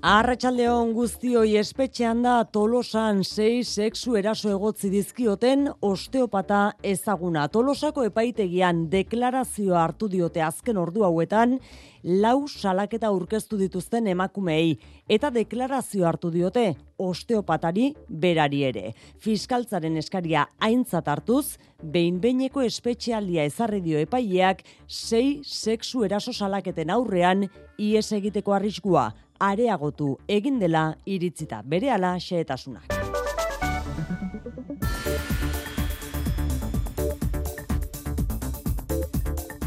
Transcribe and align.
Arratxaldeon 0.00 0.94
guztioi 0.96 1.58
espetxean 1.60 2.22
da 2.24 2.38
tolosan 2.48 3.18
sei 3.20 3.58
sexu 3.68 4.14
eraso 4.16 4.48
egotzi 4.48 4.88
dizkioten 4.88 5.66
osteopata 5.84 6.60
ezaguna. 6.80 7.42
Tolosako 7.52 8.06
epaitegian 8.08 8.86
deklarazioa 8.88 9.82
hartu 9.84 10.08
diote 10.08 10.40
azken 10.40 10.80
ordu 10.80 11.04
hauetan, 11.04 11.58
lau 12.24 12.48
salaketa 12.48 13.12
aurkeztu 13.12 13.60
dituzten 13.60 14.08
emakumei 14.08 14.78
eta 15.04 15.28
deklarazio 15.36 16.08
hartu 16.08 16.32
diote 16.32 16.70
osteopatari 16.96 17.90
berari 18.08 18.64
ere. 18.72 18.94
Fiskaltzaren 19.20 20.00
eskaria 20.00 20.48
aintzat 20.64 21.12
hartuz, 21.12 21.58
behin-beineko 21.84 22.64
espetxealdia 22.64 23.44
ezarri 23.44 23.84
dio 23.84 24.00
epaileak 24.00 24.64
sei 24.88 25.42
sexu 25.44 26.06
eraso 26.08 26.32
salaketen 26.32 26.88
aurrean 26.88 27.50
ies 27.76 28.12
egiteko 28.16 28.56
arriskua 28.56 29.10
areagotu 29.40 30.14
egin 30.28 30.58
dela 30.60 30.84
iritzita 31.06 31.62
berehala 31.64 32.16
xehetasunak. 32.20 33.29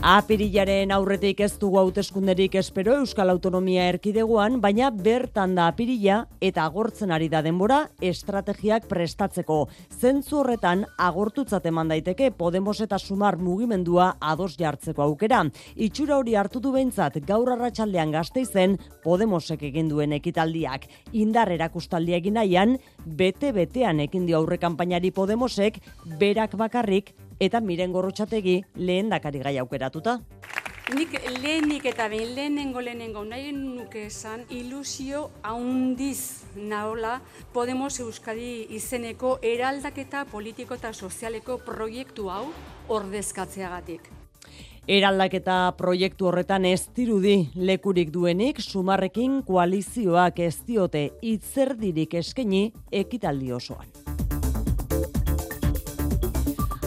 Apirilaren 0.04 0.92
aurretik 0.92 1.40
ez 1.46 1.54
dugu 1.62 1.78
hauteskunderik 1.80 2.58
espero 2.60 2.98
Euskal 3.00 3.30
Autonomia 3.32 3.86
erkideguan, 3.88 4.58
baina 4.60 4.90
bertan 4.92 5.54
da 5.56 5.70
apirila 5.72 6.18
eta 6.44 6.66
agortzen 6.68 7.14
ari 7.16 7.30
da 7.32 7.40
denbora 7.46 7.78
estrategiak 8.04 8.90
prestatzeko. 8.92 9.62
Zentzu 9.96 10.42
horretan 10.42 10.84
agortutzat 11.00 11.72
eman 11.72 11.88
daiteke 11.88 12.34
Podemos 12.36 12.76
eta 12.84 13.00
Sumar 13.00 13.40
mugimendua 13.40 14.18
ados 14.20 14.58
jartzeko 14.60 15.08
aukera. 15.08 15.46
Itxura 15.80 16.20
hori 16.20 16.36
hartu 16.36 16.60
du 16.60 16.76
behintzat 16.76 17.22
gaur 17.24 17.56
arratsaldean 17.56 18.12
gazteizen 18.12 18.76
Podemosek 19.08 19.64
egin 19.72 19.88
duen 19.88 20.12
ekitaldiak. 20.20 20.90
Indar 21.14 21.56
erakustaldia 21.56 22.20
egin 22.20 22.42
nahian, 22.42 22.76
bete-betean 23.06 24.04
ekin 24.04 24.28
dio 24.28 24.44
aurre 24.44 24.60
kanpainari 24.60 25.16
Podemosek, 25.16 25.80
berak 26.20 26.60
bakarrik 26.60 27.16
eta 27.44 27.60
miren 27.62 27.92
gorrotxategi 27.92 28.62
lehen 28.76 29.10
dakari 29.12 29.40
gai 29.44 29.58
aukeratuta. 29.60 30.20
Nik 30.94 31.14
lehenik 31.42 31.86
eta 31.88 32.10
behin 32.12 32.34
lehenengo 32.36 32.82
lehenengo 32.84 33.24
nahi 33.24 33.54
nuke 33.56 34.06
esan 34.10 34.44
ilusio 34.52 35.30
haundiz 35.42 36.44
naola 36.56 37.22
Podemos 37.54 38.00
Euskadi 38.04 38.68
izeneko 38.76 39.38
eraldaketa 39.42 40.26
politiko 40.32 40.76
eta 40.76 40.92
sozialeko 40.94 41.58
proiektu 41.66 42.28
hau 42.30 42.50
ordezkatzeagatik. 42.90 44.12
Eraldaketa 44.88 45.72
proiektu 45.80 46.28
horretan 46.28 46.66
ez 46.68 46.90
dirudi 46.96 47.38
lekurik 47.56 48.12
duenik 48.12 48.60
sumarrekin 48.60 49.40
koalizioak 49.48 50.44
ez 50.44 50.58
diote 50.68 51.06
itzerdirik 51.22 52.20
eskeni 52.20 52.66
ekitaldi 52.92 53.54
osoan. 53.56 53.88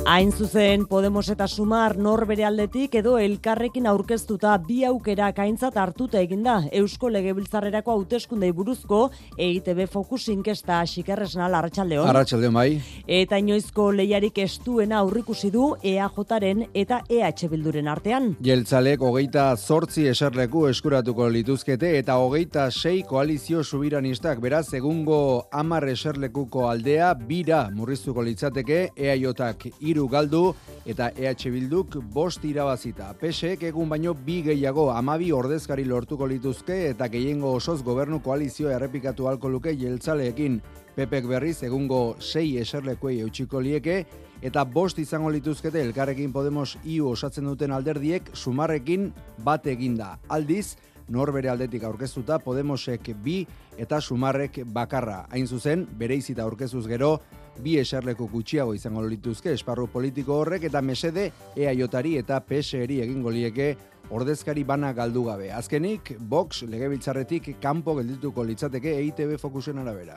Hain 0.08 0.30
zuzen, 0.30 0.86
Podemos 0.86 1.26
eta 1.32 1.48
Sumar 1.50 1.96
norbere 1.98 2.44
aldetik 2.46 2.92
edo 2.94 3.16
elkarrekin 3.18 3.88
aurkeztuta 3.90 4.52
bi 4.62 4.84
aukera 4.86 5.32
kaintzat 5.34 5.74
hartuta 5.82 6.20
eginda 6.22 6.60
Eusko 6.78 7.08
Legebiltzarrerako 7.10 7.90
hauteskundei 7.90 8.52
buruzko 8.54 9.00
EITB 9.34 9.88
Focus 9.90 10.28
inkesta 10.30 10.78
xikerresnal 10.86 11.56
Arratsaldeon. 11.58 12.06
Arratsaldeon 12.06 12.54
bai. 12.54 12.78
Eta 13.08 13.40
inoizko 13.42 13.88
lehiarik 13.98 14.38
estuena 14.44 15.00
aurrikusi 15.00 15.50
du 15.50 15.72
EAJren 15.82 16.68
eta 16.72 17.00
EH 17.10 17.50
Bilduren 17.50 17.90
artean. 17.90 18.36
Jeltzalek 18.46 19.02
hogeita 19.02 19.48
zortzi 19.56 20.06
eserleku 20.12 20.68
eskuratuko 20.70 21.26
lituzkete 21.34 21.96
eta 21.98 22.20
hogeita 22.22 22.68
sei 22.70 23.02
koalizio 23.02 23.64
subiranistak 23.64 24.38
beraz 24.38 24.68
egungo 24.72 25.48
amar 25.50 25.88
eserlekuko 25.90 26.70
aldea 26.70 27.10
bira 27.26 27.66
murriztuko 27.74 28.22
litzateke 28.22 28.80
EAJak 28.94 29.66
iru 29.96 30.08
galdu 30.12 30.42
eta 30.86 31.08
EH 31.16 31.48
Bilduk 31.50 31.96
bost 32.12 32.44
irabazita. 32.44 33.08
PSEek 33.18 33.62
egun 33.70 33.88
baino 33.88 34.12
bi 34.14 34.42
gehiago 34.44 34.90
amabi 34.92 35.30
ordezkari 35.32 35.86
lortuko 35.88 36.28
lituzke 36.28 36.76
eta 36.90 37.08
gehiengo 37.08 37.54
osoz 37.56 37.80
gobernu 37.82 38.20
koalizioa 38.22 38.74
errepikatu 38.76 39.26
halko 39.26 39.48
luke 39.48 39.72
jeltzaleekin. 39.72 40.60
Pepek 40.96 41.26
berriz 41.28 41.62
egungo 41.64 42.16
sei 42.20 42.58
eserlekuei 42.60 43.22
eutxiko 43.24 43.60
lieke 43.60 44.04
eta 44.42 44.64
bost 44.64 45.00
izango 45.00 45.32
lituzkete 45.32 45.80
elkarrekin 45.80 46.32
Podemos 46.32 46.76
iu 46.84 47.08
osatzen 47.10 47.48
duten 47.48 47.72
alderdiek 47.72 48.28
sumarrekin 48.34 49.10
bat 49.44 49.66
eginda. 49.66 50.18
Aldiz, 50.28 50.76
norbere 51.08 51.48
aldetik 51.48 51.84
aurkeztuta 51.88 52.38
Podemosek 52.44 53.14
bi 53.24 53.40
eta 53.78 54.00
sumarrek 54.00 54.60
bakarra. 54.66 55.24
Hain 55.30 55.46
zuzen, 55.46 55.86
bere 55.98 56.16
izita 56.20 56.44
aurkezuz 56.44 56.86
gero, 56.86 57.16
bi 57.62 57.78
eserleko 57.80 58.28
gutxiago 58.32 58.74
izango 58.74 59.02
lituzke 59.06 59.52
esparru 59.56 59.86
politiko 59.92 60.40
horrek 60.40 60.66
eta 60.68 60.82
mesede 60.82 61.30
EAJari 61.56 62.16
eta 62.22 62.40
PSRI 62.40 63.00
egingo 63.06 63.30
lieke 63.30 63.74
ordezkari 64.10 64.64
bana 64.64 64.92
galdu 64.92 65.24
gabe. 65.26 65.50
Azkenik, 65.52 66.14
Vox 66.20 66.62
legebiltzarretik 66.68 67.56
kanpo 67.62 67.96
geldituko 67.98 68.44
litzateke 68.44 68.94
EITB 69.00 69.36
fokusen 69.40 69.78
arabera. 69.82 70.16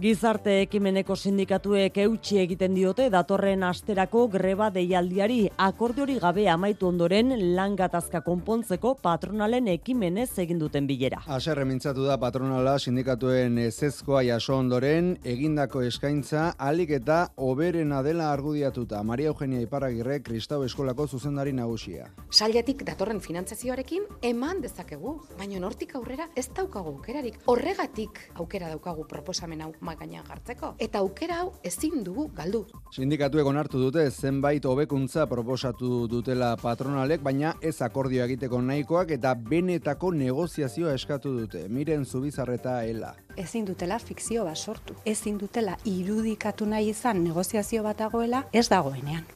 Gizarte 0.00 0.60
ekimeneko 0.62 1.16
sindikatuek 1.16 1.96
eutxi 2.04 2.38
egiten 2.42 2.74
diote 2.76 3.08
datorren 3.10 3.64
asterako 3.66 4.26
greba 4.30 4.70
deialdiari 4.70 5.40
akordiori 5.58 6.18
gabe 6.22 6.46
amaitu 6.48 6.88
ondoren 6.88 7.32
lan 7.56 7.76
gatazka 7.76 8.20
konpontzeko 8.26 8.94
patronalen 9.02 9.68
ekimenez 9.72 10.30
egin 10.38 10.60
duten 10.60 10.86
bilera. 10.86 11.22
Aserre 11.26 11.64
mintzatu 11.64 12.04
da 12.06 12.18
patronala 12.20 12.76
sindikatuen 12.78 13.58
ezezkoa 13.66 14.22
jaso 14.28 14.56
ondoren 14.58 15.14
egindako 15.24 15.82
eskaintza 15.88 16.50
alik 16.58 16.94
eta 17.00 17.20
oberena 17.36 18.02
dela 18.02 18.30
argudiatuta. 18.32 19.02
Maria 19.02 19.32
Eugenia 19.32 19.60
Iparagirre, 19.64 20.20
Kristau 20.22 20.62
Eskolako 20.64 21.06
zuzendari 21.08 21.52
nagusia. 21.56 22.10
Sailetik 22.30 22.84
datorren 22.86 23.20
finantzazioarekin 23.30 24.06
eman 24.26 24.58
dezakegu, 24.64 25.12
baina 25.38 25.60
nortik 25.62 25.94
aurrera 25.94 26.26
ez 26.38 26.48
daukagu 26.56 26.96
aukerarik. 26.96 27.38
Horregatik 27.50 28.18
aukera 28.42 28.70
daukagu 28.72 29.06
proposamen 29.08 29.62
hau 29.62 29.70
magainan 29.86 30.26
jartzeko. 30.26 30.72
Eta 30.82 31.02
aukera 31.04 31.40
hau 31.44 31.52
ezin 31.70 32.02
dugu 32.06 32.26
galdu. 32.34 32.64
Sindikatuek 32.96 33.46
onartu 33.46 33.78
dute 33.82 34.08
zenbait 34.10 34.66
hobekuntza 34.66 35.28
proposatu 35.30 36.08
dutela 36.10 36.56
patronalek, 36.60 37.22
baina 37.22 37.54
ez 37.62 37.76
akordio 37.86 38.24
egiteko 38.26 38.62
nahikoak 38.66 39.14
eta 39.18 39.34
benetako 39.34 40.10
negoziazioa 40.18 40.94
eskatu 40.98 41.36
dute. 41.38 41.66
Miren 41.68 42.04
zubizarreta 42.04 42.80
ela. 42.84 43.14
Ezin 43.38 43.68
dutela 43.68 44.00
fikzio 44.02 44.44
bat 44.48 44.58
sortu. 44.58 44.98
Ezin 45.06 45.38
dutela 45.38 45.78
irudikatu 45.86 46.66
nahi 46.66 46.90
izan 46.90 47.22
negoziazio 47.24 47.86
bat 47.86 48.02
dagoela 48.02 48.48
ez 48.52 48.66
dagoenean. 48.68 49.28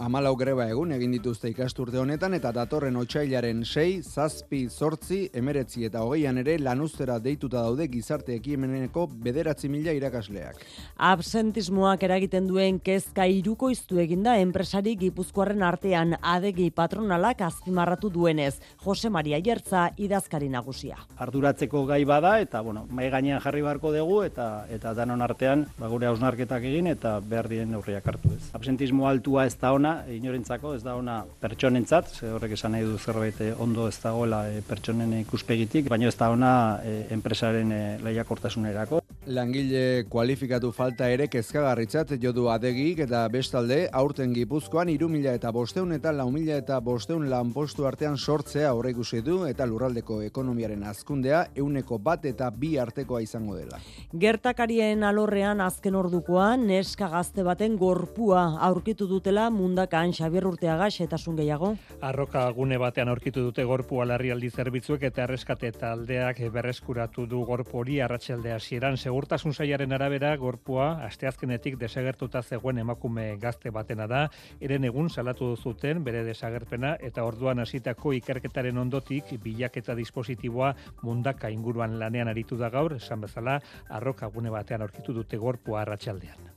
Amalau 0.00 0.30
greba 0.32 0.64
egun 0.64 0.94
egin 0.94 1.12
dituzte 1.12 1.50
ikasturte 1.52 1.98
honetan 2.00 2.32
eta 2.32 2.54
datorren 2.56 2.94
otxailaren 2.96 3.58
6, 3.68 4.06
zazpi, 4.08 4.62
zortzi, 4.72 5.18
emeretzi 5.36 5.82
eta 5.84 6.00
hogeian 6.06 6.38
ere 6.40 6.54
lanuztera 6.56 7.18
deituta 7.20 7.60
daude 7.66 7.84
gizarte 7.92 8.32
ekimeneko 8.32 9.04
bederatzi 9.26 9.68
mila 9.68 9.92
irakasleak. 9.92 10.62
Absentismoak 11.10 12.06
eragiten 12.08 12.48
duen 12.48 12.78
kezka 12.80 13.26
iruko 13.28 13.68
iztu 13.74 14.00
eginda 14.00 14.38
enpresari 14.40 14.94
gipuzkoaren 15.02 15.60
artean 15.68 16.16
adegi 16.22 16.70
patronalak 16.70 17.44
azpimarratu 17.50 18.08
duenez. 18.08 18.54
Jose 18.80 19.12
Maria 19.12 19.42
Jertza 19.44 19.90
idazkari 20.00 20.48
nagusia. 20.48 20.96
Arduratzeko 21.20 21.84
gai 21.92 22.00
bada 22.08 22.38
eta 22.40 22.64
bueno, 22.64 22.86
mai 22.88 23.10
gainean 23.12 23.44
jarri 23.44 23.60
beharko 23.68 23.92
dugu 23.92 24.22
eta 24.30 24.48
eta 24.72 24.96
danon 24.96 25.20
artean 25.28 25.68
ba, 25.76 25.92
gure 25.92 26.08
hausnarketak 26.08 26.64
egin 26.72 26.88
eta 26.96 27.18
behar 27.20 27.52
diren 27.52 27.76
neurriak 27.76 28.08
hartu 28.14 28.32
ez. 28.38 28.42
Absentismo 28.56 29.04
altua 29.12 29.44
ez 29.44 29.58
da 29.60 29.76
ona 29.76 29.89
ona, 29.90 30.14
inorentzako, 30.14 30.74
ez 30.76 30.82
da 30.84 30.94
ona 30.96 31.20
pertsonentzat, 31.40 32.10
ze 32.14 32.30
horrek 32.30 32.54
esan 32.56 32.74
nahi 32.74 32.86
du 32.86 32.98
zerbait 32.98 33.40
eh, 33.40 33.52
ondo 33.58 33.88
ez 33.88 33.98
dagoela 34.02 34.44
e, 34.48 34.62
pertsonen 34.66 35.12
ikuspegitik, 35.20 35.88
baina 35.90 36.08
ez 36.08 36.16
da 36.16 36.30
ona 36.30 36.52
e, 36.84 37.06
enpresaren 37.10 37.72
lehiakortasunerako. 38.04 39.00
Langile 39.26 40.06
kualifikatu 40.08 40.70
falta 40.72 41.04
ere 41.12 41.26
kezkagarritzat 41.28 42.14
jodu 42.22 42.46
adegik 42.48 43.02
eta 43.04 43.26
bestalde 43.28 43.82
aurten 43.92 44.32
gipuzkoan 44.32 44.88
irumila 44.88 45.34
eta 45.36 45.50
bosteun 45.52 45.92
eta 45.92 46.08
lau 46.16 46.30
mila 46.32 46.56
eta 46.56 46.78
bosteun 46.80 47.26
lanpostu 47.28 47.84
artean 47.84 48.16
sortzea 48.16 48.70
horre 48.72 48.94
ikusi 48.94 49.20
du 49.20 49.42
eta 49.44 49.66
lurraldeko 49.68 50.22
ekonomiaren 50.24 50.86
azkundea 50.88 51.42
euneko 51.54 51.98
bat 51.98 52.24
eta 52.24 52.48
bi 52.50 52.78
artekoa 52.78 53.20
izango 53.20 53.58
dela. 53.58 53.82
Gertakarien 54.22 55.04
alorrean 55.04 55.60
azken 55.60 56.00
ordukoan 56.00 56.64
neska 56.66 57.10
gazte 57.12 57.44
baten 57.44 57.76
gorpua 57.76 58.56
aurkitu 58.70 59.06
dutela 59.06 59.50
mundakan 59.50 60.16
Xabier 60.16 60.48
Urteaga 60.48 60.88
xetasun 60.88 61.36
gehiago. 61.36 61.74
Arroka 62.00 62.46
gune 62.56 62.80
batean 62.80 63.12
aurkitu 63.12 63.44
dute 63.50 63.68
gorpua 63.68 64.08
larrialdi 64.08 64.48
zerbitzuek 64.48 65.04
eta 65.12 65.28
erreskate 65.28 65.72
taldeak 65.76 66.40
berreskuratu 66.50 67.28
du 67.28 67.44
gorpu 67.44 67.84
hori 67.84 68.00
arratsaldea 68.00 68.56
hasieran 68.56 68.96
segurtasun 69.10 69.54
saiaren 69.56 69.90
arabera 69.96 70.30
gorpua 70.38 70.84
asteazkenetik 71.06 71.76
desagertuta 71.80 72.42
zegoen 72.42 72.78
emakume 72.78 73.24
gazte 73.42 73.72
batena 73.74 74.06
da, 74.06 74.20
eren 74.62 74.86
egun 74.86 75.10
salatu 75.10 75.48
zuten 75.56 76.04
bere 76.06 76.22
desagerpena 76.28 76.92
eta 77.08 77.24
orduan 77.26 77.58
hasitako 77.64 78.12
ikerketaren 78.20 78.78
ondotik 78.78 79.34
bilaketa 79.42 79.98
dispositiboa 79.98 80.70
mundaka 81.02 81.50
inguruan 81.50 81.98
lanean 81.98 82.30
aritu 82.30 82.60
da 82.60 82.70
gaur, 82.70 82.94
esan 83.00 83.26
bezala, 83.26 83.58
arroka 83.88 84.30
gune 84.30 84.54
batean 84.54 84.86
aurkitu 84.86 85.16
dute 85.16 85.42
gorpua 85.42 85.82
arratsaldean. 85.82 86.50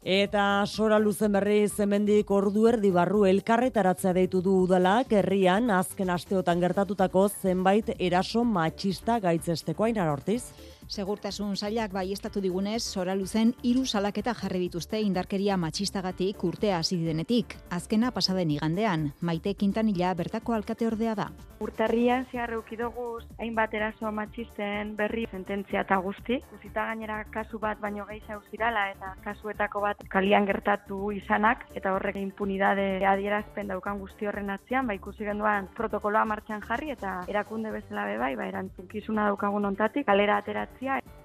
Eta 0.00 0.64
sora 0.64 0.96
luzen 0.98 1.34
berri 1.36 1.66
zemendik 1.68 2.30
ordu 2.32 2.64
erdi 2.70 2.88
barru 2.90 3.26
elkarretaratzea 3.28 4.14
deitu 4.16 4.40
du 4.40 4.54
udalak 4.64 5.12
herrian 5.12 5.68
azken 5.70 6.10
asteotan 6.10 6.60
gertatutako 6.60 7.26
zenbait 7.28 7.92
eraso 7.98 8.42
matxista 8.42 9.18
gaitzesteko 9.20 9.84
ainar 9.84 10.08
ortiz. 10.08 10.54
Segurtasun 10.90 11.52
sailak 11.54 11.92
bai 11.94 12.08
estatu 12.10 12.40
digunez, 12.42 12.80
sora 12.82 13.14
luzen 13.14 13.52
hiru 13.62 13.84
salaketa 13.86 14.32
jarri 14.34 14.58
dituzte 14.64 14.98
indarkeria 14.98 15.54
matxistagatik 15.56 16.42
urtea 16.48 16.80
hasi 16.82 16.96
denetik. 17.04 17.54
Azkena 17.70 18.10
pasaden 18.10 18.50
igandean, 18.56 19.12
maite 19.20 19.54
kintanila 19.54 20.10
bertako 20.18 20.56
alkate 20.56 20.88
ordea 20.88 21.14
da. 21.14 21.28
Urtarrian 21.60 22.24
zehar 22.32 22.54
eukidoguz, 22.56 23.22
hainbat 23.38 23.74
eraso 23.76 24.10
matxisten 24.16 24.96
berri 24.96 25.26
sententzia 25.30 25.84
eta 25.84 25.98
guzti. 26.02 26.40
Guzita 26.50 26.86
gainera 26.88 27.20
kasu 27.30 27.60
bat 27.62 27.78
baino 27.78 28.06
gehi 28.08 28.22
zirala 28.50 28.88
eta 28.90 29.12
kasuetako 29.22 29.82
bat 29.84 30.02
kalian 30.08 30.46
gertatu 30.48 31.12
izanak 31.12 31.66
eta 31.74 31.92
horrek 31.94 32.16
impunidade 32.16 33.04
adierazpen 33.06 33.68
daukan 33.68 34.00
guzti 34.00 34.26
horren 34.26 34.50
atzian, 34.50 34.88
ba 34.88 34.94
ikusi 34.94 35.22
genduan 35.22 35.68
protokoloa 35.76 36.24
martxan 36.24 36.66
jarri 36.66 36.90
eta 36.96 37.20
erakunde 37.28 37.70
bezala 37.70 38.06
bebai, 38.06 38.34
ba 38.34 38.48
erantzukizuna 38.48 39.26
daukagun 39.30 39.70
ontatik, 39.70 40.06
kalera 40.06 40.40
ateratzen 40.80 41.20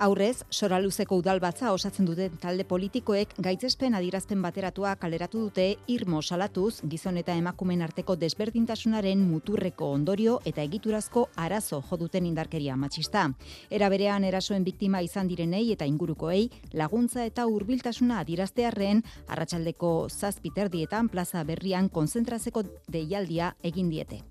Aurrez, 0.00 0.46
soraluzeko 0.48 1.18
udalbatza 1.20 1.74
osatzen 1.76 2.06
duten 2.08 2.38
talde 2.40 2.64
politikoek 2.64 3.34
gaitzespen 3.44 3.92
adirazpen 3.98 4.40
bateratua 4.40 4.94
kaleratu 4.96 5.42
dute 5.42 5.66
irmo 5.92 6.22
salatuz 6.22 6.80
gizon 6.94 7.20
eta 7.20 7.34
emakumen 7.36 7.84
arteko 7.84 8.16
desberdintasunaren 8.16 9.20
muturreko 9.20 9.90
ondorio 9.98 10.38
eta 10.48 10.64
egiturazko 10.64 11.26
arazo 11.36 11.82
joduten 11.90 12.32
indarkeria 12.32 12.80
matxista. 12.80 13.26
Era 13.68 13.92
berean 13.92 14.24
erasoen 14.24 14.64
biktima 14.64 15.04
izan 15.04 15.28
direnei 15.28 15.66
eta 15.76 15.84
ingurukoei 15.84 16.48
laguntza 16.72 17.28
eta 17.28 17.44
hurbiltasuna 17.44 18.24
adiraztearren 18.24 19.04
arratsaldeko 19.28 19.94
zazpiterdietan 20.08 21.12
plaza 21.12 21.44
berrian 21.44 21.92
konzentrazeko 21.92 22.64
deialdia 22.88 23.54
egin 23.60 23.92
diete. 23.92 24.24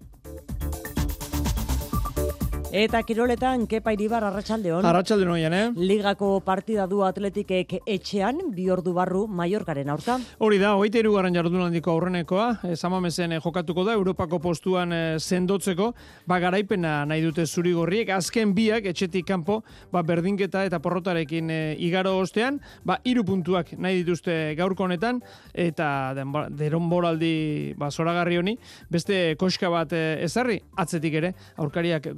Eta 2.70 3.00
kiroletan, 3.02 3.64
kepa 3.66 3.96
iribar 3.96 4.22
arratsaldeon. 4.28 4.86
Arratsaldeon 4.86 5.32
oian, 5.34 5.54
eh? 5.58 5.72
Ligako 5.74 6.36
partida 6.46 6.84
du 6.86 7.00
atletikek 7.02 7.80
etxean, 7.82 8.52
bi 8.54 8.68
ordu 8.70 8.92
barru 8.94 9.24
Mallorcaren 9.26 9.90
aurka. 9.90 10.20
Hori 10.38 10.60
da, 10.62 10.76
hogeita 10.78 11.00
irugarren 11.02 11.34
jardunaldiko 11.34 11.90
aurrenekoa, 11.96 12.50
e, 12.70 12.76
zamamezen 12.78 13.34
e, 13.34 13.40
jokatuko 13.42 13.88
da, 13.88 13.96
Europako 13.98 14.38
postuan 14.44 14.94
e, 14.94 15.00
sendotzeko, 15.18 15.88
ba 16.30 16.38
garaipena 16.44 17.08
nahi 17.10 17.24
dute 17.26 17.48
zuri 17.48 17.74
gorriek, 17.74 18.12
azken 18.14 18.54
biak, 18.54 18.86
etxetik 18.94 19.26
kanpo, 19.26 19.64
ba 19.90 20.06
berdinketa 20.06 20.62
eta 20.70 20.78
porrotarekin 20.78 21.50
e, 21.50 21.60
igaro 21.82 22.20
ostean, 22.20 22.62
ba 22.86 23.00
iru 23.04 23.26
puntuak 23.26 23.74
nahi 23.82 24.04
dituzte 24.04 24.54
gaurko 24.62 24.86
honetan, 24.86 25.24
eta 25.58 26.14
deron 26.54 26.86
boraldi 26.94 27.74
ba, 27.82 27.90
zoragarri 27.90 28.38
honi, 28.38 28.56
beste 28.94 29.34
koska 29.42 29.74
bat 29.74 29.98
ezarri, 29.98 30.62
atzetik 30.78 31.18
ere, 31.24 31.34
aurkariak 31.58 32.14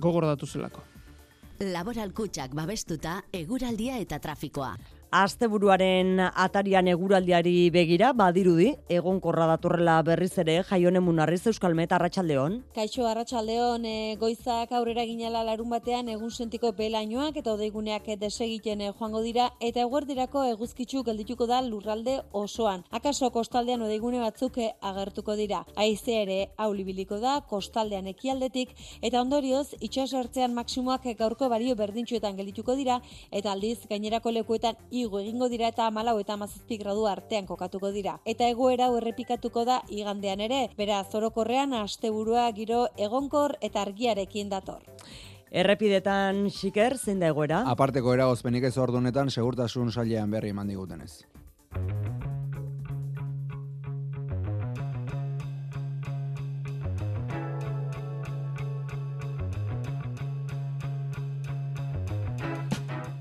zelako. 0.45 0.83
Laboral 1.61 2.11
kutsak 2.17 2.55
babestuta, 2.57 3.21
eguraldia 3.33 3.99
eta 4.01 4.17
trafikoa. 4.19 4.73
Asteburuaren 5.11 6.21
atarian 6.23 6.87
eguraldiari 6.87 7.65
begira, 7.75 8.13
badirudi, 8.15 8.69
egonkorra 8.87 9.43
datorrela 9.49 9.97
berriz 10.07 10.37
ere, 10.39 10.53
jaione 10.69 11.01
munarriz 11.03 11.41
Euskal 11.51 11.73
Meta 11.75 11.97
Arratxaldeon. 11.97 12.53
Kaixo 12.71 13.03
Arratxaldeon, 13.09 13.83
e, 13.83 14.15
goizak 14.21 14.71
aurrera 14.71 15.03
ginela 15.03 15.41
larun 15.43 15.67
batean 15.75 16.07
egun 16.13 16.31
sentiko 16.31 16.71
belainoak 16.77 17.41
eta 17.41 17.51
odeiguneak 17.57 18.07
desegiten 18.21 18.85
e, 18.85 18.93
joango 19.01 19.19
dira, 19.25 19.49
eta 19.59 19.81
eguerdirako 19.83 20.45
eguzkitzu 20.53 21.03
geldituko 21.03 21.49
da 21.51 21.59
lurralde 21.65 22.15
osoan. 22.31 22.87
Akaso 22.89 23.33
kostaldean 23.35 23.83
odeigune 23.83 24.23
batzuk 24.23 24.61
e, 24.63 24.69
agertuko 24.79 25.35
dira. 25.35 25.65
Aize 25.75 26.21
ere, 26.21 26.39
aulibiliko 26.55 27.19
da, 27.19 27.41
kostaldean 27.51 28.07
ekialdetik, 28.13 28.71
eta 29.01 29.19
ondorioz, 29.19 29.75
itxasortzean 29.81 30.55
maksimoak 30.55 31.11
gaurko 31.19 31.51
bario 31.51 31.75
berdintxuetan 31.75 32.39
geldituko 32.39 32.79
dira, 32.79 33.01
eta 33.29 33.51
aldiz, 33.51 33.81
gainerako 33.91 34.37
lekuetan 34.39 34.79
igo 35.05 35.19
egingo 35.19 35.49
dira 35.49 35.69
eta 35.71 35.89
malau 35.91 36.17
eta 36.19 36.37
mazazpi 36.37 36.77
gradu 36.77 37.07
artean 37.07 37.47
kokatuko 37.49 37.91
dira. 37.91 38.19
Eta 38.25 38.47
egoera 38.49 38.87
errepikatuko 38.97 39.65
da 39.65 39.81
igandean 39.89 40.39
ere, 40.47 40.61
bera 40.77 41.03
zorokorrean 41.03 41.73
asteburua 41.81 42.47
giro 42.55 42.85
egonkor 42.97 43.57
eta 43.61 43.81
argiarekin 43.81 44.49
dator. 44.49 44.81
Errepidetan 45.51 46.45
xiker, 46.49 46.95
zein 46.97 47.19
da 47.19 47.27
egoera? 47.33 47.65
Aparteko 47.67 48.13
eragozpenik 48.15 48.69
ez 48.69 48.77
ordunetan, 48.79 49.29
segurtasun 49.29 49.91
sailean 49.91 50.31
berri 50.31 50.55
eman 50.55 50.71
digutenez. 50.71 51.25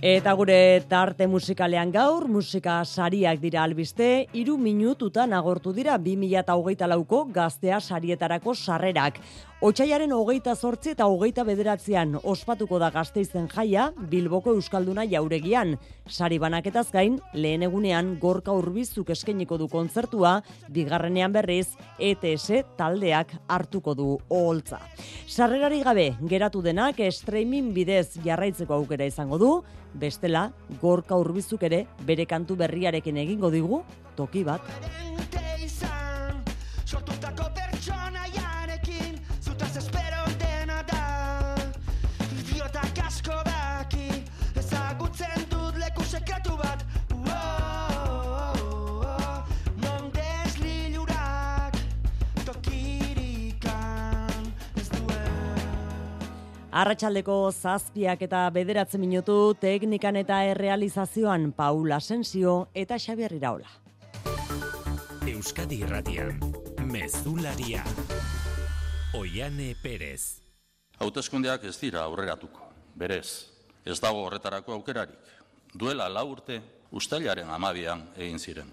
Eta 0.00 0.32
gure 0.32 0.80
tarte 0.88 1.26
musikalean 1.28 1.90
gaur, 1.92 2.24
musika 2.24 2.78
sariak 2.88 3.36
dira 3.42 3.60
albiste, 3.60 4.06
iru 4.32 4.54
minututan 4.56 5.34
agortu 5.36 5.74
dira 5.76 5.98
2008 6.00 6.88
lauko 6.88 7.26
gaztea 7.28 7.82
sarietarako 7.84 8.54
sarrerak. 8.54 9.20
Otsaiaren 9.60 10.08
hogeita 10.16 10.54
zortzi 10.56 10.94
eta 10.94 11.04
hogeita 11.12 11.42
bederatzean 11.44 12.14
ospatuko 12.24 12.78
da 12.80 12.86
gazteizen 12.94 13.44
jaia 13.52 13.90
Bilboko 14.08 14.54
Euskalduna 14.56 15.04
jauregian. 15.04 15.74
Sari 16.08 16.38
banaketaz 16.40 16.86
gain, 16.94 17.18
lehen 17.34 17.66
egunean 17.66 18.14
gorka 18.22 18.54
urbizuk 18.56 19.10
eskeniko 19.12 19.58
du 19.60 19.68
kontzertua, 19.68 20.38
bigarrenean 20.72 21.36
berriz 21.36 21.74
ETS 21.98 22.62
taldeak 22.78 23.34
hartuko 23.52 23.92
du 23.94 24.08
oholtza. 24.30 24.80
Sarrerari 25.28 25.82
gabe, 25.84 26.06
geratu 26.24 26.64
denak 26.64 27.04
streaming 27.12 27.74
bidez 27.76 28.16
jarraitzeko 28.24 28.78
aukera 28.80 29.04
izango 29.12 29.36
du, 29.36 29.50
bestela 29.92 30.54
gorka 30.80 31.20
urbizuk 31.20 31.68
ere 31.68 31.84
bere 32.08 32.24
kantu 32.24 32.56
berriarekin 32.56 33.20
egingo 33.26 33.52
digu 33.52 33.84
toki 34.16 34.40
bat. 34.42 34.64
Arratxaldeko 56.70 57.50
zazpiak 57.50 58.20
eta 58.22 58.44
bederatzen 58.54 59.00
minutu 59.02 59.56
teknikan 59.58 60.14
eta 60.20 60.36
errealizazioan 60.52 61.48
Paula 61.50 61.96
Asensio 61.98 62.68
eta 62.78 62.94
Xabier 62.94 63.32
Iraola. 63.34 63.66
Euskadi 65.26 65.80
Irratian, 65.82 66.38
Mezularia, 66.86 67.82
Oiane 69.18 69.74
Perez. 69.82 70.38
Hautezkundeak 71.02 71.64
ez 71.66 71.74
dira 71.80 72.04
aurreratuko, 72.04 72.68
berez, 72.94 73.50
ez 73.84 73.98
dago 73.98 74.22
horretarako 74.28 74.76
aukerarik. 74.76 75.18
Duela 75.74 76.06
lau 76.08 76.28
urte, 76.36 76.60
ustailaren 76.92 77.50
amabian 77.50 78.04
egin 78.14 78.38
ziren. 78.38 78.70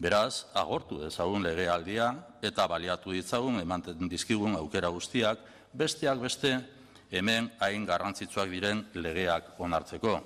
Beraz, 0.00 0.46
agortu 0.54 1.02
dezagun 1.02 1.44
legealdia 1.44 2.14
eta 2.40 2.64
baliatu 2.66 3.12
ditzagun 3.12 3.60
emanten 3.60 4.08
dizkigun 4.08 4.56
aukera 4.56 4.88
guztiak, 4.88 5.44
besteak 5.76 6.24
beste 6.24 6.54
hemen 7.10 7.50
hain 7.60 7.84
garrantzitsuak 7.86 8.50
diren 8.50 8.86
legeak 8.94 9.54
onartzeko. 9.58 10.20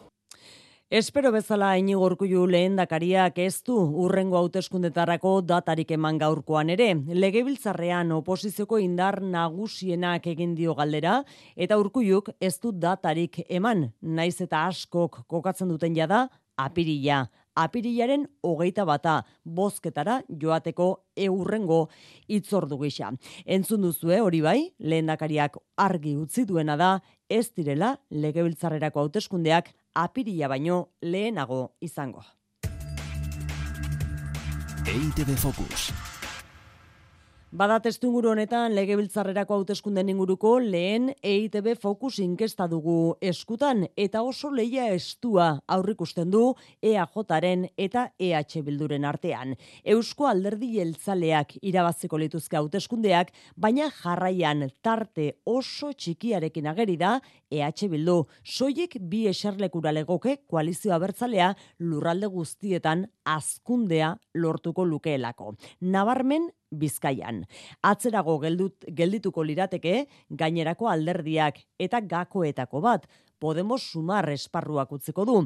Espero 0.91 1.31
bezala 1.31 1.77
inigo 1.79 2.03
urkullu 2.03 2.49
lehen 2.51 2.75
dakariak 2.75 3.37
ez 3.39 3.63
du 3.63 3.77
urrengo 4.05 4.35
hauteskundetarako 4.41 5.37
datarik 5.47 5.93
eman 5.95 6.19
gaurkoan 6.19 6.73
ere. 6.75 6.89
Legebiltzarrean 7.15 8.11
oposizioko 8.17 8.81
indar 8.83 9.21
nagusienak 9.23 10.27
egin 10.33 10.57
dio 10.59 10.75
galdera 10.75 11.21
eta 11.55 11.79
urkulluk 11.79 12.33
ez 12.41 12.57
du 12.59 12.73
datarik 12.73 13.39
eman. 13.49 13.93
Naiz 14.03 14.41
eta 14.41 14.65
askok 14.67 15.23
kokatzen 15.31 15.71
duten 15.71 15.95
jada, 15.95 16.25
apirila 16.59 17.29
apirilaren 17.63 18.27
hogeita 18.47 18.85
bata 18.89 19.21
bozketara 19.45 20.21
joateko 20.43 20.89
eurrengo 21.17 21.81
itzordu 22.29 22.79
gisa. 22.85 23.13
Entzun 23.47 23.87
duzue 23.87 24.21
hori 24.21 24.43
bai, 24.45 24.59
lehendakariak 24.79 25.59
argi 25.77 26.17
utzi 26.17 26.47
duena 26.49 26.77
da, 26.77 26.99
ez 27.29 27.51
direla 27.57 27.95
legebiltzarrerako 28.11 29.07
hauteskundeak 29.07 29.73
apirila 29.95 30.49
baino 30.49 30.85
lehenago 31.03 31.73
izango. 31.81 32.25
EITB 34.91 35.37
Focus. 35.39 36.10
Bada 37.51 37.81
testunguru 37.83 38.29
honetan 38.31 38.77
legebiltzarrerako 38.77 39.57
hauteskunden 39.57 40.07
inguruko 40.13 40.53
lehen 40.63 41.09
EITB 41.19 41.73
Focus 41.83 42.21
inkesta 42.23 42.69
dugu 42.71 43.17
eskutan 43.27 43.89
eta 43.99 44.21
oso 44.23 44.53
leia 44.55 44.85
estua 44.95 45.49
aurrikusten 45.67 46.31
du 46.31 46.45
EAJaren 46.79 47.65
eta 47.77 48.05
EH 48.23 48.63
Bilduren 48.63 49.05
artean. 49.05 49.57
Eusko 49.83 50.29
Alderdi 50.31 50.69
Jeltzaleak 50.77 51.57
irabaziko 51.61 52.21
lituzke 52.23 52.57
hauteskundeak, 52.61 53.35
baina 53.57 53.91
jarraian 53.99 54.69
tarte 54.81 55.41
oso 55.45 55.91
txikiarekin 55.91 56.71
ageri 56.71 56.97
da 57.03 57.17
EH 57.51 57.91
Bildu. 57.91 58.29
Soilik 58.45 58.95
bi 59.11 59.25
eserlekura 59.27 59.91
legoke 59.91 60.37
koalizioa 60.47 61.03
bertzalea 61.03 61.51
lurralde 61.81 62.31
guztietan 62.31 63.09
azkundea 63.27 64.15
lortuko 64.39 64.87
lukeelako. 64.87 65.57
Nabarmen 65.81 66.47
Bizkaian. 66.71 67.45
Atzerago 67.83 68.39
geldut, 68.43 68.87
geldituko 68.87 69.45
lirateke 69.45 70.07
gainerako 70.31 70.89
alderdiak 70.89 71.61
eta 71.79 72.01
gakoetako 72.01 72.81
bat. 72.81 73.07
Podemos 73.41 73.83
sumar 73.83 74.29
esparruak 74.31 74.93
utziko 74.93 75.25
du. 75.25 75.37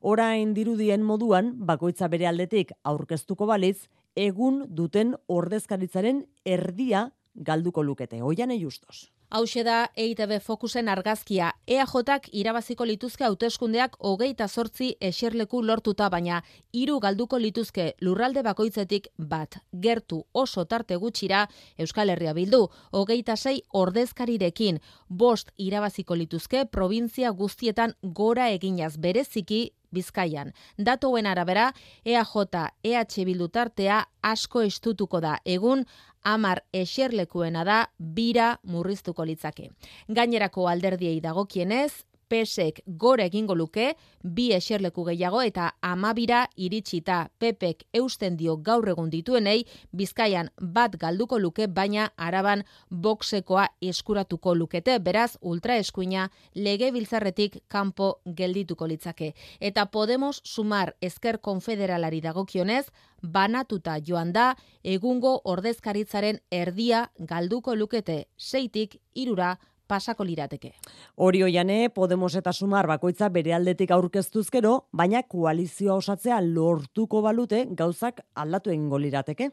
Orain 0.00 0.54
dirudien 0.54 1.02
moduan, 1.04 1.52
bakoitza 1.56 2.08
bere 2.08 2.26
aldetik 2.26 2.72
aurkeztuko 2.82 3.46
balitz, 3.46 3.88
egun 4.16 4.64
duten 4.68 5.14
ordezkaritzaren 5.28 6.24
erdia 6.44 7.10
galduko 7.34 7.82
lukete. 7.82 8.22
Oian 8.22 8.50
justos. 8.58 9.10
Hauxe 9.34 9.62
da 9.64 9.86
EITB 9.96 10.42
Fokusen 10.44 10.90
argazkia. 10.92 11.54
EAJak 11.66 12.26
irabaziko 12.36 12.84
lituzke 12.84 13.24
hauteskundeak 13.24 13.94
hogeita 14.04 14.44
sortzi 14.46 14.90
eserleku 15.00 15.62
lortuta 15.64 16.10
baina 16.12 16.42
hiru 16.76 16.98
galduko 17.00 17.40
lituzke 17.40 17.94
lurralde 18.04 18.42
bakoitzetik 18.44 19.08
bat. 19.16 19.56
Gertu 19.72 20.20
oso 20.34 20.66
tarte 20.66 21.00
gutxira 21.00 21.46
Euskal 21.78 22.12
Herria 22.12 22.34
bildu. 22.36 22.66
Hogeita 22.92 23.38
sei 23.38 23.62
ordezkarirekin 23.72 24.82
bost 25.08 25.48
irabaziko 25.56 26.14
lituzke 26.14 26.66
provintzia 26.66 27.30
guztietan 27.30 27.96
gora 28.02 28.50
eginaz 28.52 28.98
bereziki 28.98 29.70
Bizkaian. 29.92 30.52
Datoen 30.78 31.26
arabera, 31.26 31.72
EAJ, 32.04 32.68
EH 32.84 33.24
Bildu 33.24 33.48
tartea 33.48 34.02
asko 34.22 34.62
estutuko 34.62 35.20
da. 35.20 35.38
Egun, 35.44 35.84
amar 36.22 36.62
eserlekuena 36.72 37.64
da 37.64 37.82
bira 37.98 38.56
murriztuko 38.62 39.24
litzake. 39.24 39.70
Gainerako 40.08 40.68
alderdiei 40.68 41.20
dagokienez, 41.20 42.04
PSek 42.32 42.80
gore 42.86 43.26
egingo 43.28 43.54
luke, 43.54 43.90
bi 44.24 44.46
eserleku 44.56 45.04
gehiago 45.04 45.42
eta 45.44 45.66
amabira 45.84 46.46
iritsita. 46.56 47.26
Pepek 47.38 47.84
eusten 47.92 48.38
dio 48.40 48.56
gaur 48.56 48.88
egun 48.88 49.10
dituenei, 49.12 49.66
Bizkaian 49.92 50.48
bat 50.56 50.96
galduko 50.96 51.38
luke, 51.38 51.66
baina 51.68 52.08
araban 52.16 52.64
boxekoa 52.88 53.66
eskuratuko 53.82 54.54
lukete, 54.56 54.96
beraz 54.98 55.36
ultra 55.42 55.76
eskuina 55.76 56.30
lege 56.54 56.90
biltzarretik 56.92 57.58
kanpo 57.68 58.14
geldituko 58.24 58.88
litzake. 58.88 59.34
Eta 59.60 59.86
Podemos 59.92 60.40
sumar 60.44 60.94
esker 61.02 61.40
konfederalari 61.40 62.22
dagokionez, 62.24 62.86
banatuta 63.22 63.98
joan 64.00 64.32
da, 64.32 64.54
egungo 64.82 65.34
ordezkaritzaren 65.44 66.40
erdia 66.50 67.10
galduko 67.18 67.76
lukete, 67.76 68.24
seitik 68.38 68.96
irura 69.14 69.58
pasako 69.92 70.24
lirateke. 70.28 70.72
Hori 71.16 71.42
oiane, 71.48 71.78
Podemos 71.94 72.34
eta 72.40 72.52
Sumar 72.56 72.88
bakoitza 72.90 73.28
bere 73.28 73.52
aldetik 73.56 73.92
aurkeztuzkero, 73.92 74.76
baina 74.92 75.24
koalizioa 75.34 75.98
osatzea 76.00 76.40
lortuko 76.46 77.20
balute 77.28 77.66
gauzak 77.82 78.24
aldatu 78.44 78.72
egingo 78.72 79.02
lirateke. 79.02 79.52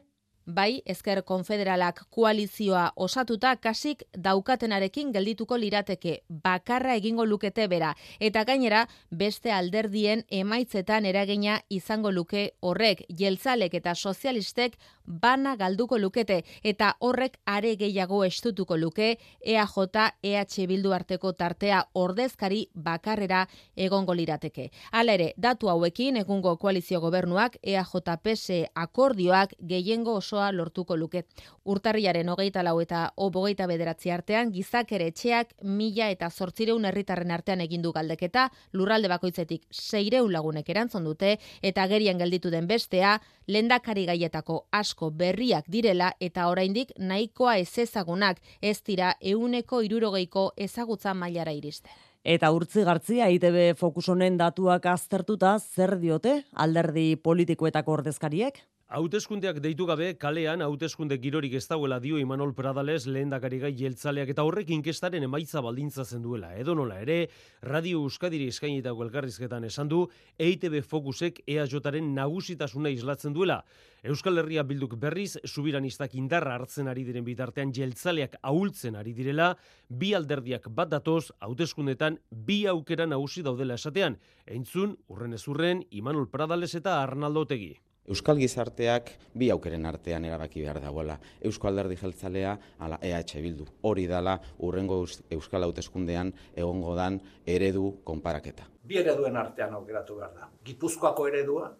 Bai, 0.50 0.80
ezker 0.88 1.20
konfederalak 1.22 2.00
koalizioa 2.10 2.86
osatuta 2.96 3.52
kasik 3.60 4.02
daukatenarekin 4.16 5.12
geldituko 5.12 5.58
lirateke 5.60 6.14
bakarra 6.46 6.94
egingo 6.98 7.26
lukete 7.26 7.66
bera. 7.68 7.92
Eta 8.18 8.42
gainera, 8.48 8.86
beste 9.10 9.52
alderdien 9.52 10.24
emaitzetan 10.30 11.06
eragina 11.06 11.60
izango 11.68 12.10
luke 12.10 12.46
horrek, 12.60 13.04
jeltzalek 13.18 13.74
eta 13.74 13.94
sozialistek 13.94 14.78
bana 15.10 15.56
galduko 15.56 15.98
lukete 15.98 16.44
eta 16.62 16.94
horrek 17.00 17.38
are 17.44 17.74
gehiago 17.76 18.22
estutuko 18.24 18.76
luke 18.76 19.18
EAJ 19.44 19.76
EH 20.22 20.66
Bildu 20.68 20.92
arteko 20.92 21.32
tartea 21.32 21.82
ordezkari 21.94 22.68
bakarrera 22.74 23.46
egongo 23.76 24.14
lirateke. 24.14 24.70
Hala 24.92 25.14
ere, 25.14 25.32
datu 25.36 25.68
hauekin 25.68 26.16
egungo 26.16 26.56
koalizio 26.56 27.00
gobernuak 27.00 27.56
EAJ 27.62 28.16
PS 28.22 28.50
akordioak 28.74 29.54
gehiengo 29.60 30.14
osoa 30.14 30.52
lortuko 30.52 30.96
luke. 30.96 31.24
Urtarriaren 31.64 32.28
hogeita 32.28 32.62
lau 32.62 32.80
eta 32.80 33.12
obogeita 33.16 33.66
bederatzi 33.66 34.10
artean 34.10 34.52
gizakere 34.52 35.10
etxeak 35.10 35.54
mila 35.62 36.10
eta 36.10 36.30
zortzireun 36.30 36.84
herritarren 36.84 37.30
artean 37.30 37.60
egindu 37.60 37.92
galdeketa 37.92 38.50
lurralde 38.72 39.08
bakoitzetik 39.08 39.66
seireun 39.70 40.32
lagunek 40.32 40.68
erantzon 40.68 41.04
dute 41.04 41.38
eta 41.62 41.86
gerian 41.88 42.18
gelditu 42.18 42.50
den 42.50 42.66
bestea 42.66 43.18
lendakari 43.48 44.06
gaietako 44.06 44.66
asko 44.70 44.99
berriak 45.08 45.64
direla 45.72 46.10
eta 46.20 46.50
oraindik 46.52 46.92
nahikoa 46.98 47.56
ez 47.56 47.78
ezagunak 47.78 48.42
ez 48.60 48.76
dira 48.84 49.14
euneko 49.32 49.80
irurogeiko 49.80 50.50
ezagutza 50.56 51.14
mailara 51.14 51.56
iriste. 51.56 51.88
Eta 52.24 52.50
urtzi 52.52 52.84
gartzia 52.84 53.30
ITB 53.32 53.78
fokusonen 53.80 54.36
datuak 54.36 54.84
aztertuta 54.92 55.54
zer 55.58 55.96
diote 56.02 56.42
alderdi 56.52 57.16
politikoetako 57.16 57.96
ordezkariek? 58.02 58.60
Hauteskundeak 58.90 59.60
deitu 59.62 59.84
gabe 59.86 60.16
kalean 60.18 60.64
hauteskunde 60.66 61.14
girorik 61.22 61.52
ez 61.54 61.68
dauela 61.70 62.00
dio 62.02 62.16
Imanol 62.18 62.50
Pradales 62.58 63.04
lehendakari 63.06 63.60
gai 63.62 63.68
jeltzaleak 63.78 64.32
eta 64.32 64.42
horrek 64.42 64.72
inkestaren 64.74 65.22
emaitza 65.22 65.60
baldintza 65.62 66.02
zen 66.02 66.24
duela. 66.24 66.48
Edo 66.58 66.74
nola 66.74 66.96
ere, 66.98 67.28
Radio 67.62 68.00
Euskadiri 68.02 68.48
eskainitako 68.50 69.04
elkarrizketan 69.04 69.68
esan 69.68 69.86
du 69.92 70.00
EITB 70.42 70.80
Fokusek 70.82 71.38
EAJaren 71.46 72.08
nagusitasuna 72.16 72.90
islatzen 72.90 73.36
duela. 73.36 73.60
Euskal 74.02 74.42
Herria 74.42 74.64
bilduk 74.66 74.96
berriz 74.98 75.36
subiranistak 75.44 76.16
indarra 76.18 76.56
hartzen 76.58 76.90
ari 76.90 77.04
diren 77.06 77.22
bitartean 77.24 77.70
jeltzaleak 77.70 78.34
ahultzen 78.42 78.98
ari 78.98 79.12
direla, 79.14 79.52
bi 79.86 80.16
alderdiak 80.18 80.66
bat 80.66 80.90
datoz 80.90 81.30
hauteskundetan 81.38 82.18
bi 82.32 82.64
aukera 82.66 83.06
nagusi 83.06 83.46
daudela 83.46 83.78
esatean. 83.78 84.18
Entzun, 84.46 84.96
urren 85.06 85.38
ezurren, 85.38 85.84
Imanol 85.92 86.26
Pradales 86.26 86.74
eta 86.74 86.98
Arnaldo 87.04 87.46
Otegi. 87.46 87.76
Euskal 88.10 88.40
gizarteak 88.42 89.12
bi 89.38 89.52
aukeren 89.54 89.84
artean 89.86 90.24
erabaki 90.26 90.64
behar 90.64 90.80
dagoela. 90.82 91.14
Euskal 91.46 91.70
Alderdi 91.70 91.94
Jeltzalea 92.00 92.56
ala 92.82 92.96
EH 93.06 93.38
Bildu. 93.44 93.66
Hori 93.86 94.08
dala 94.10 94.34
urrengo 94.66 95.04
Euskal 95.36 95.62
Hauteskundean 95.62 96.32
egongo 96.56 96.96
dan 96.98 97.20
eredu 97.46 98.00
konparaketa. 98.02 98.66
Bi 98.82 98.98
ereduen 98.98 99.38
artean 99.38 99.76
aukeratu 99.78 100.16
behar 100.18 100.34
da. 100.34 100.48
Gipuzkoako 100.66 101.28
eredua, 101.30 101.70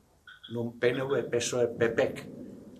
nun 0.55 0.77
PNV, 0.79 1.25
PSOE, 1.33 1.67
PPek 1.81 2.23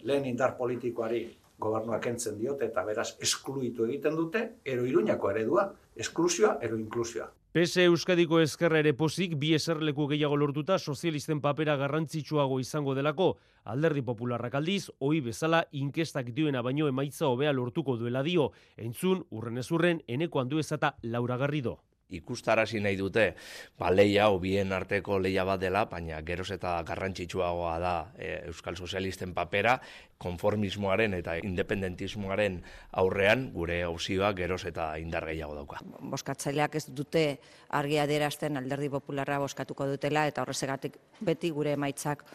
lehen 0.07 0.31
indar 0.31 0.55
politikoari 0.57 1.25
gobernuak 1.59 2.07
entzen 2.07 2.39
diote 2.39 2.71
eta 2.71 2.87
beraz 2.87 3.17
eskluitu 3.19 3.91
egiten 3.91 4.15
dute, 4.15 4.47
ero 4.65 4.87
iruñako 4.87 5.35
eredua, 5.35 5.73
esklusioa, 5.97 6.59
ero 6.63 6.79
inklusioa. 6.79 7.27
PS 7.51 7.83
Euskadiko 7.83 8.39
ezkerra 8.39 8.79
ere 8.79 8.93
pozik, 8.95 9.33
bi 9.35 9.49
eserleku 9.57 10.05
gehiago 10.13 10.37
lortuta 10.39 10.77
sozialisten 10.79 11.41
papera 11.43 11.75
garrantzitsuago 11.81 12.61
izango 12.63 12.95
delako. 12.95 13.27
Alderdi 13.75 14.05
popularrak 14.07 14.55
aldiz, 14.61 14.85
hoi 15.01 15.19
bezala 15.27 15.65
inkestak 15.83 16.31
dioena 16.39 16.63
baino 16.63 16.87
emaitza 16.87 17.27
hobea 17.27 17.51
lortuko 17.51 17.99
duela 17.99 18.23
dio. 18.23 18.53
Entzun, 18.79 19.27
urren 19.35 19.59
ezurren, 19.67 20.05
eneko 20.07 20.47
handu 20.47 20.63
ezata 20.63 20.95
Laura 21.03 21.43
Garrido 21.43 21.81
ikustarazi 22.11 22.81
nahi 22.81 22.97
dute 22.99 23.35
ba, 23.79 23.91
leia 23.91 24.29
bien 24.41 24.73
arteko 24.73 25.19
leia 25.19 25.45
bat 25.45 25.61
dela, 25.61 25.85
baina 25.91 26.21
geroz 26.23 26.51
eta 26.57 26.83
garrantzitsuagoa 26.87 27.79
da 27.79 27.95
e, 28.19 28.31
Euskal 28.51 28.77
Sozialisten 28.77 29.35
papera, 29.35 29.79
konformismoaren 30.21 31.15
eta 31.17 31.39
independentismoaren 31.41 32.61
aurrean 33.01 33.47
gure 33.55 33.81
hauzioa 33.87 34.33
geroz 34.37 34.63
eta 34.69 34.93
indar 35.01 35.25
gehiago 35.31 35.55
dauka. 35.57 35.81
Boskatzaileak 36.13 36.77
ez 36.77 36.87
dute 36.93 37.25
argia 37.81 38.07
derazten 38.11 38.61
alderdi 38.61 38.91
popularra 38.93 39.39
boskatuko 39.41 39.89
dutela 39.89 40.27
eta 40.29 40.45
horrezegatik 40.45 40.99
beti 41.25 41.51
gure 41.57 41.73
emaitzak 41.79 42.27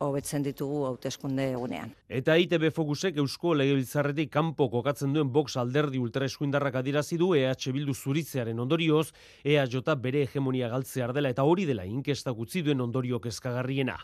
hobetzen 0.00 0.44
ditugu 0.44 0.84
hauteskunde 0.88 1.50
egunean. 1.52 1.92
Eta 2.08 2.36
ITB 2.40 2.70
Fokusek 2.74 3.18
Eusko 3.20 3.52
Legebiltzarretik 3.58 4.30
kanpo 4.32 4.70
kokatzen 4.72 5.12
duen 5.12 5.28
Vox 5.32 5.56
alderdi 5.60 6.00
ultraeskuindarrak 6.00 6.80
adirazi 6.80 7.18
du 7.20 7.34
EH 7.36 7.68
Bildu 7.74 7.94
zuritzearen 7.94 8.58
ondorioz, 8.58 9.10
EH 9.44 9.94
bere 10.00 10.24
hegemonia 10.24 10.68
galtzea 10.68 11.10
dela 11.12 11.28
eta 11.28 11.44
hori 11.44 11.66
dela 11.66 11.84
inkestak 11.84 12.38
utzi 12.38 12.62
duen 12.62 12.80
ondorio 12.80 13.20
kezkagarriena. 13.20 13.98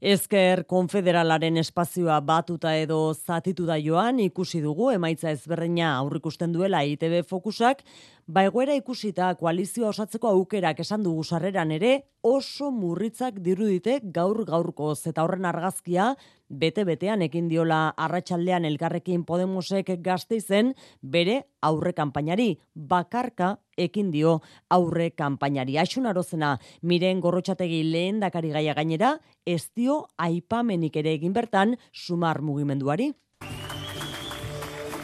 Ezker 0.00 0.64
konfederalaren 0.66 1.56
espazioa 1.56 2.20
batuta 2.20 2.76
edo 2.76 3.14
zatitu 3.14 3.66
da 3.66 3.76
joan 3.78 4.20
ikusi 4.20 4.60
dugu 4.60 4.90
emaitza 4.90 5.30
ezberdina 5.30 5.96
aurrikusten 5.96 6.52
duela 6.52 6.82
ITB 6.84 7.22
Fokusak, 7.26 7.82
Ba 8.30 8.44
egoera 8.46 8.76
ikusita 8.78 9.32
koalizioa 9.34 9.88
osatzeko 9.90 10.28
aukerak 10.30 10.78
esan 10.84 11.02
dugu 11.02 11.24
sarreran 11.24 11.72
ere 11.74 12.04
oso 12.22 12.68
murritzak 12.70 13.40
dirudite 13.42 13.96
gaur 14.14 14.44
gaurkoz 14.46 15.08
eta 15.10 15.24
horren 15.24 15.44
argazkia 15.44 16.12
bete-betean 16.48 17.24
ekin 17.26 17.48
diola 17.50 17.88
arratsaldean 17.98 18.64
elkarrekin 18.64 19.24
Podemosek 19.26 19.90
gazte 20.04 20.38
izen 20.38 20.70
bere 21.02 21.40
aurre 21.60 21.92
kanpainari 21.98 22.60
bakarka 22.76 23.56
ekin 23.76 24.12
dio 24.12 24.38
aurre 24.70 25.10
kanpainari. 25.10 25.76
Aixun 25.78 26.06
arozena, 26.06 26.60
miren 26.82 27.18
gorrotxategi 27.20 27.82
lehen 27.90 28.20
dakari 28.20 28.52
gaia 28.54 28.74
gainera, 28.74 29.16
ez 29.44 29.66
dio 29.74 30.06
aipamenik 30.16 30.96
ere 30.96 31.16
egin 31.18 31.32
bertan 31.32 31.74
sumar 31.90 32.40
mugimenduari. 32.40 33.10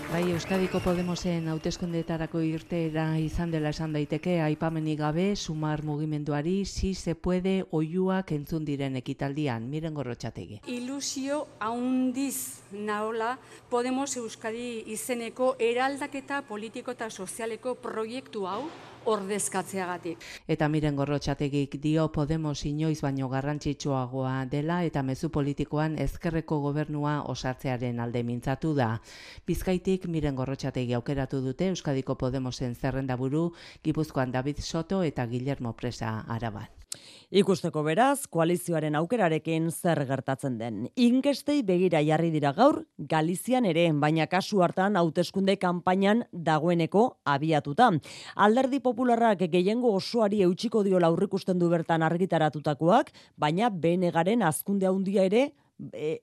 Bai, 0.09 0.23
Euskadiko 0.33 0.79
Podemosen 0.81 1.51
hauteskundeetarako 1.53 2.41
irtera 2.41 3.03
izan 3.21 3.51
dela 3.53 3.69
esan 3.75 3.93
daiteke 3.93 4.39
aipamenik 4.41 4.97
gabe 5.03 5.27
sumar 5.37 5.83
mugimenduari 5.85 6.65
si 6.65 6.95
se 6.95 7.13
puede 7.15 7.67
oiuak 7.77 8.33
entzun 8.33 8.65
diren 8.65 8.97
ekitaldian, 8.97 9.69
miren 9.69 9.93
gorrotxategi. 9.93 10.63
Ilusio 10.65 11.43
haundiz 11.61 12.65
naola 12.73 13.35
Podemos 13.69 14.17
Euskadi 14.17 14.83
izeneko 14.97 15.57
eraldaketa 15.61 16.41
politiko 16.49 16.97
eta 16.97 17.11
sozialeko 17.11 17.75
proiektu 17.77 18.47
hau 18.49 18.63
ordezkatzeagatik. 19.09 20.25
Eta 20.49 20.69
miren 20.69 20.97
gorrotxategik 20.97 21.79
dio 21.83 22.09
Podemos 22.13 22.65
inoiz 22.69 23.01
baino 23.05 23.29
garrantzitsuagoa 23.33 24.45
dela 24.53 24.83
eta 24.85 25.03
mezu 25.03 25.31
politikoan 25.35 25.99
ezkerreko 25.99 26.61
gobernua 26.65 27.19
osatzearen 27.35 28.01
alde 28.01 28.23
mintzatu 28.23 28.75
da. 28.79 28.91
Bizkaitik 29.47 30.07
miren 30.07 30.37
gorrotxategi 30.37 30.95
aukeratu 31.01 31.41
dute 31.45 31.73
Euskadiko 31.75 32.19
Podemosen 32.21 32.75
zerrendaburu 32.75 33.53
Gipuzkoan 33.85 34.33
David 34.33 34.61
Soto 34.61 35.03
eta 35.03 35.27
Guillermo 35.27 35.73
Presa 35.73 36.19
Araban. 36.29 36.78
Ikusteko 37.29 37.83
beraz, 37.85 38.23
koalizioaren 38.33 38.95
aukerarekin 38.97 39.67
zer 39.69 39.99
gertatzen 40.09 40.55
den. 40.57 40.87
Inkestei 40.97 41.59
begira 41.63 42.01
jarri 42.01 42.31
dira 42.33 42.55
gaur, 42.57 42.79
Galizian 42.97 43.67
ere, 43.69 43.83
baina 43.93 44.25
kasu 44.33 44.63
hartan 44.65 44.97
hauteskunde 44.97 45.59
kanpainan 45.61 46.23
dagoeneko 46.33 47.03
abiatuta. 47.29 47.91
Alderdi 48.35 48.81
popularrak 48.81 49.45
gehiengo 49.53 49.93
osoari 49.99 50.41
eutxiko 50.47 50.81
dio 50.87 51.03
laurrikusten 51.05 51.61
du 51.61 51.69
bertan 51.69 52.03
argitaratutakoak, 52.09 53.13
baina 53.37 53.69
benegaren 53.69 54.43
azkunde 54.49 54.89
handia 54.89 55.29
ere 55.29 55.51
e, 55.93 56.17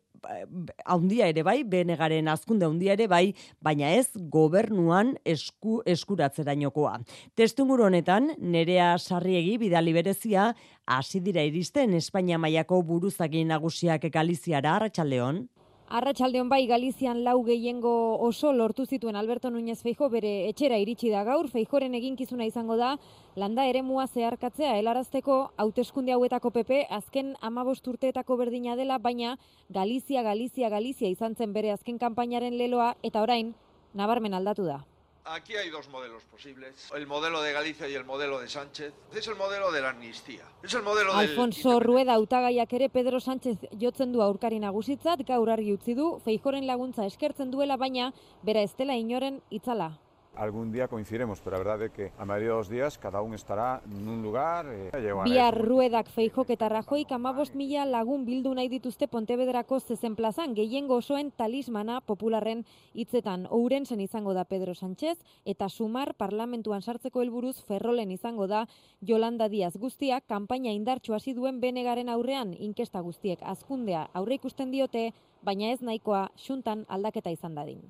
haundia 0.85 1.27
ere 1.31 1.43
bai, 1.45 1.63
benegaren 1.63 2.27
azkunde 2.31 2.65
handia 2.65 2.93
ere 2.93 3.07
bai, 3.07 3.33
baina 3.61 3.91
ez 3.95 4.07
gobernuan 4.31 5.15
esku, 5.25 5.81
eskuratzerainokoa. 5.85 6.99
Testumur 7.35 7.85
honetan, 7.87 8.31
nerea 8.39 8.95
sarriegi 8.97 9.57
bidali 9.61 9.93
berezia, 9.95 10.53
hasi 10.85 11.19
dira 11.19 11.43
iristen 11.43 11.93
Espainia 11.97 12.37
mailako 12.37 12.81
buruzagin 12.85 13.47
nagusiak 13.53 14.09
Galiziara 14.13 14.75
Arratsaldeon. 14.75 15.45
Arratxaldeon 15.85 16.49
bai 16.49 16.65
Galizian 16.65 17.19
lau 17.23 17.43
gehiengo 17.45 18.17
oso 18.25 18.51
lortu 18.53 18.87
zituen 18.87 19.15
Alberto 19.15 19.51
Núñez 19.51 19.83
Feijo 19.83 20.09
bere 20.09 20.49
etxera 20.49 20.79
iritsi 20.81 21.11
da 21.13 21.21
gaur, 21.23 21.45
Feijoren 21.47 21.93
eginkizuna 21.93 22.47
izango 22.49 22.75
da, 22.75 22.95
landa 23.35 23.67
ere 23.69 23.83
mua 23.83 24.07
zeharkatzea 24.07 24.79
helarazteko 24.79 25.51
hauteskunde 25.57 26.15
hauetako 26.15 26.49
PP 26.57 26.81
azken 26.89 27.35
amabost 27.39 27.87
urteetako 27.87 28.37
berdina 28.41 28.75
dela, 28.75 28.97
baina 28.97 29.37
Galizia, 29.69 30.23
Galizia, 30.23 30.69
Galizia 30.73 31.13
izan 31.13 31.35
zen 31.35 31.53
bere 31.53 31.69
azken 31.71 32.01
kanpainaren 32.01 32.57
leloa 32.57 32.95
eta 33.03 33.21
orain 33.21 33.53
nabarmen 33.93 34.33
aldatu 34.33 34.65
da. 34.65 34.81
Aquí 35.27 35.55
hay 35.55 35.71
dos 35.71 35.89
modelos 35.89 36.23
posibles, 36.25 36.91
el 36.93 37.07
modelo 37.07 37.41
de 37.41 37.51
Galicia 37.51 37.89
y 37.89 37.95
el 37.95 38.05
modelo 38.05 38.39
de 38.39 38.47
Sánchez. 38.47 38.93
Es 39.11 39.27
el 39.27 39.35
modelo 39.35 39.71
de 39.71 39.81
la 39.81 39.89
amnistía. 39.89 40.43
Es 40.61 40.75
el 40.75 40.83
modelo 40.83 41.15
Alfonso 41.15 41.71
del... 41.71 41.81
Rueda 41.81 42.13
hautagaiak 42.13 42.71
ere 42.73 42.89
Pedro 42.89 43.19
Sánchez 43.19 43.57
jotzen 43.81 44.13
du 44.13 44.21
aurkari 44.21 44.59
nagusitzat, 44.59 45.25
gaur 45.25 45.49
argi 45.49 45.73
utzi 45.73 45.97
du, 45.97 46.19
Feijoren 46.23 46.67
laguntza 46.67 47.09
eskertzen 47.09 47.49
duela, 47.49 47.75
baina 47.75 48.13
bera 48.43 48.61
estela 48.61 48.93
inoren 49.01 49.41
itzala 49.49 49.95
algún 50.37 50.71
día 50.71 50.87
coincidiremos, 50.87 51.39
pero 51.41 51.57
la 51.57 51.63
verdad 51.63 51.81
es 51.83 51.91
que 51.91 52.11
a 52.17 52.25
de 52.25 52.47
dos 52.47 52.69
días 52.69 52.97
cada 52.97 53.21
uno 53.21 53.35
estará 53.35 53.81
en 53.85 54.07
un 54.07 54.21
lugar. 54.21 54.65
Eh, 54.69 55.13
Bihar 55.23 55.57
ruedak 55.57 56.07
feijok 56.09 56.49
eta 56.49 56.69
rajoik 56.69 57.11
amabost 57.11 57.55
mila 57.55 57.85
lagun 57.85 58.25
bildu 58.25 58.53
nahi 58.53 58.69
dituzte 58.69 59.07
Pontebederako 59.07 59.79
zezen 59.79 60.15
plazan, 60.15 60.55
gehiengo 60.55 60.95
osoen 60.95 61.31
talismana 61.31 62.01
popularren 62.01 62.65
hitzetan. 62.93 63.47
Ourensen 63.49 64.01
izango 64.01 64.33
da 64.33 64.45
Pedro 64.45 64.75
Sánchez 64.75 65.17
eta 65.45 65.69
sumar 65.69 66.13
parlamentuan 66.13 66.81
sartzeko 66.81 67.21
helburuz 67.21 67.61
ferrolen 67.63 68.11
izango 68.11 68.47
da 68.47 68.67
Yolanda 69.01 69.49
Díaz 69.49 69.75
guztiak 69.77 70.25
kanpaina 70.27 70.71
indartsu 70.71 71.13
hasi 71.13 71.33
duen 71.33 71.59
benegaren 71.61 72.09
aurrean 72.09 72.55
inkesta 72.59 73.01
guztiek 73.01 73.39
azkundea 73.41 74.09
aurre 74.13 74.35
ikusten 74.35 74.71
diote, 74.71 75.11
baina 75.43 75.71
ez 75.71 75.81
nahikoa 75.81 76.29
xuntan 76.35 76.85
aldaketa 76.89 77.31
izan 77.31 77.55
dadin. 77.55 77.83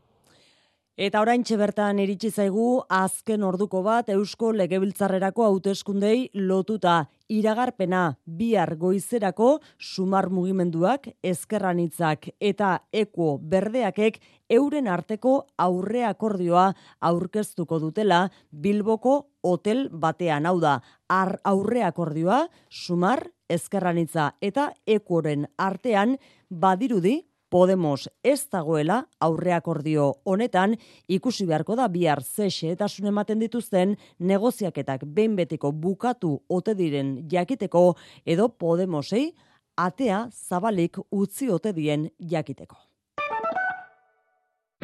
Eta 0.96 1.20
oraintxe 1.20 1.58
bertan 1.60 1.98
iritsi 2.00 2.30
zaigu 2.32 2.66
azken 2.88 3.42
orduko 3.44 3.82
bat 3.84 4.08
Eusko 4.14 4.54
Legebiltzarrerako 4.56 5.44
hauteskundei 5.44 6.30
lotuta. 6.48 7.10
Iragarpena 7.28 8.16
bihar 8.24 8.78
goizerako 8.80 9.60
sumar 9.76 10.30
mugimenduak 10.32 11.10
ezkerranitzak 11.20 12.30
eta 12.40 12.78
eko 12.94 13.36
berdeakek 13.44 14.22
euren 14.48 14.88
arteko 14.88 15.36
aurre 15.60 16.06
akordioa 16.08 16.70
aurkeztuko 17.02 17.82
dutela 17.84 18.30
Bilboko 18.52 19.18
hotel 19.44 19.90
batean. 19.92 20.48
Hau 20.48 20.62
da 20.64 20.80
ar 21.10 21.36
aurre 21.44 21.84
akordioa 21.84 22.46
sumar 22.72 23.28
ezkerranitza 23.50 24.32
eta 24.40 24.72
ekoren 24.88 25.50
artean 25.60 26.16
badirudi 26.50 27.26
Podemos 27.50 28.10
ez 28.24 28.48
dagoela 28.52 29.04
aurreakordio 29.20 30.08
honetan 30.24 30.76
ikusi 31.08 31.46
beharko 31.46 31.76
da 31.76 31.88
bihar 31.88 32.24
zexe 32.24 32.72
eta 32.72 32.88
ematen 33.04 33.40
dituzten 33.40 33.96
negoziaketak 34.20 35.06
behin 35.06 35.36
betiko 35.36 35.72
bukatu 35.72 36.42
ote 36.50 36.74
diren 36.74 37.28
jakiteko 37.30 37.96
edo 38.26 38.50
Podemosei 38.50 39.36
atea 39.78 40.30
zabalik 40.32 40.98
utzi 41.12 41.50
ote 41.50 41.74
dien 41.74 42.10
jakiteko. 42.20 42.95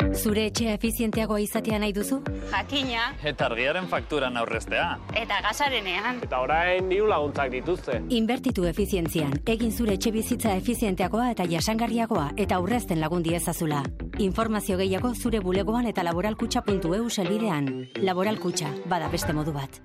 Zure 0.10 0.48
etxea 0.50 0.74
efizienteagoa 0.78 1.40
izatea 1.44 1.78
nahi 1.80 1.94
duzu? 1.94 2.20
Jakina. 2.52 3.04
Eta 3.24 3.48
argiaren 3.48 3.88
fakturan 3.92 4.38
aurreztea. 4.42 4.88
Eta 5.22 5.40
gasarenean. 5.46 6.20
Eta 6.26 6.42
orain 6.42 6.90
diru 6.90 7.08
laguntzak 7.12 7.52
dituzte. 7.54 8.02
Inbertitu 8.10 8.66
efizientzian. 8.70 9.38
Egin 9.46 9.72
zure 9.72 9.96
etxe 10.00 10.12
bizitza 10.12 10.56
efizienteagoa 10.60 11.32
eta 11.36 11.48
jasangarriagoa 11.52 12.32
eta 12.38 12.58
aurrezten 12.58 13.00
lagundi 13.02 13.36
ezazula. 13.38 13.84
Informazio 14.20 14.78
gehiago 14.82 15.14
zure 15.16 15.40
bulegoan 15.40 15.88
eta 15.88 16.04
laboralkutxa.eu 16.04 17.10
selbidean. 17.10 17.72
Laboralkutxa, 18.02 18.76
bada 18.86 19.10
beste 19.10 19.34
modu 19.34 19.54
bat. 19.56 19.82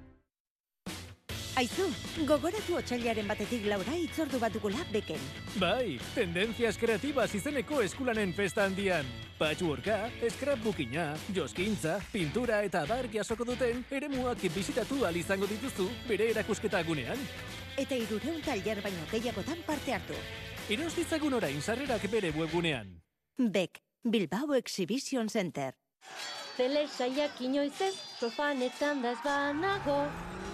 Aizu, 1.57 1.87
gogoratu 2.29 2.75
otxailaren 2.77 3.25
batetik 3.31 3.62
laura 3.64 3.95
itzordu 3.97 4.37
batukula 4.37 4.83
beken. 4.92 5.23
Bai, 5.57 5.97
tendenzias 6.12 6.77
kreatibas 6.77 7.31
izeneko 7.38 7.79
eskulanen 7.81 8.35
festa 8.37 8.66
handian. 8.69 9.09
Patchworka, 9.38 10.11
scrapbookina, 10.29 11.07
joskintza, 11.33 11.95
pintura 12.12 12.59
eta 12.66 12.83
bar 12.85 13.09
jasoko 13.12 13.47
duten 13.49 13.81
ere 13.90 14.11
muak 14.12 14.45
bizitatu 14.53 15.01
izango 15.16 15.47
dituzu 15.47 15.88
bere 16.07 16.29
erakusketa 16.35 16.83
gunean. 16.85 17.16
Eta 17.79 17.97
irureun 17.97 18.42
talier 18.45 18.83
baino 18.83 19.09
gehiagotan 19.11 19.62
parte 19.66 19.95
hartu. 19.95 20.14
Eros 20.69 20.95
ditzagun 20.95 21.33
orain 21.40 21.62
sarrerak 21.62 22.05
bere 22.11 22.33
webgunean. 22.37 23.01
Bek, 23.38 23.81
Bilbao 24.05 24.53
Exhibition 24.55 25.31
Center. 25.31 25.73
Tele 26.57 26.87
saiak 26.87 27.40
inoizez, 27.40 27.95
sofanetan 28.21 29.01
da 29.01 29.12
ez 29.12 29.23
banago, 29.25 30.05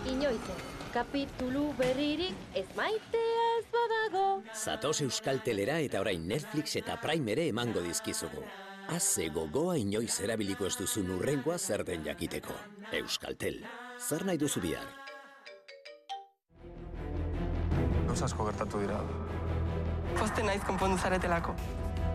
inoizez 0.07 0.72
kapitulu 0.93 1.73
berririk 1.79 2.37
ez 2.55 2.67
maitea 2.77 3.47
ez 3.59 3.67
badago. 3.73 4.27
Zatoz 4.53 5.01
Euskal 5.01 5.41
Telera 5.45 5.79
eta 5.81 6.01
orain 6.05 6.27
Netflix 6.29 6.77
eta 6.77 6.99
Prime 7.01 7.33
ere 7.33 7.49
emango 7.49 7.81
dizkizugu. 7.85 8.45
Haze 8.93 9.29
gogoa 9.33 9.79
inoiz 9.81 10.21
erabiliko 10.21 10.67
ez 10.69 10.77
duzu 10.77 11.05
nurrengoa 11.07 11.59
zer 11.59 11.85
den 11.89 12.05
jakiteko. 12.05 12.57
Euskal 12.93 13.39
Tel, 13.41 13.63
zer 13.99 14.27
nahi 14.29 14.39
duzu 14.39 14.61
bihar? 14.61 14.85
asko 18.13 18.45
gertatu 18.45 18.79
dira. 18.83 18.99
Poste 20.19 20.43
naiz 20.45 20.61
konpondu 20.69 20.99
zaretelako. 20.99 21.55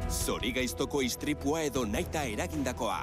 Zori 0.07 0.53
gaiztoko 0.55 1.01
istripua 1.01 1.63
edo 1.67 1.83
naita 1.85 2.23
eragindakoa. 2.29 2.99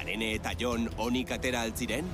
Arene 0.00 0.32
eta 0.38 0.56
Jon 0.58 0.88
onik 0.98 1.30
atera 1.36 1.62
altziren? 1.68 2.08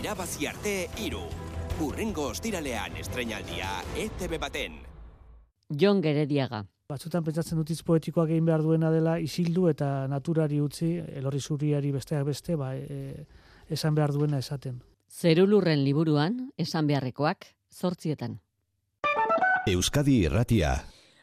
Irabazi 0.00 0.46
arte 0.48 0.74
iru. 1.04 1.22
Urrengo 1.84 2.30
ostiralean 2.32 2.96
estrenaldia 3.00 3.70
ETV 4.00 4.38
baten. 4.40 4.78
Jon 5.68 6.00
Gerediaga. 6.00 6.62
Batzutan 6.90 7.24
pentsatzen 7.24 7.60
dut 7.60 7.70
hitz 7.70 7.82
poetikoak 7.86 8.32
egin 8.32 8.48
behar 8.48 8.64
duena 8.64 8.90
dela 8.90 9.18
isildu 9.20 9.68
eta 9.70 10.08
naturari 10.10 10.58
utzi, 10.60 10.94
elorri 11.20 11.40
zuriari 11.40 11.92
besteak 11.94 12.24
beste, 12.26 12.56
ba, 12.58 12.72
e, 12.74 13.26
esan 13.68 13.94
behar 13.94 14.14
duena 14.16 14.40
esaten. 14.42 14.80
Zerulurren 15.10 15.84
liburuan, 15.84 16.48
esan 16.58 16.88
beharrekoak, 16.90 17.46
zortzietan. 17.70 18.40
Euskadi 19.68 20.22
Irratia. 20.24 20.78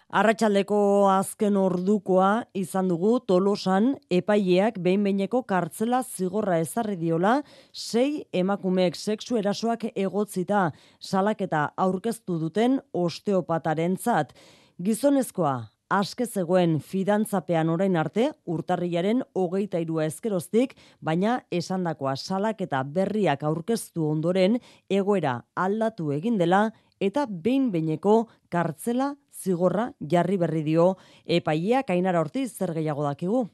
Arratxaldeko 0.07 0.77
azken 1.11 1.57
ordukoa 1.59 2.45
izan 2.55 2.87
dugu 2.87 3.17
tolosan 3.27 3.89
epaileak 4.07 4.77
behin-beineko 4.79 5.41
kartzela 5.43 5.99
zigorra 5.99 6.61
ezarri 6.63 6.95
diola, 6.95 7.41
sei 7.73 8.23
emakumeek 8.31 8.95
sexu 8.95 9.35
erasoak 9.35 9.83
egotzita 9.95 10.69
salaketa 11.01 11.73
aurkeztu 11.75 12.39
duten 12.39 12.79
osteopataren 12.93 13.97
zat. 13.97 14.31
Gizonezkoa, 14.79 15.67
aske 15.91 16.25
zegoen 16.25 16.79
fidantzapean 16.79 17.67
orain 17.67 17.99
arte, 17.99 18.31
urtarrilaren 18.47 19.25
hogeita 19.35 19.83
irua 19.83 20.07
ezkeroztik, 20.07 20.77
baina 21.01 21.41
esandakoa 21.51 22.15
salaketa 22.15 22.85
berriak 22.85 23.43
aurkeztu 23.43 24.07
ondoren, 24.07 24.61
egoera 24.87 25.41
aldatu 25.53 26.13
egin 26.15 26.39
dela, 26.39 26.69
eta 27.03 27.27
behin-beineko 27.27 28.21
kartzela 28.49 29.17
zigorra 29.43 29.91
jarri 29.99 30.37
berri 30.41 30.63
dio 30.65 30.95
epaileak 31.25 31.89
Ainara 31.93 32.21
Ortiz 32.21 32.49
zer 32.57 32.73
gehiago 32.73 33.05
dakigu. 33.05 33.47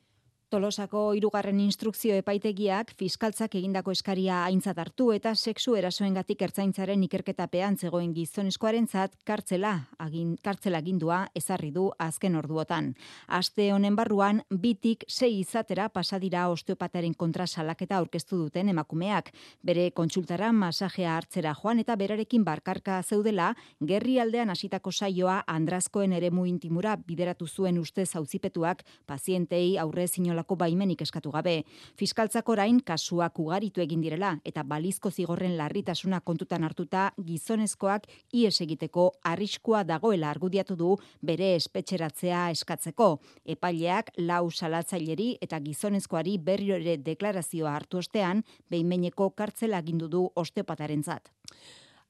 Tolosako 0.54 1.16
hirugarren 1.18 1.58
instrukzio 1.64 2.14
epaitegiak 2.22 2.92
fiskaltzak 3.00 3.56
egindako 3.58 3.90
eskaria 3.96 4.44
aintzat 4.46 4.78
hartu 4.78 5.08
eta 5.16 5.32
sexu 5.34 5.74
erasoengatik 5.80 6.44
ertzaintzaren 6.46 7.02
ikerketapean 7.08 7.80
zegoen 7.82 8.12
gizonezkoarentzat 8.14 9.16
kartzela 9.26 9.72
agin 10.06 10.36
kartzela 10.46 10.78
agindua 10.84 11.24
ezarri 11.34 11.72
du 11.74 11.88
azken 11.98 12.38
orduotan. 12.38 12.92
Aste 13.26 13.72
honen 13.74 13.98
barruan 13.98 14.44
bitik 14.66 15.08
sei 15.08 15.40
izatera 15.40 15.88
pasadira 15.90 16.44
osteopataren 16.54 17.18
kontra 17.18 17.48
salaketa 17.48 17.98
aurkeztu 17.98 18.44
duten 18.44 18.70
emakumeak. 18.76 19.34
Bere 19.64 19.88
kontsultara 19.90 20.52
masajea 20.54 21.18
hartzera 21.18 21.56
joan 21.64 21.82
eta 21.82 21.98
berarekin 21.98 22.46
barkarka 22.46 23.00
zeudela 23.02 23.56
gerri 23.82 24.20
aldean 24.20 24.54
hasitako 24.54 24.94
saioa 24.94 25.42
Andrazkoen 25.48 26.14
eremu 26.14 26.46
intimura 26.46 26.96
bideratu 27.10 27.48
zuen 27.48 27.82
ustez 27.82 28.12
auzipetuak 28.22 28.86
pazientei 29.08 29.80
aurre 29.80 30.08
zinolako 30.08 30.43
inolako 30.44 30.56
baimenik 30.56 31.02
eskatu 31.02 31.32
gabe. 31.32 31.64
Fiskaltzak 31.98 32.50
orain 32.50 32.82
kasuak 32.84 33.40
ugaritu 33.40 33.82
egin 33.82 34.02
direla 34.02 34.40
eta 34.46 34.64
balizko 34.64 35.10
zigorren 35.10 35.58
larritasuna 35.58 36.22
kontutan 36.22 36.64
hartuta 36.64 37.14
gizonezkoak 37.18 38.08
ies 38.34 38.62
egiteko 38.62 39.14
arriskua 39.24 39.84
dagoela 39.84 40.30
argudiatu 40.30 40.76
du 40.76 40.98
bere 41.22 41.56
espetxeratzea 41.56 42.50
eskatzeko. 42.52 43.20
Epaileak 43.46 44.12
lau 44.18 44.52
salatzaileri 44.52 45.38
eta 45.42 45.60
gizonezkoari 45.60 46.38
berriro 46.38 46.76
ere 46.76 46.98
deklarazioa 46.98 47.76
hartu 47.76 47.98
ostean 47.98 48.44
behinmeineko 48.70 49.32
kartzela 49.32 49.78
agindu 49.78 50.08
du 50.08 50.30
osteopatarentzat. 50.36 51.32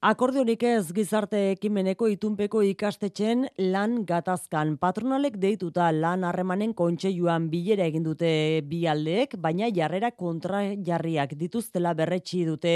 Akordiorik 0.03 0.65
ez 0.67 0.89
gizarte 0.91 1.39
ekimeneko 1.53 2.09
itunpeko 2.11 2.59
ikastetxen 2.67 3.45
lan 3.71 3.93
gatazkan. 4.03 4.73
Patronalek 4.75 5.37
deituta 5.39 5.85
lan 5.95 6.25
harremanen 6.27 6.73
kontseiluan 6.75 7.45
bilera 7.47 7.85
egin 7.87 8.03
dute 8.03 8.33
bi 8.67 8.81
aldeek, 8.83 9.37
baina 9.39 9.69
jarrera 9.71 10.09
kontra 10.11 10.59
jarriak 10.89 11.37
dituztela 11.39 11.93
berretsi 11.95 12.43
dute 12.43 12.73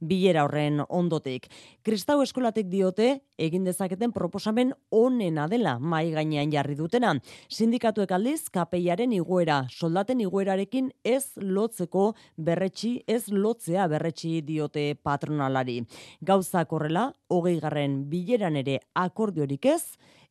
bilera 0.00 0.44
horren 0.46 0.82
ondotik. 0.88 1.48
Kristau 1.82 2.20
eskolatik 2.22 2.68
diote, 2.70 3.20
egin 3.38 3.64
dezaketen 3.64 4.12
proposamen 4.12 4.72
onena 4.94 5.46
dela 5.48 5.78
mai 5.78 6.10
gainean 6.14 6.52
jarri 6.52 6.76
dutena. 6.78 7.14
Sindikatuek 7.48 8.12
aldiz, 8.12 8.48
kapeiaren 8.54 9.12
iguera, 9.16 9.64
soldaten 9.70 10.20
iguerarekin 10.20 10.90
ez 11.04 11.32
lotzeko 11.36 12.12
berretsi, 12.36 12.98
ez 13.06 13.28
lotzea 13.28 13.86
berretsi 13.88 14.40
diote 14.42 14.94
patronalari. 15.02 15.80
Gauza 16.20 16.64
korrela, 16.64 17.12
hogei 17.28 17.58
garren 17.60 18.04
bileran 18.10 18.56
ere 18.56 18.80
akordiorik 18.94 19.66
ez, 19.66 19.82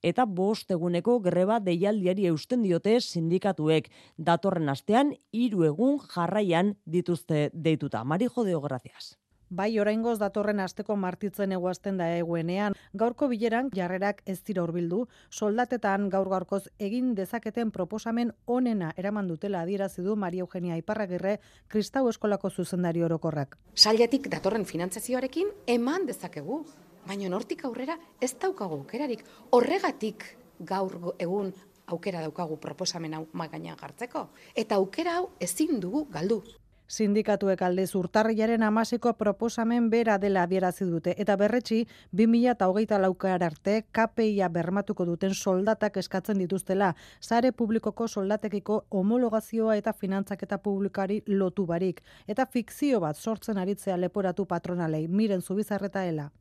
eta 0.03 0.25
bost 0.25 0.71
eguneko 0.71 1.19
greba 1.19 1.59
deialdiari 1.59 2.27
eusten 2.31 2.63
diote 2.65 2.99
sindikatuek 3.01 3.89
datorren 4.17 4.69
astean 4.69 5.15
hiru 5.31 5.65
egun 5.65 5.99
jarraian 6.13 6.75
dituzte 6.85 7.49
deituta. 7.53 8.03
Mari 8.03 8.27
jodeo, 8.27 8.61
gracias. 8.61 9.15
Bai, 9.49 9.79
oraingoz 9.79 10.17
datorren 10.19 10.59
asteko 10.59 10.97
martitzen 10.99 11.53
eguazten 11.55 11.97
da 11.97 12.09
eguenean. 12.17 12.73
Gaurko 12.99 13.29
bileran 13.31 13.69
jarrerak 13.71 14.19
ez 14.27 14.41
dira 14.43 14.65
hurbildu, 14.65 15.05
soldatetan 15.31 16.09
gaur 16.11 16.27
gaurkoz 16.27 16.65
egin 16.83 17.13
dezaketen 17.15 17.71
proposamen 17.71 18.33
onena 18.45 18.91
eraman 18.97 19.29
dutela 19.31 19.61
adierazi 19.61 20.03
du 20.03 20.17
Maria 20.17 20.43
Eugenia 20.43 20.75
Iparragirre 20.75 21.37
Kristau 21.69 22.09
Eskolako 22.09 22.49
zuzendari 22.49 23.03
orokorrak. 23.07 23.55
Sailetik 23.73 24.27
datorren 24.27 24.65
finantzazioarekin 24.65 25.55
eman 25.77 26.05
dezakegu, 26.11 26.65
baina 27.07 27.31
nortik 27.31 27.63
aurrera 27.63 27.95
ez 28.19 28.33
daukagu 28.35 28.81
aukerarik. 28.81 29.23
Horregatik 29.51 30.27
gaur 30.59 31.13
egun 31.23 31.53
aukera 31.87 32.19
daukagu 32.19 32.59
proposamen 32.59 33.13
hau 33.13 33.25
magainan 33.31 33.79
jartzeko 33.79 34.27
eta 34.55 34.75
aukera 34.75 35.21
hau 35.21 35.29
ezin 35.39 35.79
dugu 35.79 36.03
galdu. 36.11 36.43
Sindikatuek 36.87 37.61
alde 37.67 37.83
urtarrilaren 37.99 38.61
amaseko 38.63 39.11
proposamen 39.19 39.89
bera 39.91 40.13
dela 40.17 40.45
adierazi 40.47 40.85
dute 40.87 41.15
eta 41.19 41.35
berretsi 41.35 41.81
2008 42.15 42.99
laukar 43.03 43.43
arte 43.43 43.81
KPIa 43.91 44.47
bermatuko 44.47 45.05
duten 45.05 45.35
soldatak 45.35 45.97
eskatzen 45.97 46.39
dituztela. 46.39 46.93
Sare 47.19 47.51
publikoko 47.51 48.07
soldatekiko 48.07 48.85
homologazioa 48.89 49.75
eta 49.75 49.91
finantzaketa 49.91 50.61
publikari 50.63 51.21
lotu 51.27 51.65
barik 51.65 52.01
eta 52.25 52.45
fikzio 52.45 53.01
bat 53.03 53.17
sortzen 53.17 53.57
aritzea 53.57 53.97
leporatu 53.97 54.45
patronalei. 54.45 55.07
Miren 55.09 55.41
zubizarreta 55.41 56.05
ela. 56.05 56.31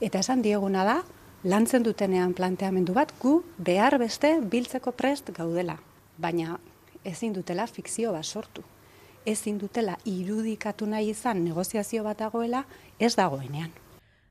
Eta 0.00 0.22
esan 0.22 0.42
dieguna 0.42 0.84
da, 0.84 1.02
lantzen 1.42 1.82
dutenean 1.82 2.38
planteamendu 2.38 2.94
bat 2.94 3.10
gu 3.18 3.40
behar 3.58 3.98
beste 3.98 4.36
biltzeko 4.40 4.92
prest 4.92 5.34
gaudela, 5.34 5.80
baina 6.18 6.60
ezin 7.02 7.32
dutela 7.34 7.66
fikzio 7.66 8.12
bat 8.12 8.24
sortu 8.24 8.62
ezin 9.28 9.58
dutela 9.60 9.98
irudikatu 10.08 10.86
nahi 10.86 11.12
izan 11.12 11.44
negoziazio 11.44 12.04
bat 12.06 12.24
dagoela, 12.24 12.64
ez 12.98 13.14
dagoenean. 13.16 13.70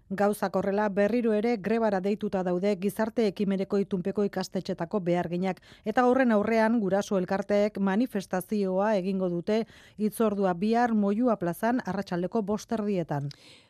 Gauza 0.09 0.47
korrela 0.49 0.87
berriro 0.87 1.33
ere 1.35 1.57
grebara 1.59 1.99
deituta 1.99 2.39
daude 2.47 2.71
gizarte 2.79 3.25
ekimeneko 3.27 3.81
itunpeko 3.81 4.23
ikastetxetako 4.23 5.01
beharginak 5.03 5.59
eta 5.83 6.05
horren 6.07 6.31
aurrean 6.31 6.79
guraso 6.79 7.17
elkarteek 7.19 7.81
manifestazioa 7.89 8.93
egingo 9.01 9.27
dute 9.33 9.65
itzordua 9.97 10.53
bihar 10.53 10.93
moiua 10.95 11.35
plazan 11.35 11.83
arratsaldeko 11.85 12.41
bosterdietan. 12.41 13.27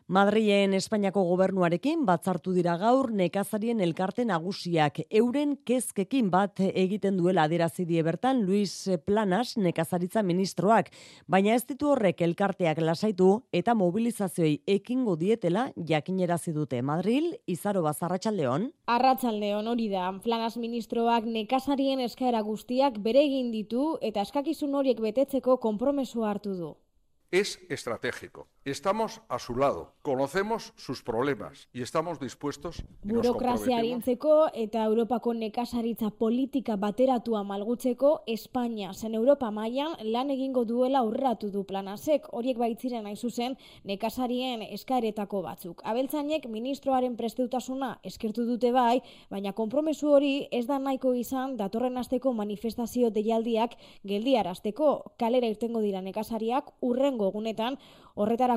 Madrilen 0.08 0.72
Espainiako 0.72 1.20
gobernuarekin 1.28 2.06
batzartu 2.08 2.54
dira 2.56 2.78
gaur 2.80 3.10
nekazarien 3.12 3.82
elkarte 3.84 4.24
nagusiak 4.24 5.02
euren 5.20 5.58
kezkekin 5.68 6.30
bat 6.32 6.62
egiten 6.64 7.18
duela 7.20 7.44
adierazi 7.44 7.84
die 7.90 8.06
bertan 8.08 8.40
Luis 8.48 8.88
Planas 9.04 9.58
nekazaritza 9.60 10.24
ministroak, 10.24 10.94
baina 11.28 11.58
ez 11.60 11.66
ditu 11.68 11.92
horrek 11.92 12.24
elkarteak 12.24 12.80
lasaitu 12.80 13.34
eta 13.52 13.76
mobilizazioei 13.76 14.62
ekingo 14.78 15.18
dietela 15.20 15.68
jakinerazi 15.92 16.56
dute 16.56 16.80
Madril 16.82 17.34
Izaro 17.46 17.84
Bazarratsaldeon. 17.84 18.72
Arratsaldeon 18.88 19.68
hori 19.68 19.92
da 19.92 20.08
Planas 20.24 20.56
ministroak 20.56 21.28
nekazarien 21.28 22.00
eskaera 22.08 22.46
guztiak 22.48 23.04
bere 23.04 23.28
egin 23.28 23.52
ditu 23.52 23.98
eta 24.00 24.24
eskakizun 24.24 24.72
horiek 24.80 25.04
betetzeko 25.04 25.60
konpromisoa 25.60 26.32
hartu 26.32 26.56
du. 26.56 26.76
Es 27.30 27.60
estratégico. 27.68 28.48
Estamos 28.68 29.22
a 29.30 29.40
su 29.40 29.56
lado, 29.56 29.94
conocemos 30.02 30.74
sus 30.76 31.02
problemas 31.02 31.70
y 31.72 31.82
estamos 31.82 32.20
dispuestos 32.20 32.84
Burokrazia 33.02 33.78
arintzeko 33.78 34.50
eta 34.54 34.84
Europako 34.84 35.34
nekasaritza 35.34 36.10
politika 36.10 36.76
bateratua 36.76 37.46
malgutzeko 37.48 38.24
Espainia 38.28 38.92
zen 38.94 39.16
Europa 39.16 39.52
mailan 39.52 39.96
lan 40.04 40.32
egingo 40.36 40.66
duela 40.66 41.00
aurreratu 41.00 41.48
du 41.50 41.64
planasek. 41.64 42.28
Horiek 42.34 42.60
baitziren 42.60 43.08
nahi 43.08 43.16
zuzen 43.16 43.56
nekasarien 43.86 44.66
eskaeretako 44.68 45.42
batzuk. 45.46 45.80
Abeltzainek 45.86 46.50
ministroaren 46.52 47.16
presteutasuna 47.16 47.94
eskertu 48.04 48.44
dute 48.44 48.74
bai, 48.76 49.00
baina 49.32 49.54
konpromesu 49.54 50.12
hori 50.12 50.50
ez 50.52 50.66
da 50.68 50.76
nahiko 50.78 51.14
izan 51.14 51.56
datorren 51.56 51.96
asteko 52.04 52.34
manifestazio 52.34 53.16
deialdiak 53.16 53.80
geldiarazteko. 54.04 55.16
Kalera 55.16 55.48
irtengo 55.48 55.80
dira 55.80 56.04
nekasariak 56.04 56.76
urrengo 56.82 57.32
egunetan 57.32 57.80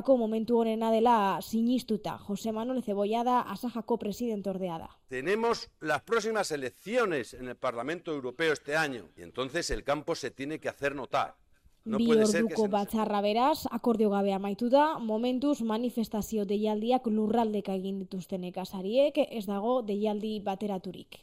horretarako 0.01 0.17
momentu 0.17 0.57
honena 0.57 0.91
dela 0.91 1.39
sinistuta. 1.41 2.17
José 2.17 2.51
Manuel 2.51 2.83
Cebollada, 2.83 3.41
Asajako 3.41 3.97
presidente 3.97 4.49
ordea 4.49 4.89
Tenemos 5.07 5.69
las 5.79 6.01
próximas 6.01 6.51
elecciones 6.51 7.33
en 7.33 7.47
el 7.47 7.55
Parlamento 7.55 8.11
Europeo 8.11 8.53
este 8.53 8.75
año 8.75 9.09
y 9.15 9.21
entonces 9.21 9.69
el 9.69 9.83
campo 9.83 10.15
se 10.15 10.31
tiene 10.31 10.59
que 10.59 10.69
hacer 10.69 10.95
notar. 10.95 11.35
No 11.83 11.97
Bi 11.97 12.11
se 12.25 12.67
batzarra 12.67 13.21
beraz, 13.21 13.65
akordio 13.71 14.11
gabe 14.11 14.33
amaitu 14.33 14.69
da, 14.69 14.99
momentuz 14.99 15.61
manifestazio 15.61 16.45
deialdiak 16.45 17.07
lurraldeka 17.07 17.73
egin 17.73 17.97
dituzten 17.99 18.43
ekasariek, 18.43 19.17
ez 19.17 19.47
dago 19.47 19.81
deialdi 19.81 20.39
bateraturik. 20.45 21.17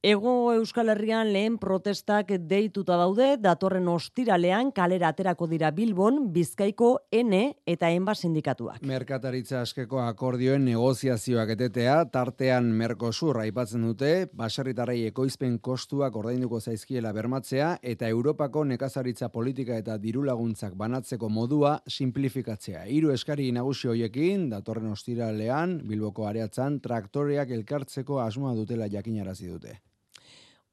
Ego 0.00 0.52
Euskal 0.54 0.92
Herrian 0.92 1.32
lehen 1.34 1.56
protestak 1.58 2.28
deituta 2.46 2.94
daude, 3.00 3.32
datorren 3.42 3.88
ostiralean 3.90 4.68
kalera 4.70 5.08
aterako 5.10 5.48
dira 5.50 5.72
Bilbon, 5.74 6.28
Bizkaiko 6.30 6.90
N 7.10 7.40
eta 7.66 7.90
Enba 7.90 8.14
sindikatuak. 8.14 8.84
Merkataritza 8.86 9.64
askeko 9.64 9.98
akordioen 10.04 10.62
negoziazioak 10.70 11.50
etetea, 11.56 11.96
tartean 12.14 12.68
Mercosur 12.78 13.40
aipatzen 13.42 13.88
dute, 13.88 14.12
baserritarrei 14.38 15.00
ekoizpen 15.08 15.58
kostuak 15.58 16.14
ordainduko 16.14 16.60
zaizkiela 16.60 17.10
bermatzea 17.12 17.72
eta 17.82 18.06
Europako 18.06 18.62
nekazaritza 18.70 19.32
politika 19.34 19.74
eta 19.82 19.98
diru 19.98 20.22
laguntzak 20.22 20.78
banatzeko 20.78 21.26
modua 21.26 21.74
simplifikatzea. 21.88 22.86
Hiru 22.86 23.10
eskari 23.18 23.50
nagusi 23.50 23.90
hoiekin 23.90 24.46
datorren 24.54 24.94
ostiralean 24.94 25.80
Bilboko 25.90 26.30
areatzan 26.30 26.78
traktoreak 26.86 27.50
elkartzeko 27.50 28.22
asmoa 28.22 28.54
dutela 28.54 28.86
jakinarazi 28.86 29.50
dute. 29.50 29.80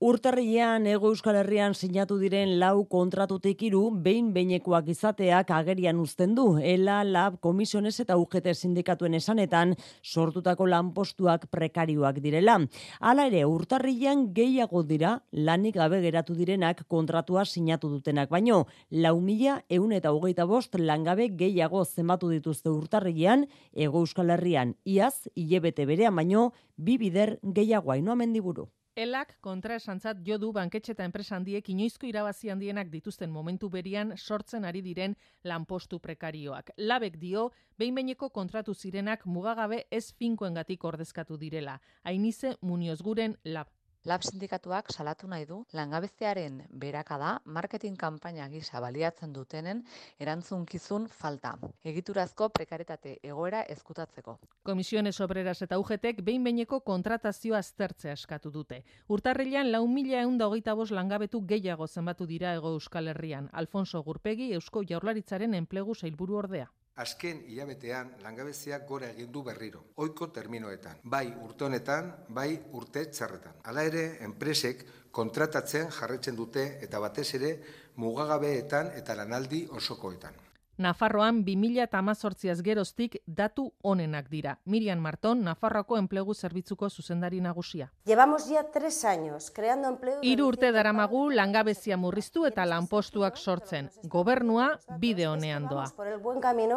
Urtarrilean 0.06 0.86
Ego 0.86 1.10
Euskal 1.10 1.40
Herrian 1.40 1.74
sinatu 1.74 2.20
diren 2.22 2.52
lau 2.62 2.84
kontratutik 2.86 3.64
hiru 3.66 3.80
behin 4.06 4.28
beinekoak 4.36 4.92
izateak 4.94 5.50
agerian 5.56 5.98
uzten 6.04 6.36
du. 6.38 6.44
Ela 6.62 7.00
Lab 7.08 7.40
Komisiones 7.42 7.96
eta 8.04 8.18
UGT 8.22 8.52
sindikatuen 8.54 9.18
esanetan 9.18 9.74
sortutako 10.04 10.68
lanpostuak 10.70 11.48
prekarioak 11.50 12.22
direla. 12.22 12.60
Hala 13.00 13.26
ere, 13.32 13.42
urtarrilean 13.50 14.28
gehiago 14.38 14.84
dira 14.84 15.16
lanik 15.32 15.82
gabe 15.82 16.04
geratu 16.06 16.38
direnak 16.38 16.86
kontratua 16.86 17.48
sinatu 17.50 17.90
dutenak 17.96 18.30
baino. 18.30 18.68
Lau 18.92 19.18
mila 19.18 19.58
eun 19.74 19.98
eta 19.98 20.14
hogeita 20.14 20.46
bost 20.46 20.78
langabe 20.78 21.32
gehiago 21.34 21.82
zenbatu 21.84 22.30
dituzte 22.30 22.70
urtarrilean 22.70 23.50
Ego 23.74 24.06
Euskal 24.06 24.38
Herrian 24.38 24.78
iaz, 24.86 25.26
hilebete 25.34 25.90
berean 25.90 26.14
baino, 26.16 26.52
bi 26.78 27.02
bider 27.02 27.40
gehiago 27.42 27.98
hainoa 27.98 28.22
mendiburu. 28.22 28.70
Elak 28.96 29.34
kontra 29.44 29.76
esantzat 29.76 30.22
jo 30.24 30.38
du 30.40 30.54
banketxe 30.56 30.94
eta 30.94 31.04
enpresa 31.04 31.36
handiek 31.36 31.68
inoizko 31.74 32.08
irabazi 32.08 32.48
handienak 32.54 32.88
dituzten 32.94 33.30
momentu 33.30 33.68
berian 33.70 34.14
sortzen 34.16 34.64
ari 34.64 34.82
diren 34.86 35.18
lanpostu 35.44 36.00
prekarioak. 36.00 36.72
Labek 36.78 37.18
dio, 37.20 37.50
behin 37.78 38.16
kontratu 38.32 38.74
zirenak 38.74 39.26
mugagabe 39.26 39.84
ez 39.92 40.14
finkoengatik 40.14 40.84
ordezkatu 40.86 41.38
direla. 41.38 41.82
Ainize 42.04 42.56
Munioz 42.62 43.02
guren 43.02 43.36
lab. 43.44 43.68
Lab 44.06 44.22
sindikatuak 44.22 44.92
salatu 44.94 45.26
nahi 45.26 45.48
du 45.50 45.56
langabeziaren 45.74 46.60
berakada 46.82 47.40
marketing 47.46 47.96
kanpaina 47.98 48.46
gisa 48.52 48.78
baliatzen 48.84 49.32
dutenen 49.34 49.82
erantzunkizun 50.22 51.08
falta. 51.10 51.56
Egiturazko 51.84 52.52
prekaretate 52.54 53.16
egoera 53.24 53.64
ezkutatzeko. 53.76 54.38
Komisiones 54.70 55.16
Obreras 55.26 55.58
eta 55.66 55.80
UGTek 55.82 56.22
behin 56.22 56.46
behineko 56.46 56.84
kontratazioa 56.86 57.64
aztertzea 57.66 58.14
eskatu 58.14 58.54
dute. 58.54 58.84
Urtarrilean 59.10 59.72
lau 59.72 59.88
mila 59.88 60.22
egun 60.22 60.40
hogeita 60.40 60.78
langabetu 60.92 61.42
gehiago 61.42 61.88
zenbatu 61.88 62.28
dira 62.28 62.54
ego 62.54 62.76
Euskal 62.78 63.08
Herrian. 63.08 63.50
Alfonso 63.54 64.04
Gurpegi 64.04 64.54
Eusko 64.54 64.84
Jaurlaritzaren 64.84 65.56
enplegu 65.56 65.96
zailburu 65.96 66.38
ordea. 66.38 66.70
Azken 66.96 67.42
hilabetean 67.52 68.14
langabeziak 68.24 68.86
gora 68.88 69.10
egin 69.12 69.32
du 69.32 69.42
berriro, 69.44 69.82
ohiko 70.00 70.30
terminoetan, 70.38 71.02
bai 71.04 71.26
urte 71.44 71.66
honetan, 71.68 72.14
bai 72.30 72.54
urte 72.80 73.04
txarretan. 73.12 73.58
Hala 73.68 73.84
ere, 73.90 74.06
enpresek 74.24 74.86
kontratatzen 75.12 75.92
jarretzen 75.98 76.40
dute 76.40 76.64
eta 76.88 77.04
batez 77.04 77.28
ere 77.36 77.52
mugagabeetan 78.00 78.94
eta 79.02 79.16
lanaldi 79.20 79.66
osokoetan. 79.82 80.45
Nafarroan 80.78 81.46
2018az 81.46 82.62
geroztik 82.62 83.22
datu 83.26 83.70
onenak 83.82 84.28
dira. 84.28 84.58
Mirian 84.66 85.00
Marton, 85.00 85.40
Nafarroako 85.44 85.96
enplegu 85.98 86.34
zerbitzuko 86.34 86.90
zuzendari 86.90 87.40
nagusia. 87.40 87.92
Llevamos 88.06 88.50
ya 88.50 88.64
tres 88.74 89.06
años 89.06 89.52
creando 89.52 89.88
empleo... 89.88 90.20
Iru 90.22 90.48
urte 90.48 90.74
daramagu 90.76 91.30
langabezia 91.32 91.96
murriztu 91.98 92.44
eta 92.46 92.66
lanpostuak 92.66 93.38
sortzen. 93.38 93.90
Gobernua 94.04 94.80
bide 95.00 95.28
honean 95.28 95.70
doa. 95.70 95.86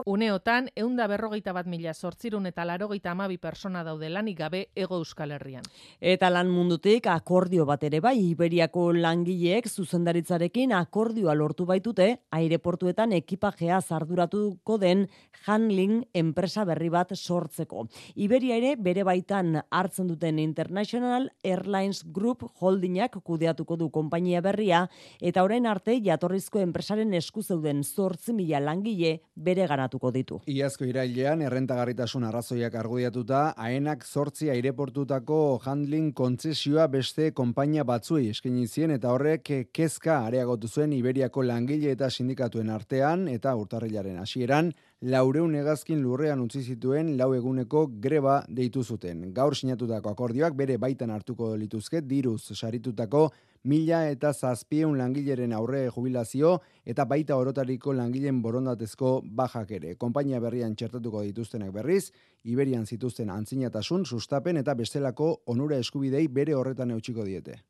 Uneotan, 0.06 0.70
eunda 0.76 1.08
berrogeita 1.10 1.52
bat 1.52 1.66
mila 1.66 1.92
sortzirun 1.92 2.46
eta 2.46 2.64
larogeita 2.64 3.10
amabi 3.10 3.38
persona 3.38 3.82
daude 3.82 4.12
lanik 4.14 4.38
gabe 4.38 4.62
ego 4.76 5.02
euskal 5.02 5.32
herrian. 5.34 5.66
Eta 5.98 6.30
lan 6.30 6.46
mundutik 6.54 7.10
akordio 7.10 7.66
bat 7.66 7.82
ere 7.82 7.98
bai, 7.98 8.14
Iberiako 8.30 8.92
langileek 8.92 9.66
zuzendaritzarekin 9.66 10.72
akordioa 10.72 11.34
lortu 11.34 11.66
baitute, 11.66 12.20
aireportuetan 12.30 13.12
ekipajea 13.18 13.82
arduratuko 13.92 14.78
den 14.78 15.06
handling 15.46 16.02
enpresa 16.14 16.64
berri 16.68 16.90
bat 16.92 17.14
sortzeko. 17.16 17.86
Iberia 18.16 18.58
ere 18.58 18.74
bere 18.76 19.04
baitan 19.06 19.60
hartzen 19.70 20.08
duten 20.10 20.38
International 20.42 21.28
Airlines 21.44 22.02
Group 22.04 22.44
holdingak 22.60 23.18
kudeatuko 23.24 23.76
du 23.76 23.90
konpainia 23.90 24.42
berria 24.44 24.84
eta 25.20 25.44
orain 25.46 25.66
arte 25.66 25.98
jatorrizko 26.04 26.60
enpresaren 26.62 27.14
esku 27.14 27.42
zeuden 27.42 27.82
8.000 27.82 28.60
langile 28.64 29.14
bere 29.34 29.66
ganatuko 29.70 30.10
ditu. 30.12 30.40
Iazko 30.46 30.88
irailean 30.88 31.42
errentagarritasun 31.46 32.26
arrazoiak 32.28 32.74
argudiatuta 32.74 33.54
aenak 33.56 34.04
8 34.04 34.50
aireportutako 34.54 35.60
handling 35.64 36.12
kontzesioa 36.16 36.88
beste 36.92 37.30
konpainia 37.32 37.84
batzuei 37.88 38.28
eskaini 38.32 38.66
zien 38.66 38.94
eta 38.96 39.12
horrek 39.14 39.50
kezka 39.72 40.20
areagotu 40.26 40.68
zuen 40.68 40.92
Iberiako 40.92 41.42
langile 41.46 41.92
eta 41.94 42.10
sindikatuen 42.10 42.70
artean 42.70 43.28
eta 43.28 43.54
urta 43.56 43.77
urtarrilaren 43.78 44.18
hasieran 44.18 44.72
laureun 45.02 45.54
egazkin 45.54 46.00
lurrean 46.02 46.40
utzi 46.42 46.62
zituen 46.62 47.16
lau 47.16 47.32
eguneko 47.34 47.86
greba 48.00 48.42
deitu 48.48 48.82
zuten. 48.82 49.32
Gaur 49.32 49.54
sinatutako 49.54 50.10
akordioak 50.10 50.56
bere 50.56 50.78
baitan 50.78 51.10
hartuko 51.10 51.54
lituzke 51.56 52.00
diruz 52.00 52.50
saritutako 52.54 53.30
mila 53.64 54.08
eta 54.10 54.32
zazpieun 54.32 54.98
langileren 54.98 55.52
aurre 55.52 55.88
jubilazio 55.94 56.58
eta 56.84 57.04
baita 57.04 57.36
orotariko 57.36 57.92
langileen 57.92 58.42
borondatezko 58.42 59.22
bajak 59.22 59.70
ere. 59.78 59.94
Konpainia 59.94 60.40
berrian 60.40 60.74
txertatuko 60.74 61.22
dituztenak 61.22 61.72
berriz, 61.72 62.10
Iberian 62.44 62.86
zituzten 62.86 63.30
antzinatasun, 63.30 64.06
sustapen 64.06 64.56
eta 64.56 64.74
bestelako 64.74 65.42
onura 65.46 65.78
eskubidei 65.78 66.28
bere 66.28 66.54
horretan 66.54 66.90
eutxiko 66.90 67.26
diete. 67.26 67.60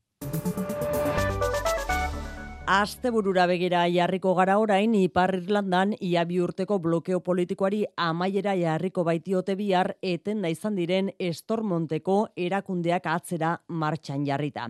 Asteburura 2.68 3.46
begira 3.48 3.86
jarriko 3.88 4.34
gara 4.36 4.58
orain 4.60 4.92
Ipar 4.98 5.30
Irlandan 5.38 5.94
ia 6.04 6.26
bi 6.28 6.36
urteko 6.44 6.76
blokeo 6.84 7.22
politikoari 7.24 7.78
amaiera 7.96 8.52
jarriko 8.60 9.06
baitiote 9.08 9.54
bihar 9.56 9.94
etenda 10.04 10.50
izan 10.52 10.76
diren 10.76 11.08
Estormonteko 11.30 12.18
erakundeak 12.36 13.08
atzera 13.08 13.54
martxan 13.68 14.26
jarrita. 14.28 14.68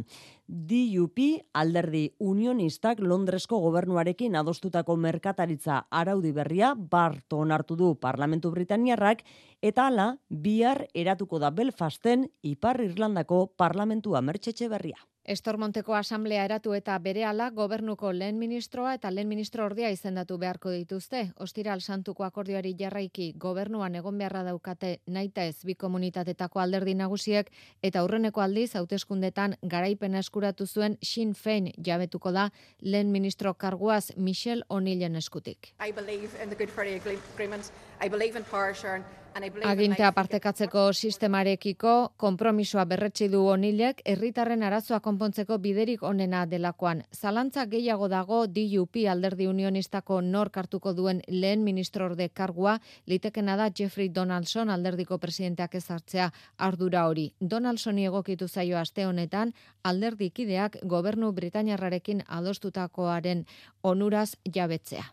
DUP 0.49 1.19
alderdi 1.53 2.15
unionistak 2.25 3.03
Londresko 3.05 3.59
gobernuarekin 3.61 4.39
adostutako 4.41 4.97
merkataritza 4.97 5.83
araudi 5.91 6.33
berria 6.33 6.71
bart 6.95 7.37
onartu 7.37 7.77
du 7.77 7.91
Parlamentu 8.01 8.51
Britaniarrak 8.55 9.21
eta 9.61 9.87
hala 9.91 10.09
bihar 10.31 10.87
eratuko 10.95 11.39
da 11.39 11.51
Belfasten 11.51 12.31
Ipar 12.41 12.81
Irlandako 12.81 13.45
Parlamentua 13.61 14.25
mertxetxe 14.25 14.73
berria. 14.73 14.97
Estormonteko 15.29 15.93
asamblea 15.93 16.45
eratu 16.49 16.73
eta 16.73 16.95
berehala 17.05 17.51
gobernuko 17.53 18.15
lehen 18.17 18.39
ministroa 18.41 18.95
eta 18.97 19.11
lehen 19.13 19.29
ministro 19.29 19.67
ordea 19.67 19.91
izendatu 19.93 20.39
beharko 20.41 20.71
dituzte. 20.73 21.21
Ostiral 21.37 21.83
santuko 21.83 22.25
akordioari 22.25 22.73
jarraiki 22.79 23.27
gobernuan 23.37 23.99
egon 24.01 24.17
beharra 24.17 24.41
daukate 24.47 24.95
naita 25.07 25.45
ez 25.45 25.59
bi 25.69 25.75
komunitatetako 25.75 26.63
alderdi 26.65 26.95
nagusiek 26.97 27.53
eta 27.83 28.01
aurreneko 28.01 28.41
aldiz 28.41 28.71
hauteskundetan 28.81 29.59
garaipen 29.75 30.17
eskuratu 30.39 30.67
zuen 30.67 30.97
Sinn 31.03 31.33
Fein 31.35 31.73
jabetuko 31.87 32.31
da 32.33 32.51
lehen 32.81 33.11
ministro 33.11 33.55
karguaz 33.55 34.13
Michel 34.17 34.63
O'Neillen 34.71 35.17
eskutik. 35.17 35.75
I 35.81 35.93
believe 35.93 36.31
in 36.43 36.49
the 36.49 36.55
Good 36.55 36.71
Friday 36.71 37.01
agreement. 37.35 37.73
I 38.01 38.09
believe 38.09 38.37
in 38.37 38.45
power 38.45 38.75
sharing. 38.75 39.05
Agintea 39.39 40.09
partekatzeko 40.13 40.89
sistemarekiko 40.93 41.91
konpromisoa 42.19 42.85
berretsi 42.91 43.29
du 43.31 43.45
onilek 43.47 44.01
herritarren 44.05 44.65
arazoa 44.67 44.99
konpontzeko 45.01 45.59
biderik 45.63 46.03
onena 46.03 46.41
delakoan. 46.51 47.05
Zalantza 47.15 47.67
gehiago 47.71 48.09
dago 48.09 48.41
DUP 48.47 48.99
alderdi 49.11 49.47
unionistako 49.47 50.21
nor 50.23 50.51
kartuko 50.51 50.93
duen 50.93 51.23
lehen 51.29 51.63
ministrorde 51.65 52.29
kargua, 52.29 52.79
litekena 53.07 53.57
da 53.57 53.69
Jeffrey 53.71 54.09
Donaldson 54.09 54.71
alderdiko 54.71 55.19
presidenteak 55.19 55.75
ezartzea 55.75 56.31
ardura 56.57 57.07
hori. 57.07 57.29
Donaldsoni 57.41 58.07
egokitu 58.11 58.49
zaio 58.49 58.79
aste 58.79 59.07
honetan 59.07 59.53
alderdikideak 59.85 60.81
gobernu 60.83 61.31
Britainiarrarekin 61.33 62.25
adostutakoaren 62.27 63.47
onuraz 63.83 64.35
jabetzea. 64.55 65.05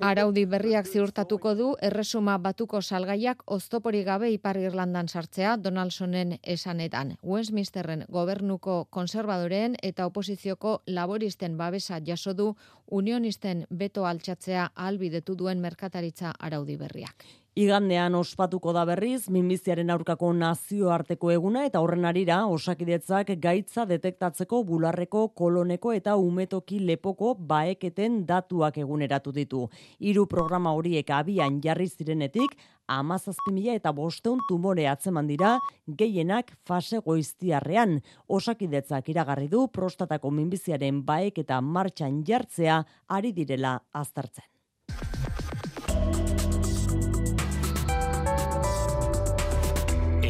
Araudi 0.00 0.44
berriak 0.44 0.88
ziurtatuko 0.90 1.54
du 1.58 1.68
erresuma 1.88 2.34
batuko 2.46 2.80
salgaiak 2.82 3.42
oztopori 3.56 4.02
gabe 4.04 4.28
Ipar 4.34 4.58
Irlandan 4.60 5.08
sartzea 5.08 5.56
Donaldsonen 5.56 6.36
esanetan. 6.42 7.14
Westminsterren 7.22 8.04
gobernuko 8.18 8.76
konservadoreen 8.98 9.78
eta 9.82 10.06
oposizioko 10.12 10.76
laboristen 10.98 11.56
babesa 11.56 12.00
jaso 12.04 12.34
du 12.34 12.52
unionisten 13.00 13.66
beto 13.70 14.06
altxatzea 14.06 14.70
albidetu 14.74 15.34
duen 15.34 15.60
merkataritza 15.64 16.36
araudi 16.38 16.76
berriak. 16.76 17.45
Igandean 17.56 18.12
ospatuko 18.18 18.74
da 18.76 18.82
berriz, 18.84 19.30
minbiziaren 19.32 19.88
aurkako 19.88 20.28
nazioarteko 20.36 21.30
eguna 21.32 21.62
eta 21.64 21.80
horren 21.80 22.04
arira 22.04 22.42
osakidetzak 22.52 23.30
gaitza 23.40 23.86
detektatzeko 23.88 24.58
bularreko, 24.68 25.22
koloneko 25.40 25.94
eta 25.96 26.18
umetoki 26.20 26.82
lepoko 26.84 27.30
baeketen 27.52 28.18
datuak 28.28 28.76
eguneratu 28.82 29.32
ditu. 29.32 29.62
Hiru 30.04 30.26
programa 30.28 30.74
horiek 30.76 31.08
abian 31.16 31.56
jarri 31.64 31.86
zirenetik, 31.88 32.52
amazazpi 32.92 33.54
mila 33.56 33.78
eta 33.80 33.94
bosteun 33.96 34.42
tumore 34.50 34.84
atzeman 34.90 35.30
dira 35.32 35.54
gehienak 36.02 36.52
fase 36.68 37.00
goiztiarrean. 37.06 38.02
Osakidetzak 38.28 39.08
iragarri 39.14 39.48
du 39.48 39.64
prostatako 39.72 40.28
minbiziaren 40.42 41.00
baek 41.08 41.40
eta 41.46 41.62
martxan 41.62 42.20
jartzea 42.28 42.82
ari 43.08 43.32
direla 43.32 43.78
aztertzen. 43.94 44.44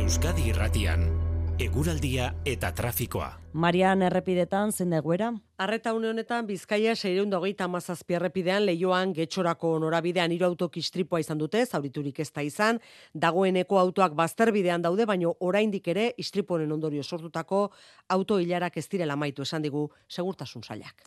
Euskadi 0.07 0.45
Irratian, 0.53 1.01
eguraldia 1.59 2.29
eta 2.47 2.69
trafikoa. 2.79 3.27
Marian 3.59 4.05
errepidetan 4.07 4.71
zen 4.71 4.93
egoera? 4.95 5.33
Arreta 5.59 5.95
une 5.97 6.07
honetan 6.13 6.47
Bizkaia 6.47 6.93
627 6.95 8.15
errepidean 8.15 8.63
leioan 8.69 9.11
getxorako 9.17 9.73
norabidean 9.83 10.31
hiru 10.31 10.47
autok 10.47 10.79
istripua 10.79 11.19
izan 11.25 11.43
dute, 11.43 11.65
zauriturik 11.67 12.21
ez 12.23 12.29
da 12.31 12.47
izan, 12.47 12.79
dagoeneko 13.15 13.81
autoak 13.81 14.15
bazterbidean 14.15 14.87
daude, 14.87 15.09
baino 15.11 15.35
oraindik 15.41 15.89
ere 15.89 16.13
istriponen 16.23 16.71
ondorio 16.71 17.03
sortutako 17.03 17.73
auto 18.07 18.39
hilarak 18.39 18.77
ez 18.77 18.87
direla 18.89 19.17
maitu 19.17 19.43
esan 19.43 19.67
digu 19.67 19.89
segurtasun 20.07 20.63
sailak. 20.63 21.03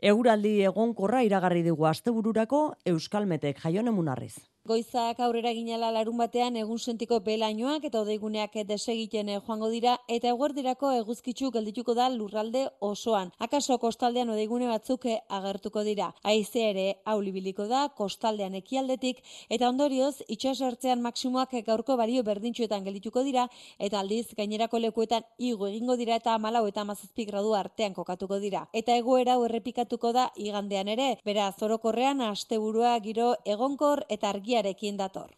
Eguraldi 0.00 0.64
egonkorra 0.66 1.22
iragarri 1.22 1.62
dugu 1.62 1.86
astebururako 1.86 2.72
Euskalmetek 2.90 3.62
jaion 3.62 3.94
emunarriz. 3.94 4.34
Goizak 4.64 5.18
aurrera 5.18 5.50
ginela 5.56 5.88
larun 5.90 6.20
batean 6.20 6.54
egun 6.60 6.78
sentiko 6.78 7.16
belainoak 7.26 7.82
eta 7.88 7.98
odeiguneak 8.04 8.52
desegiten 8.66 9.30
joango 9.46 9.68
dira 9.72 9.96
eta 10.16 10.28
eguerdirako 10.30 10.92
eguzkitzu 11.00 11.48
geldituko 11.56 11.96
da 11.98 12.04
lurralde 12.08 12.62
osoan. 12.88 13.32
Akaso 13.42 13.78
kostaldean 13.82 14.30
odeigune 14.30 14.68
batzuk 14.70 15.08
agertuko 15.38 15.82
dira. 15.82 16.12
Aize 16.22 16.62
ere 16.68 16.84
aulibiliko 17.04 17.66
da 17.66 17.88
kostaldean 18.02 18.54
ekialdetik 18.60 19.24
eta 19.50 19.68
ondorioz 19.68 20.22
itxasortzean 20.28 21.02
maksimoak 21.02 21.58
gaurko 21.66 21.96
bario 21.96 22.22
berdintxuetan 22.22 22.86
geldituko 22.86 23.26
dira 23.26 23.48
eta 23.80 23.98
aldiz 23.98 24.28
gainerako 24.38 24.78
lekuetan 24.86 25.26
igo 25.38 25.66
egingo 25.72 25.98
dira 25.98 26.20
eta 26.22 26.38
malau 26.38 26.68
eta 26.68 26.84
mazazpik 26.84 27.32
gradu 27.32 27.56
artean 27.64 27.98
kokatuko 27.98 28.38
dira. 28.38 28.68
Eta 28.72 28.94
egoera 28.94 29.34
errepikatuko 29.42 30.12
da 30.12 30.30
igandean 30.36 30.86
ere, 30.86 31.10
bera 31.24 31.50
zorokorrean 31.58 32.22
asteburua 32.30 32.94
giro 33.00 33.34
egonkor 33.44 34.06
eta 34.08 34.30
argi 34.30 34.51
argiarekin 34.52 34.98
dator. 34.98 35.30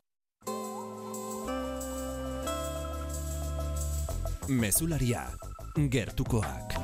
Mesularia, 4.49 5.23
gertukoak. 5.89 6.84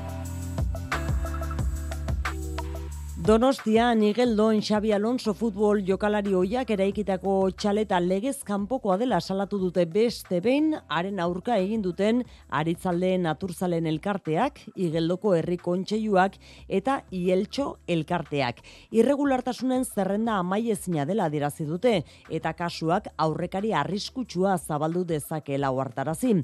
Donostia 3.21 3.95
Nigeldon 3.95 4.63
Xabi 4.65 4.95
Alonso 4.97 5.35
futbol 5.37 5.83
jokalari 5.85 6.33
hoiak 6.33 6.71
eraikitako 6.73 7.35
txaleta 7.53 7.99
legez 8.01 8.39
kanpokoa 8.49 8.97
dela 8.97 9.19
salatu 9.21 9.59
dute 9.61 9.85
beste 9.85 10.39
behin 10.41 10.71
haren 10.89 11.21
aurka 11.21 11.59
egin 11.61 11.83
duten 11.85 12.23
aritzalde 12.49 13.11
naturzalen 13.21 13.91
elkarteak, 13.93 14.63
Igeldoko 14.73 15.35
herri 15.37 15.61
kontseiluak 15.61 16.41
eta 16.81 17.03
Ieltxo 17.13 17.69
elkarteak. 17.87 18.65
Irregulartasunen 18.97 19.85
zerrenda 19.85 20.41
amaiezina 20.41 21.05
dela 21.05 21.29
adierazi 21.29 21.69
dute 21.69 21.95
eta 22.31 22.57
kasuak 22.57 23.13
aurrekari 23.19 23.77
arriskutsua 23.77 24.57
zabaldu 24.57 25.05
dezake 25.05 25.61
lau 25.61 25.77
hartarazi. 25.85 26.39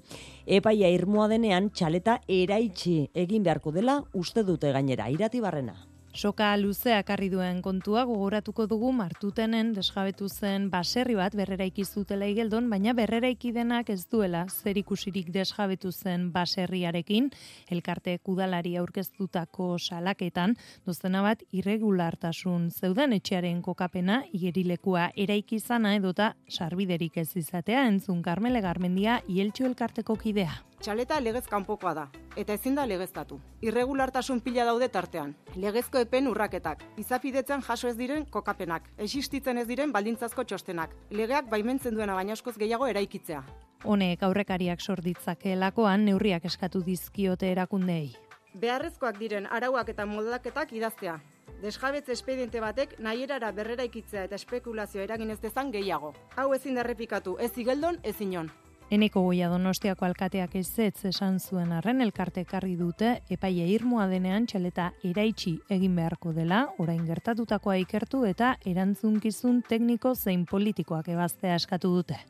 Epaia 0.45 0.93
irmoa 0.93 1.33
denean 1.33 1.73
txaleta 1.73 2.21
eraitsi 2.29 3.07
egin 3.15 3.49
beharko 3.49 3.73
dela 3.73 4.03
uste 4.13 4.45
dute 4.45 4.77
gainera 4.77 5.09
irati 5.09 5.41
barrena. 5.41 5.96
Soka 6.17 6.55
luzeak 6.57 7.11
harri 7.13 7.27
duen 7.29 7.59
kontua 7.61 8.07
gogoratuko 8.09 8.65
dugu 8.71 8.89
martutenen 8.97 9.75
desjabetu 9.77 10.31
zen 10.33 10.71
baserri 10.73 11.13
bat 11.19 11.35
berrera 11.37 11.67
ikizutela 11.69 12.25
igeldon, 12.33 12.71
baina 12.73 12.95
berrera 12.97 13.29
ikidenak 13.29 13.91
ez 13.93 14.07
duela 14.09 14.47
zer 14.49 14.81
ikusirik 14.81 15.29
desjabetu 15.35 15.93
zen 15.93 16.31
baserriarekin, 16.33 17.29
elkarte 17.69 18.17
kudalari 18.25 18.79
aurkeztutako 18.81 19.75
salaketan, 19.77 20.57
dozena 20.87 21.21
bat 21.27 21.45
irregulartasun 21.53 22.71
zeuden 22.71 23.13
etxearen 23.19 23.61
kokapena, 23.61 24.23
igerilekua 24.33 25.11
eraikizana 25.15 25.93
edota 26.01 26.33
sarbiderik 26.49 27.21
ez 27.21 27.29
izatea 27.37 27.85
entzun 27.91 28.25
Carmele 28.25 28.65
Garmendia 28.65 29.21
ieltxo 29.29 29.69
elkarteko 29.69 30.17
kidea. 30.17 30.57
Txaleta 30.87 31.17
legez 31.19 31.49
kanpokoa 31.51 31.93
da, 31.99 32.03
eta 32.39 32.55
ezin 32.55 32.77
da 32.79 32.85
legeztatu. 32.87 33.41
Irregulartasun 33.67 34.39
pila 34.39 34.63
daude 34.69 34.87
tartean. 34.95 35.33
Legezko 35.59 35.99
epen 35.99 36.29
urraketak, 36.31 36.85
izapidetzen 37.03 37.65
jaso 37.67 37.89
ez 37.89 37.97
diren 37.99 38.23
kokapenak, 38.31 38.85
existitzen 39.07 39.59
ez 39.59 39.65
diren 39.67 39.91
baldintzazko 39.91 40.45
txostenak, 40.47 40.93
legeak 41.11 41.49
baimentzen 41.51 41.99
duena 41.99 42.15
baina 42.15 42.37
askoz 42.39 42.55
gehiago 42.63 42.87
eraikitzea. 42.87 43.41
Honek 43.83 44.23
aurrekariak 44.23 44.79
sorditzakelakoan 44.81 46.05
neurriak 46.07 46.47
eskatu 46.47 46.85
dizkiote 46.87 47.51
erakundeei. 47.51 48.13
Beharrezkoak 48.55 49.19
diren 49.19 49.51
arauak 49.51 49.91
eta 49.91 50.07
moldaketak 50.07 50.71
idaztea. 50.73 51.17
Desjabetze 51.65 52.15
espediente 52.15 52.63
batek 52.63 52.95
nahierara 53.01 53.51
berrera 53.59 53.89
ikitzea 53.91 54.29
eta 54.31 54.39
espekulazio 54.39 55.03
eragin 55.03 55.35
ez 55.35 55.41
dezan 55.43 55.75
gehiago. 55.75 56.15
Hau 56.37 56.53
ezin 56.55 56.79
derrepikatu 56.79 57.35
ez 57.41 57.51
igeldon 57.59 57.99
ez 58.05 58.21
inon. 58.21 58.55
Eneko 58.87 59.25
goia 59.27 59.49
donostiako 59.51 60.05
alkateak 60.07 60.53
ez 60.61 60.69
esan 61.09 61.41
zuen 61.41 61.73
arren 61.75 62.01
elkarte 62.05 62.45
karri 62.47 62.77
dute 62.79 63.17
epaia 63.35 63.67
irmoa 63.67 64.07
denean 64.07 64.47
txaleta 64.47 64.93
eraitsi 65.03 65.57
egin 65.69 65.97
beharko 65.97 66.33
dela, 66.33 66.69
orain 66.79 67.03
gertatutakoa 67.05 67.77
ikertu 67.83 68.23
eta 68.31 68.55
erantzunkizun 68.65 69.63
tekniko 69.67 70.15
zein 70.15 70.47
politikoak 70.47 71.09
ebaztea 71.09 71.59
eskatu 71.59 71.91
dute. 71.97 72.23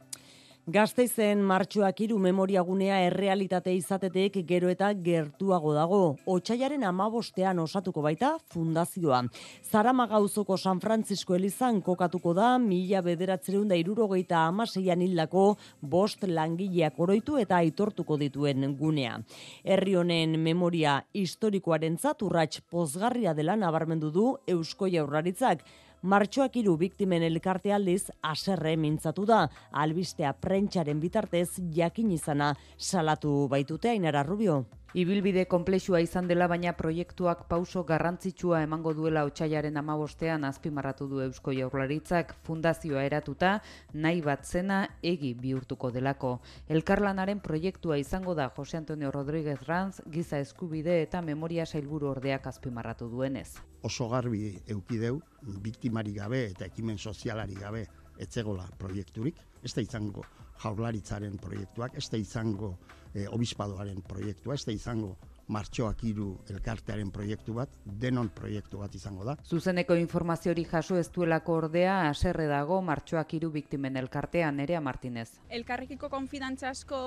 Gasteizen 0.66 1.44
martxoak 1.46 2.00
iru 2.02 2.16
memoriagunea 2.18 2.96
errealitate 3.07 3.70
izatetek 3.79 4.40
gero 4.48 4.66
eta 4.72 4.88
gertuago 4.98 5.70
dago. 5.76 6.00
Otsaiaren 6.26 6.83
amabostean 6.88 7.61
osatuko 7.62 8.02
baita 8.02 8.33
fundazioa. 8.50 9.20
Zarama 9.62 10.09
gauzoko 10.11 10.57
San 10.59 10.81
Francisco 10.83 11.37
Elizan 11.38 11.79
kokatuko 11.87 12.35
da 12.35 12.48
mila 12.59 13.05
bederatzereun 13.07 13.70
da 13.70 13.79
irurogeita 13.79 14.42
amaseian 14.48 15.07
hildako 15.07 15.46
bost 15.81 16.26
langileak 16.26 16.98
oroitu 16.98 17.38
eta 17.38 17.62
aitortuko 17.62 18.18
dituen 18.18 18.72
gunea. 18.74 19.20
Herri 19.62 19.94
honen 19.94 20.35
memoria 20.50 20.98
historikoaren 21.14 21.94
zaturratx 21.96 22.66
pozgarria 22.66 23.38
dela 23.38 23.55
nabarmendu 23.55 24.11
du 24.11 24.31
Eusko 24.50 24.90
Jaurlaritzak. 24.90 25.62
Martxoak 26.02 26.56
iru 26.61 26.76
biktimen 26.76 27.22
elkarte 27.24 27.72
aldiz 27.72 28.11
aserre 28.22 28.74
mintzatu 28.76 29.24
da, 29.26 29.46
albistea 29.72 30.35
prentxaren 30.37 31.00
bitartez 31.00 31.59
jakin 31.72 32.11
izana 32.12 32.52
salatu 32.76 33.46
baitute 33.48 33.90
ainara 33.90 34.22
rubio. 34.22 34.66
Ibilbide 34.96 35.42
konplexua 35.44 35.98
izan 36.00 36.24
dela 36.24 36.46
baina 36.48 36.70
proiektuak 36.72 37.42
pauso 37.50 37.82
garrantzitsua 37.85 38.62
emango 38.64 38.94
duela 38.96 39.26
otxaiaren 39.28 39.76
amabostean 39.76 40.46
azpimarratu 40.48 41.04
du 41.11 41.18
Eusko 41.20 41.52
Jaurlaritzak 41.52 42.32
fundazioa 42.46 43.02
eratuta 43.04 43.50
nahi 43.92 44.22
bat 44.24 44.48
zena 44.48 44.78
egi 45.02 45.35
bihurtuko 45.42 45.90
delako. 45.92 46.30
Elkarlanaren 46.78 47.44
proiektua 47.44 48.00
izango 48.00 48.32
da 48.40 48.48
Jose 48.56 48.80
Antonio 48.80 49.12
Rodríguez 49.12 49.59
Ranz 49.66 50.00
giza 50.16 50.40
eskubide 50.40 51.02
eta 51.02 51.20
memoria 51.20 51.66
sailburu 51.66 52.09
ordeak 52.14 52.48
azpimarratu 52.54 53.11
duenez. 53.12 53.50
Oso 53.82 54.09
garbi 54.09 54.54
eukideu, 54.66 55.20
biktimari 55.61 56.16
gabe 56.16 56.46
eta 56.54 56.72
ekimen 56.72 56.96
sozialari 56.96 57.61
gabe 57.61 57.85
etzegola 58.16 58.64
proiekturik, 58.80 59.44
ez 59.62 59.76
da 59.76 59.85
izango 59.85 60.24
jaurlaritzaren 60.62 61.37
proiektuak, 61.37 62.00
ez 62.00 62.09
da 62.09 62.16
izango 62.16 62.78
e, 63.16 63.26
obispadoaren 63.33 64.02
proiektua, 64.05 64.55
ez 64.55 64.64
da 64.68 64.74
izango 64.76 65.16
martxoak 65.52 66.02
iru 66.09 66.26
elkartearen 66.50 67.12
proiektu 67.14 67.55
bat, 67.57 67.74
denon 68.02 68.29
proiektu 68.35 68.81
bat 68.83 68.94
izango 68.98 69.24
da. 69.24 69.37
Zuzeneko 69.46 69.94
informazio 69.98 70.52
hori 70.52 70.64
jaso 70.66 70.99
ez 70.99 71.07
duelako 71.14 71.61
ordea, 71.62 71.95
aserre 72.11 72.49
dago 72.51 72.80
martxoak 72.82 73.36
iru 73.38 73.53
biktimen 73.55 73.97
elkartean, 74.03 74.59
Nerea 74.61 74.80
Martinez. 74.82 75.28
Elkarrekiko 75.61 76.11
konfidantzasko 76.11 77.01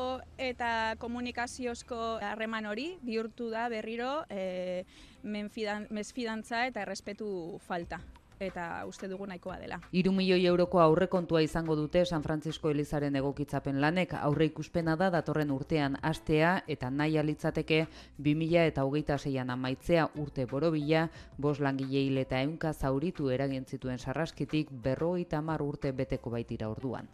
eta 0.50 0.72
komunikaziozko 1.04 2.00
harreman 2.32 2.70
hori 2.72 2.94
bihurtu 3.04 3.50
da 3.52 3.68
berriro 3.70 4.24
e, 4.30 4.86
mesfidantza 5.24 6.66
eta 6.72 6.88
errespetu 6.88 7.60
falta 7.68 8.00
eta 8.40 8.86
uste 8.88 9.08
dugu 9.08 9.26
nahikoa 9.28 9.58
dela. 9.60 9.80
Iru 9.92 10.12
milioi 10.16 10.46
euroko 10.48 10.80
aurrekontua 10.82 11.42
izango 11.44 11.76
dute 11.76 12.06
San 12.06 12.24
Francisco 12.24 12.70
Elizaren 12.72 13.16
egokitzapen 13.20 13.82
lanek 13.82 14.14
aurre 14.22 14.50
ikuspena 14.50 14.96
da 14.96 15.10
datorren 15.10 15.52
urtean 15.52 15.98
astea 16.02 16.64
eta 16.68 16.90
nahi 16.90 17.18
alitzateke 17.18 17.86
2000 18.18 18.68
eta 18.74 18.84
hogeita 18.84 19.18
zeian 19.18 19.50
amaitzea 19.50 20.10
urte 20.16 20.46
borobila, 20.46 21.08
bos 21.38 21.60
langile 21.60 22.06
hil 22.06 22.18
eta 22.18 22.42
eunka 22.42 22.74
zauritu 22.74 23.30
eragintzituen 23.30 24.00
sarraskitik 24.00 24.72
berroita 24.72 25.42
mar 25.42 25.62
urte 25.62 25.92
beteko 25.92 26.30
baitira 26.30 26.70
orduan. 26.70 27.10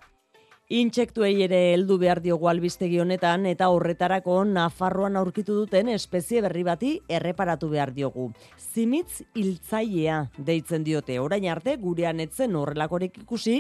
Intsektuei 0.73 1.43
ere 1.45 1.57
heldu 1.75 1.99
behar 2.01 2.23
diogu 2.23 2.47
albistegi 2.49 2.97
honetan 2.97 3.43
eta 3.45 3.67
horretarako 3.69 4.39
Nafarroan 4.49 5.13
aurkitu 5.19 5.53
duten 5.53 5.91
espezie 5.93 6.41
berri 6.41 6.63
bati 6.65 6.93
erreparatu 7.07 7.69
behar 7.69 7.91
diogu. 7.93 8.31
Zimitz 8.57 9.21
hiltzailea 9.37 10.23
deitzen 10.47 10.83
diote. 10.83 11.19
Orain 11.21 11.45
arte 11.45 11.75
gurean 11.77 12.19
etzen 12.19 12.57
horrelakorek 12.57 13.19
ikusi 13.21 13.59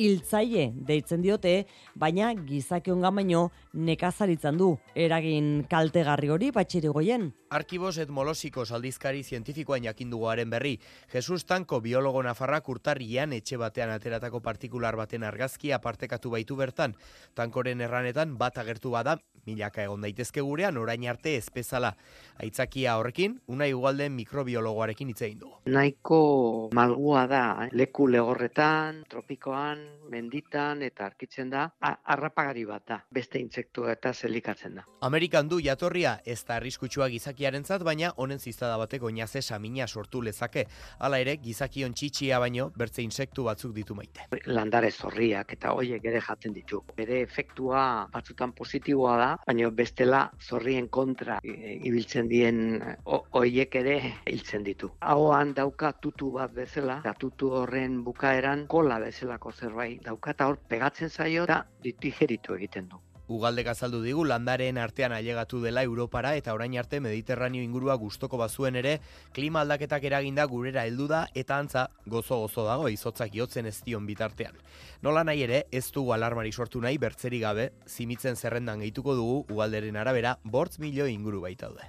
hiltzaile 0.00 0.70
deitzen 0.88 1.22
diote, 1.22 1.66
baina 1.94 2.32
gizakion 2.34 3.02
baino 3.02 3.50
nekazaritzan 3.74 4.56
du. 4.58 4.70
Eragin 4.94 5.66
kaltegarri 5.70 6.30
hori 6.32 6.50
patxiri 6.52 6.88
goien. 6.88 7.30
Arkibos 7.50 7.96
et 7.98 8.10
molosikos 8.14 8.70
aldizkari 8.72 9.24
zientifikoan 9.24 9.84
jakindugoaren 9.84 10.50
berri. 10.50 10.76
Jesus 11.12 11.44
Tanko 11.44 11.80
biologo 11.80 12.22
nafarrak 12.22 12.68
urtarrian 12.68 13.32
etxe 13.32 13.58
batean 13.58 13.90
ateratako 13.90 14.40
partikular 14.40 14.96
baten 14.96 15.24
argazkia 15.26 15.80
partekatu 15.82 16.30
baitu 16.30 16.56
bertan. 16.56 16.94
Tankoren 17.34 17.80
erranetan 17.80 18.36
bat 18.38 18.58
agertu 18.58 18.94
bada, 18.94 19.18
milaka 19.46 19.84
egon 19.84 20.04
daitezke 20.04 20.40
gurean 20.40 20.76
orain 20.76 21.06
arte 21.08 21.36
ezpezala. 21.36 21.94
Aitzakia 22.40 22.96
horrekin, 22.96 23.40
una 23.48 23.66
igualden 23.68 24.14
mikrobiologoarekin 24.16 25.08
hitz 25.12 25.22
egin 25.22 25.40
du. 25.42 25.50
Nahiko 25.70 26.70
malgua 26.74 27.26
da, 27.30 27.42
eh? 27.64 27.68
leku 27.76 28.06
legorretan, 28.08 29.02
tropikoan, 29.10 29.82
menditan 30.10 30.82
eta 30.82 31.04
arkitzen 31.06 31.50
da, 31.52 31.66
harrapagari 31.80 32.64
bat 32.68 32.86
da, 32.88 32.98
beste 33.12 33.38
intsektu 33.38 33.86
eta 33.92 34.12
zelikatzen 34.14 34.80
da. 34.80 34.86
Amerikan 35.06 35.48
du 35.48 35.60
jatorria 35.62 36.16
ez 36.24 36.40
da 36.48 36.56
arriskutsua 36.56 37.08
gizakiarentzat, 37.12 37.84
baina 37.86 38.12
honen 38.16 38.40
ziztada 38.40 38.78
batek 38.80 39.04
oinaze 39.10 39.42
samina 39.42 39.86
sortu 39.86 40.22
lezake. 40.22 40.66
Hala 40.98 41.20
ere, 41.22 41.36
gizakion 41.42 41.94
txitxia 41.94 42.40
baino 42.40 42.70
bertze 42.76 43.02
insektu 43.04 43.44
batzuk 43.46 43.74
ditu 43.76 43.94
maite. 43.94 44.26
Landare 44.46 44.90
zorriak 44.90 45.52
eta 45.56 45.74
hoiek 45.76 46.04
ere 46.04 46.20
jaten 46.24 46.56
ditu. 46.56 46.82
Bere 46.96 47.20
efektua 47.22 48.08
batzutan 48.12 48.52
positiboa 48.56 49.16
da, 49.20 49.29
baina 49.46 49.70
bestela 49.82 50.22
zorrien 50.40 50.88
kontra 50.88 51.38
e, 51.44 51.76
ibiltzen 51.90 52.28
dien 52.28 52.62
hoiek 53.06 53.74
ere 53.82 53.96
hiltzen 54.26 54.64
ditu. 54.64 54.92
Ahoan 55.00 55.54
dauka 55.54 55.92
tutu 55.92 56.32
bat 56.38 56.54
bezala, 56.54 57.00
eta 57.04 57.14
tutu 57.18 57.52
horren 57.60 58.00
bukaeran 58.04 58.66
kola 58.66 58.98
bezalako 59.02 59.52
zerbait 59.52 60.02
dauka 60.04 60.36
eta 60.36 60.50
hor 60.50 60.58
pegatzen 60.68 61.10
zaio 61.10 61.44
eta 61.48 61.62
ditigeritu 61.84 62.58
egiten 62.58 62.88
du. 62.88 63.00
Ugaldek 63.30 63.68
azaldu 63.70 64.00
digu 64.02 64.24
landaren 64.26 64.78
artean 64.82 65.12
ailegatu 65.14 65.60
dela 65.62 65.84
Europara 65.86 66.32
eta 66.34 66.54
orain 66.56 66.74
arte 66.80 66.98
Mediterraneo 67.00 67.62
ingurua 67.62 67.94
gustoko 67.94 68.40
bazuen 68.40 68.74
ere 68.80 68.96
klima 69.32 69.62
aldaketak 69.62 70.04
eraginda 70.10 70.44
gurera 70.50 70.82
heldu 70.88 71.06
da 71.06 71.20
eta 71.34 71.60
antza 71.62 71.86
gozo 72.06 72.40
gozo 72.42 72.66
dago 72.66 72.88
izotzak 72.90 73.30
jotzen 73.34 73.70
ez 73.70 73.76
dion 73.86 74.06
bitartean. 74.06 74.58
Nola 75.02 75.22
nahi 75.22 75.44
ere 75.46 75.64
ez 75.70 75.86
dugu 75.94 76.12
alarmari 76.12 76.50
sortu 76.50 76.82
nahi 76.82 76.98
bertzeri 76.98 77.38
gabe 77.38 77.70
zimitzen 77.86 78.34
zerrendan 78.36 78.82
gehituko 78.82 79.14
dugu 79.14 79.44
ugalderen 79.48 79.96
arabera 79.96 80.36
bortz 80.42 80.80
milio 80.82 81.06
inguru 81.06 81.40
baita 81.46 81.70
daude. 81.70 81.86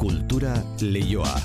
Kultura 0.00 0.56
leioa. 0.80 1.36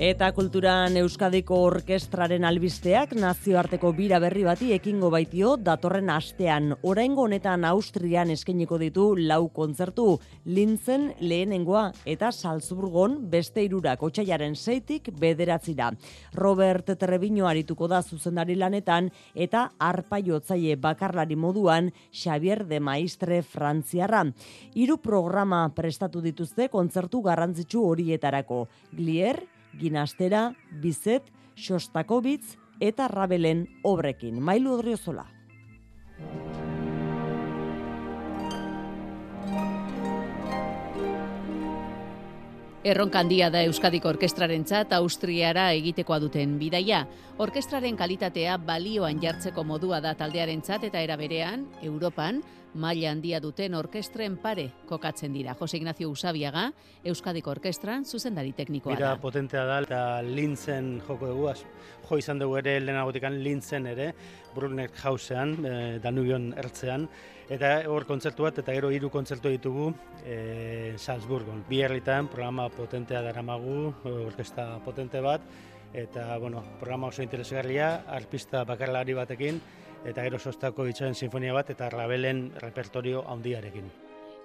Eta 0.00 0.30
kulturan 0.32 0.94
Euskadiko 0.96 1.58
Orkestraren 1.66 2.46
albisteak 2.48 3.10
nazioarteko 3.20 3.90
bira 3.92 4.16
berri 4.22 4.46
bati 4.46 4.70
ekingo 4.72 5.10
baitio 5.12 5.50
datorren 5.60 6.08
astean. 6.08 6.70
Oraingo 6.88 7.26
honetan 7.26 7.66
Austrian 7.68 8.32
eskainiko 8.32 8.78
ditu 8.80 9.04
lau 9.18 9.50
kontzertu, 9.52 10.06
Lintzen 10.46 11.10
lehenengoa 11.20 11.82
eta 12.08 12.32
Salzburgon 12.32 13.18
beste 13.28 13.60
irurak 13.66 14.00
otxaiaren 14.08 14.56
zeitik 14.56 15.12
bederatzira. 15.20 15.90
Robert 16.32 16.96
Trebino 16.96 17.44
arituko 17.52 17.84
da 17.92 18.00
zuzendari 18.00 18.56
lanetan 18.56 19.12
eta 19.34 19.68
arpa 19.76 20.24
jotzaile 20.24 20.80
bakarlari 20.80 21.36
moduan 21.36 21.92
Xavier 22.08 22.64
de 22.64 22.80
Maistre 22.80 23.42
Frantziarra. 23.42 24.24
Hiru 24.72 24.96
programa 24.96 25.66
prestatu 25.76 26.24
dituzte 26.24 26.72
kontzertu 26.72 27.20
garrantzitsu 27.20 27.84
horietarako. 27.84 28.64
Glier, 28.96 29.44
Ginastera, 29.78 30.54
Bizet, 30.82 31.30
Shostakovitz 31.56 32.56
eta 32.80 33.08
Rabelen 33.08 33.66
obrekin. 33.84 34.40
Mailu 34.42 34.74
Odriozola. 34.78 35.26
Erronkandia 42.80 43.50
da 43.52 43.60
Euskadiko 43.68 44.08
Orkestrarentzat 44.08 44.94
Austriara 44.96 45.66
egitekoa 45.76 46.16
duten 46.22 46.54
bidaia. 46.58 47.02
Orkestraren 47.36 47.96
kalitatea 47.96 48.54
balioan 48.56 49.20
jartzeko 49.20 49.64
modua 49.68 49.98
da 50.00 50.14
taldearentzat 50.16 50.86
eta 50.88 51.02
era 51.04 51.18
berean, 51.20 51.66
Europan, 51.84 52.40
maila 52.74 53.10
handia 53.10 53.40
duten 53.40 53.74
orkestren 53.74 54.36
pare 54.40 54.68
kokatzen 54.88 55.32
dira. 55.34 55.54
Jose 55.58 55.78
Ignacio 55.78 56.10
Usabiaga, 56.10 56.70
Euskadiko 57.04 57.50
Orkestran 57.50 58.04
zuzendari 58.04 58.52
teknikoa 58.52 58.94
da. 58.94 58.98
Bira 58.98 59.14
potentea 59.20 59.64
da, 59.66 59.80
eta 59.82 60.02
lintzen 60.26 61.00
joko 61.06 61.32
dugu, 61.32 61.50
jo 62.08 62.18
izan 62.18 62.38
dugu 62.38 62.58
ere 62.60 62.78
lehenagotikan 62.80 63.40
lintzen 63.42 63.86
ere, 63.90 64.12
Brunner 64.54 64.90
Hausean, 65.02 65.56
e, 65.64 65.74
Danubion 66.02 66.52
ertzean, 66.58 67.08
eta 67.50 67.72
hor 67.90 68.06
kontzertu 68.06 68.46
bat, 68.46 68.60
eta 68.62 68.74
gero 68.76 68.90
hiru 68.94 69.10
kontzertu 69.10 69.50
ditugu 69.50 69.90
e, 70.24 70.94
Salzburgon. 70.96 71.64
Bi 71.68 71.82
herritan 71.82 72.30
programa 72.30 72.68
potentea 72.70 73.22
daramagu, 73.26 73.92
orkesta 74.04 74.76
potente 74.84 75.22
bat, 75.24 75.42
eta 75.92 76.36
bueno, 76.38 76.62
programa 76.78 77.08
oso 77.10 77.22
interesgarria, 77.22 78.04
arpista 78.06 78.62
bakarlari 78.64 79.14
batekin, 79.14 79.60
eta 80.04 80.22
gero 80.22 80.38
sostako 80.38 80.86
itxoen 80.90 81.14
sinfonia 81.14 81.52
bat 81.56 81.70
eta 81.70 81.90
Rabelen 81.90 82.50
repertorio 82.60 83.24
handiarekin. 83.28 83.90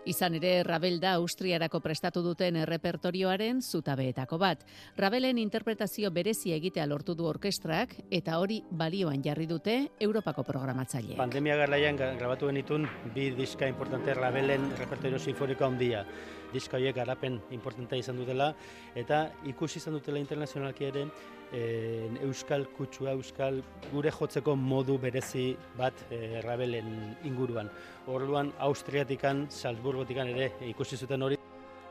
Izan 0.05 0.35
ere, 0.37 0.59
Rabel 0.63 0.99
da 1.01 1.15
Austriarako 1.17 1.79
prestatu 1.81 2.21
duten 2.21 2.59
repertorioaren 2.69 3.61
zutabeetako 3.65 4.37
bat. 4.37 4.61
Rabelen 4.97 5.39
interpretazio 5.41 6.11
berezi 6.13 6.53
egitea 6.53 6.85
lortu 6.85 7.15
du 7.17 7.25
orkestrak 7.25 7.95
eta 8.13 8.37
hori 8.37 8.59
balioan 8.69 9.23
jarri 9.25 9.47
dute 9.49 9.79
Europako 9.99 10.45
programatzaile. 10.45 11.17
Pandemia 11.17 11.57
garlaian 11.57 11.97
grabatu 11.97 12.51
genitun 12.51 12.85
bi 13.15 13.31
diska 13.33 13.67
importante 13.67 14.13
Rabelen 14.13 14.69
repertorio 14.77 15.19
sinfoniko 15.19 15.65
handia. 15.65 16.05
Diska 16.53 16.77
horiek 16.77 16.95
garapen 16.95 17.39
importantea 17.55 17.99
izan 17.99 18.17
dutela 18.19 18.51
eta 18.95 19.25
ikusi 19.45 19.79
izan 19.81 19.97
dutela 19.97 20.19
internazionalki 20.21 20.85
ere 20.89 21.07
e, 21.51 22.09
euskal 22.25 22.67
kutsua, 22.77 23.15
euskal 23.15 23.61
gure 23.91 24.11
jotzeko 24.11 24.55
modu 24.55 24.97
berezi 25.01 25.55
bat 25.77 26.05
e, 26.09 26.41
rabelen 26.45 27.17
inguruan. 27.23 27.69
Orduan 28.07 28.53
Austriatikan, 28.59 29.47
Salzburgotikan 29.49 30.31
ere 30.35 30.53
ikusi 30.69 30.97
zuten 30.97 31.21
hori. 31.21 31.39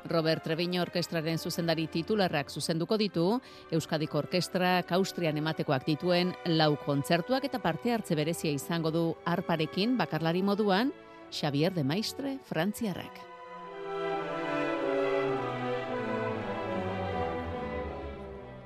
Robert 0.05 0.45
Treviño 0.45 0.83
orkestraren 0.85 1.39
zuzendari 1.41 1.87
titularrak 1.89 2.51
zuzenduko 2.53 2.99
ditu, 3.01 3.41
Euskadiko 3.73 4.21
orkestrak 4.21 4.93
Austrian 4.93 5.41
ematekoak 5.41 5.87
dituen 5.89 6.35
lau 6.45 6.75
kontzertuak 6.85 7.49
eta 7.49 7.59
parte 7.59 7.95
hartze 7.95 8.15
berezia 8.15 8.53
izango 8.53 8.93
du 8.93 9.07
arparekin 9.25 9.97
bakarlari 9.97 10.43
moduan, 10.43 10.93
Xavier 11.33 11.73
de 11.73 11.85
Maistre, 11.85 12.39
Frantziarrak. 12.45 13.34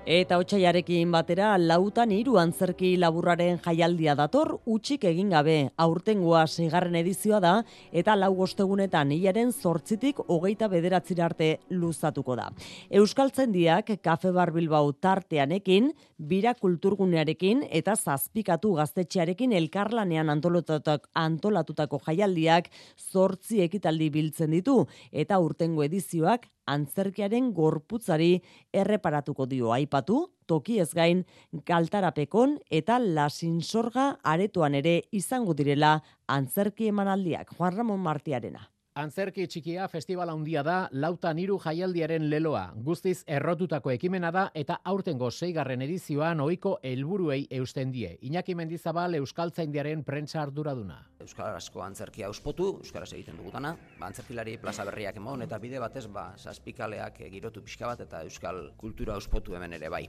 Eta 0.08 0.38
otxaiarekin 0.40 1.10
batera 1.12 1.50
lautan 1.60 2.14
hiru 2.16 2.38
antzerki 2.40 2.94
laburraren 2.96 3.58
jaialdia 3.60 4.14
dator 4.16 4.54
utxik 4.64 5.04
egin 5.04 5.34
gabe 5.34 5.56
aurtengoa 5.84 6.46
segarren 6.48 6.96
edizioa 6.96 7.42
da 7.44 7.50
eta 7.92 8.14
lau 8.16 8.30
gostegunetan 8.38 9.12
hilaren 9.12 9.52
zortzitik 9.52 10.24
hogeita 10.24 10.70
bederatzira 10.72 11.26
arte 11.26 11.50
luzatuko 11.68 12.38
da. 12.40 12.48
Euskaltzen 12.88 13.52
diak 13.52 13.98
Kafe 14.00 14.32
Bar 14.32 14.54
Bilbao 14.56 14.94
tarteanekin, 14.96 15.92
bira 16.16 16.54
kulturgunearekin 16.56 17.66
eta 17.68 17.92
zazpikatu 17.92 18.78
gaztetxearekin 18.80 19.52
elkarlanean 19.60 20.32
antolatutako 20.32 22.00
jaialdiak 22.08 22.72
zortzi 22.96 23.60
ekitaldi 23.68 24.08
biltzen 24.08 24.56
ditu 24.56 24.86
eta 25.12 25.36
urtengo 25.36 25.84
edizioak 25.84 26.48
antzerkiaren 26.74 27.52
gorputzari 27.56 28.38
erreparatuko 28.72 29.46
dio 29.50 29.72
aipatu, 29.74 30.22
toki 30.48 30.78
ez 30.80 30.90
gain 30.96 31.24
galtarapekon 31.68 32.56
eta 32.70 32.98
lasinsorga 33.02 34.08
aretoan 34.22 34.78
ere 34.80 34.96
izango 35.12 35.54
direla 35.54 35.98
antzerki 36.26 36.88
emanaldiak. 36.92 37.54
Juan 37.56 37.76
Ramon 37.76 38.00
Martiarena. 38.00 38.68
Antzerki 38.98 39.44
txikia 39.46 39.84
festivala 39.86 40.32
handia 40.34 40.64
da 40.66 40.76
lautan 40.90 41.38
hiru 41.38 41.54
jaialdiaren 41.62 42.24
leloa. 42.32 42.64
Guztiz 42.88 43.20
errotutako 43.30 43.92
ekimena 43.92 44.32
da 44.34 44.48
eta 44.58 44.80
aurtengo 44.92 45.28
seigarren 45.30 45.84
edizioan 45.86 46.42
ohiko 46.42 46.72
helburuei 46.82 47.44
eusten 47.60 47.92
die. 47.94 48.16
Iñaki 48.26 48.56
Mendizabal 48.58 49.14
Euskaltzaindiaren 49.20 50.02
prentsa 50.02 50.42
arduraduna. 50.42 50.98
Euskarazko 51.22 51.84
antzerkia 51.86 52.26
auspotu, 52.26 52.72
euskaraz 52.82 53.12
egiten 53.12 53.38
dugutana, 53.38 53.76
ba, 54.00 54.08
antzerkilari 54.10 54.56
plaza 54.58 54.88
berriak 54.90 55.22
emon 55.22 55.46
eta 55.46 55.62
bide 55.62 55.78
batez 55.78 56.08
ba 56.10 56.32
saspikaleak 56.36 57.22
girotu 57.30 57.62
pixka 57.62 57.86
bat 57.92 58.02
eta 58.02 58.26
euskal 58.26 58.64
kultura 58.82 59.14
auspotu 59.14 59.54
hemen 59.54 59.78
ere 59.78 59.94
bai. 59.94 60.08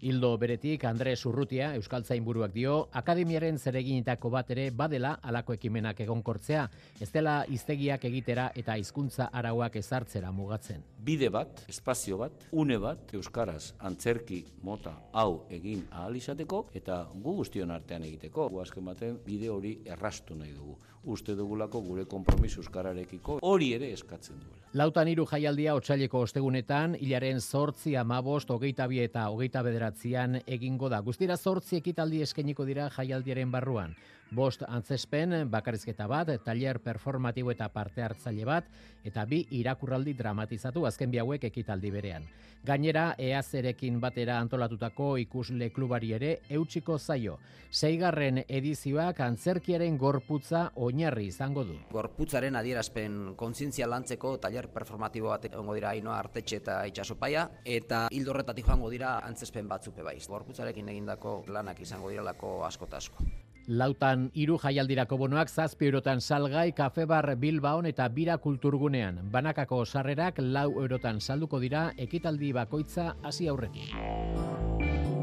Hildo 0.00 0.34
beretik 0.36 0.84
Andres 0.84 1.22
Urrutia 1.24 1.70
Euskaltzain 1.78 2.24
buruak 2.24 2.52
dio, 2.52 2.88
akademiaren 3.00 3.56
zereginitako 3.58 4.28
bat 4.34 4.50
ere 4.52 4.66
badela 4.70 5.14
alako 5.22 5.54
ekimenak 5.56 6.02
egonkortzea, 6.04 6.66
ez 7.00 7.08
dela 7.14 7.38
iztegiak 7.48 8.04
egitera 8.04 8.50
eta 8.54 8.76
hizkuntza 8.76 9.30
arauak 9.32 9.78
ezartzera 9.80 10.32
mugatzen. 10.36 10.84
Bide 11.06 11.30
bat, 11.32 11.64
espazio 11.72 12.18
bat, 12.20 12.44
une 12.52 12.76
bat, 12.82 13.14
Euskaraz 13.16 13.72
antzerki 13.80 14.42
mota 14.62 14.92
hau 15.12 15.46
egin 15.50 15.86
ahal 15.90 16.20
izateko 16.20 16.66
eta 16.76 17.00
gu 17.14 17.36
guztion 17.40 17.72
artean 17.72 18.04
egiteko. 18.04 18.50
Gu 18.52 18.60
azken 18.66 18.84
baten 18.84 19.18
bide 19.24 19.48
hori 19.48 19.78
errastu 19.84 20.36
nahi 20.36 20.52
dugu. 20.52 20.76
Uste 21.06 21.36
dugulako 21.38 21.80
gure 21.86 22.04
kompromis 22.04 22.56
Euskararekiko 22.58 23.40
hori 23.42 23.72
ere 23.78 23.92
eskatzen 23.94 24.40
duela. 24.42 24.65
Lautan 24.76 25.08
hiru 25.08 25.24
jaialdia 25.24 25.72
otsaileko 25.78 26.20
ostegunetan, 26.26 26.98
hilaren 27.00 27.38
zortzi 27.40 27.94
amabost, 27.96 28.50
hogeita 28.52 28.84
bi 28.90 28.98
eta 29.00 29.22
hogeita 29.32 29.62
bederatzean 29.64 30.36
egingo 30.56 30.90
da. 30.92 30.98
Guztira 31.06 31.38
zortzi 31.40 31.78
ekitaldi 31.78 32.20
eskeniko 32.26 32.66
dira 32.68 32.90
jaialdiaren 32.92 33.54
barruan. 33.54 33.94
Bost 34.34 34.64
antzespen, 34.66 35.36
bakarrizketa 35.50 36.08
bat, 36.10 36.32
taller 36.44 36.80
performatibo 36.82 37.52
eta 37.52 37.68
parte 37.70 38.02
hartzaile 38.02 38.44
bat, 38.44 38.66
eta 39.06 39.24
bi 39.24 39.44
irakurraldi 39.54 40.16
dramatizatu 40.18 40.86
azken 40.86 41.12
bi 41.12 41.22
hauek 41.22 41.44
ekitaldi 41.46 41.92
berean. 41.94 42.26
Gainera, 42.66 43.12
eazerekin 43.22 44.00
batera 44.02 44.40
antolatutako 44.42 45.12
ikusle 45.22 45.68
klubari 45.70 46.10
ere 46.16 46.32
eutxiko 46.50 46.98
zaio. 46.98 47.36
Seigarren 47.70 48.42
edizioak 48.48 49.20
antzerkiaren 49.22 49.98
gorputza 50.00 50.64
oinarri 50.74 51.28
izango 51.30 51.62
du. 51.68 51.78
Gorputzaren 51.92 52.58
adierazpen 52.58 53.36
kontzientzia 53.38 53.86
lantzeko 53.86 54.36
taller 54.42 54.66
performatibo 54.74 55.30
bat 55.30 55.46
egongo 55.52 55.78
dira 55.78 55.94
Ainoa 55.94 56.18
Artetxe 56.18 56.58
eta 56.64 56.82
Itxasopaia 56.90 57.48
eta 57.78 58.06
hildo 58.10 58.34
horretatik 58.34 58.66
joango 58.66 58.90
dira 58.90 59.20
antzespen 59.22 59.68
batzupe 59.70 60.02
baiz. 60.02 60.24
Gorputzarekin 60.26 60.88
egindako 60.96 61.44
lanak 61.46 61.86
izango 61.86 62.10
diralako 62.10 62.64
asko 62.66 62.90
asko. 62.90 63.30
Lautan 63.66 64.28
hiru 64.38 64.60
jaialdirako 64.62 65.16
bonoak 65.18 65.50
zazpi 65.50 65.88
eurotan 65.88 66.20
salgai, 66.20 66.70
kafebar 66.72 67.32
Bilbaon 67.34 67.90
eta 67.90 68.06
bira 68.08 68.38
kulturgunean. 68.38 69.18
Banakako 69.32 69.84
sarrerak 69.84 70.38
lau 70.38 70.70
eurotan 70.70 71.20
salduko 71.20 71.58
dira 71.58 71.90
ekitaldi 71.98 72.52
bakoitza 72.54 73.16
hasi 73.24 73.48
aurretik. 73.48 75.15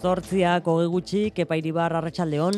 Zortziak 0.00 0.64
hoge 0.64 0.86
gutxi, 0.88 1.18
Kepa 1.36 1.58
Iribar, 1.60 1.92
Arratxaldeon. 1.92 2.54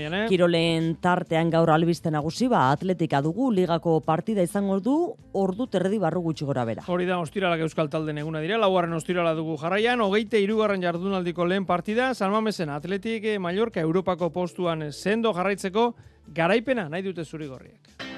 Jane. 0.00 0.22
Kirolen 0.30 0.94
tartean 1.02 1.50
gaur 1.52 1.68
albiste 1.68 2.10
nagusi 2.10 2.48
ba, 2.48 2.70
atletika 2.72 3.20
dugu, 3.20 3.50
ligako 3.52 3.98
partida 4.00 4.42
izango 4.42 4.78
du, 4.80 4.96
ordu 5.36 5.66
terredi 5.68 5.98
barru 6.00 6.22
gutxi 6.24 6.48
gora 6.48 6.64
bera. 6.64 6.86
Hori 6.88 7.04
da, 7.04 7.18
ostiralak 7.20 7.60
euskal 7.60 7.90
talde 7.92 8.14
neguna 8.16 8.40
dira, 8.40 8.56
laugarren 8.56 8.96
ostirala 8.96 9.34
dugu 9.36 9.58
jarraian, 9.60 10.00
hogeite 10.00 10.40
irugarren 10.40 10.80
jardunaldiko 10.80 11.44
lehen 11.44 11.66
partida, 11.68 12.14
Salmamesen 12.14 12.72
atletik 12.72 13.24
eh, 13.24 13.38
Mallorca 13.38 13.84
Europako 13.84 14.32
postuan 14.32 14.88
sendo 14.92 15.34
jarraitzeko, 15.36 15.90
garaipena 16.32 16.88
nahi 16.88 17.04
dute 17.04 17.24
zuri 17.28 17.52
gorriak. 17.52 18.17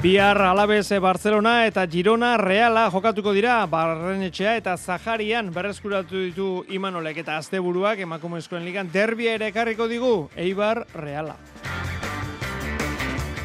Bihar 0.00 0.40
Alabez 0.40 0.88
Barcelona 0.98 1.66
eta 1.66 1.82
Girona 1.86 2.38
Reala 2.40 2.86
jokatuko 2.88 3.34
dira 3.36 3.58
Barrenetxea 3.68 4.54
eta 4.56 4.78
Zaharian 4.78 5.50
berreskuratu 5.52 6.22
ditu 6.24 6.46
Imanolek 6.72 7.18
eta 7.20 7.36
Asteburuak 7.36 8.00
emakumezkoen 8.06 8.64
ligan 8.64 8.88
derbia 8.88 9.34
ere 9.36 9.50
ekarriko 9.52 9.90
digu 9.92 10.30
Eibar 10.40 10.86
Reala. 10.94 11.36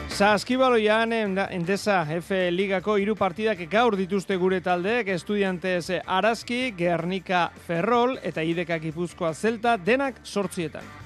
Saskibaloian 0.07 1.11
endesa 1.11 2.05
F 2.21 2.31
Ligako 2.55 2.95
hiru 3.03 3.19
partidak 3.19 3.59
gaur 3.67 3.97
dituzte 3.99 4.37
gure 4.39 4.61
taldeek 4.63 5.11
Estudiantes 5.11 5.91
Araski, 6.05 6.69
Gernika 6.77 7.49
Ferrol 7.67 8.15
eta 8.23 8.47
Ideka 8.47 8.79
Gipuzkoa 8.79 9.33
Zelta 9.33 9.75
denak 9.75 10.23
sortzietan. 10.23 11.03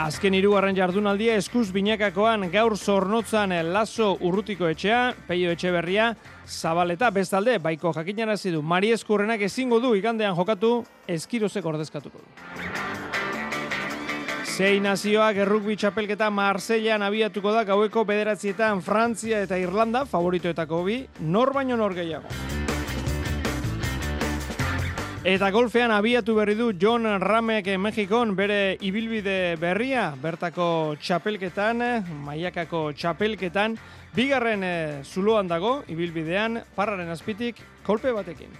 Azken 0.00 0.32
hirugarren 0.32 0.72
jardunaldia 0.72 1.34
eskuz 1.36 1.66
binakakoan 1.74 2.46
gaur 2.52 2.72
zornotzan 2.78 3.52
laso 3.68 4.14
urrutiko 4.24 4.70
etxea, 4.70 5.00
peio 5.28 5.50
etxe 5.52 5.72
berria, 5.74 6.06
zabaleta 6.48 7.10
bestalde, 7.12 7.58
baiko 7.60 7.92
jakinarazi 7.92 8.54
du, 8.54 8.62
Mari 8.62 8.94
Eskurrenak 8.96 9.44
ezingo 9.44 9.80
du 9.82 9.92
igandean 9.98 10.32
jokatu, 10.38 10.70
eskirozek 11.04 11.66
ordezkatuko 11.66 12.22
du. 12.22 12.24
Sei 14.48 14.80
nazioak 14.80 15.42
errukbi 15.44 15.76
txapelketa 15.76 16.30
Marseillan 16.32 17.04
abiatuko 17.04 17.52
da 17.52 17.66
gaueko 17.68 18.06
bederatzietan 18.08 18.80
Frantzia 18.80 19.44
eta 19.44 19.60
Irlanda 19.60 20.06
favoritoetako 20.08 20.82
bi, 20.88 21.02
nor 21.20 21.52
baino 21.52 21.76
nor 21.76 21.92
gehiago. 21.98 22.69
Eta 25.20 25.50
golfean 25.52 25.90
abiatu 25.92 26.32
berri 26.32 26.54
du 26.56 26.70
John 26.80 27.04
Ramek 27.20 27.66
Mexikon 27.76 28.32
bere 28.34 28.78
ibilbide 28.80 29.56
berria, 29.60 30.14
bertako 30.16 30.96
txapelketan, 30.96 31.84
maiakako 32.24 32.86
txapelketan, 32.96 33.76
bigarren 34.16 34.64
eh, 34.64 35.02
zuloan 35.04 35.50
dago, 35.50 35.82
ibilbidean, 35.92 36.62
parraren 36.74 37.12
azpitik, 37.12 37.60
kolpe 37.84 38.16
batekin. 38.16 38.56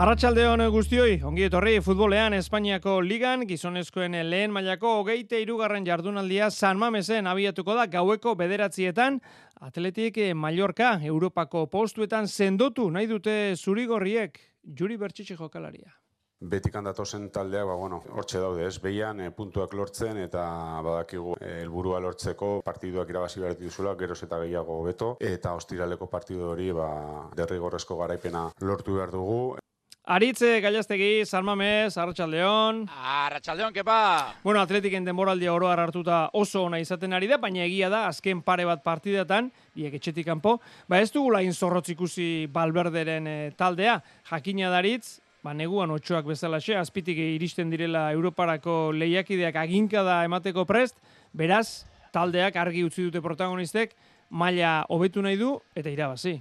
Arratxaldeon 0.00 0.62
guztioi, 0.72 1.18
ongi 1.28 1.42
etorri 1.44 1.74
futbolean 1.84 2.32
Espainiako 2.32 2.94
ligan, 3.04 3.42
gizonezkoen 3.44 4.16
lehen 4.30 4.54
mailako 4.56 4.94
hogeite 5.02 5.42
irugarren 5.42 5.84
jardunaldia 5.84 6.48
San 6.48 6.80
Mamesen 6.80 7.28
abiatuko 7.28 7.76
da 7.76 7.84
gaueko 7.84 8.32
bederatzietan, 8.40 9.20
atletik 9.60 10.16
Mallorca, 10.32 10.94
Europako 11.04 11.66
postuetan 11.68 12.32
sendotu 12.32 12.88
nahi 12.88 13.12
dute 13.12 13.36
zurigorriek, 13.58 14.40
juri 14.64 14.96
bertxitxe 14.96 15.36
jokalaria. 15.36 15.92
Betik 16.40 16.80
handatozen 16.80 17.28
taldeak, 17.28 17.68
ba, 17.68 17.76
bueno, 17.76 18.00
hortxe 18.16 18.40
daude, 18.40 18.64
ez, 18.64 18.80
behian, 18.80 19.20
e, 19.20 19.28
puntuak 19.36 19.74
lortzen 19.76 20.16
eta 20.24 20.48
badakigu 20.80 21.36
eh, 21.36 21.58
helburua 21.60 22.00
lortzeko 22.00 22.62
partiduak 22.64 23.12
irabazi 23.12 23.44
behar 23.44 23.60
dituzula, 23.60 23.98
geroz 24.00 24.22
eta 24.24 24.40
gehiago 24.46 24.80
beto, 24.88 25.16
eta 25.20 25.52
ostiraleko 25.60 26.08
partidu 26.08 26.54
hori, 26.54 26.72
ba, 26.72 26.94
derrigorrezko 27.36 28.00
garaipena 28.00 28.48
lortu 28.64 28.96
behar 28.96 29.12
dugu. 29.12 29.58
Aritze, 30.04 30.60
Gallastegi, 30.60 31.24
Salmamez, 31.26 31.96
Arratxaldeon. 31.98 32.86
Arratxaldeon, 32.88 33.72
kepa! 33.72 34.34
Bueno, 34.42 34.62
atletiken 34.64 35.04
denboraldia 35.04 35.52
oro 35.52 35.68
hartuta 35.68 36.30
oso 36.32 36.64
ona 36.64 36.80
izaten 36.80 37.12
ari 37.12 37.28
da, 37.28 37.36
baina 37.38 37.62
egia 37.66 37.90
da, 37.92 38.06
azken 38.08 38.40
pare 38.42 38.64
bat 38.64 38.82
partidatan, 38.82 39.52
biek 39.76 39.94
etxetik 40.00 40.26
kanpo, 40.26 40.56
ba 40.88 40.98
ez 40.98 41.12
dugu 41.12 41.30
lain 41.36 41.52
zorrotz 41.52 41.92
ikusi 41.92 42.48
balberderen 42.50 43.28
eh, 43.28 43.52
taldea, 43.54 44.00
jakina 44.32 44.72
daritz, 44.72 45.20
ba 45.44 45.52
neguan 45.54 45.92
otxoak 45.92 46.26
bezalaxe, 46.32 46.74
azpitik 46.74 47.20
iristen 47.20 47.70
direla 47.70 48.08
Europarako 48.16 48.92
lehiakideak 48.96 49.62
aginkada 49.62 50.24
emateko 50.24 50.64
prest, 50.64 50.96
beraz, 51.32 51.84
taldeak 52.10 52.56
argi 52.56 52.82
utzi 52.88 53.04
dute 53.06 53.20
protagonistek, 53.20 53.94
maila 54.30 54.80
hobetu 54.88 55.22
nahi 55.22 55.36
du, 55.36 55.58
eta 55.76 55.92
irabazi. 55.92 56.40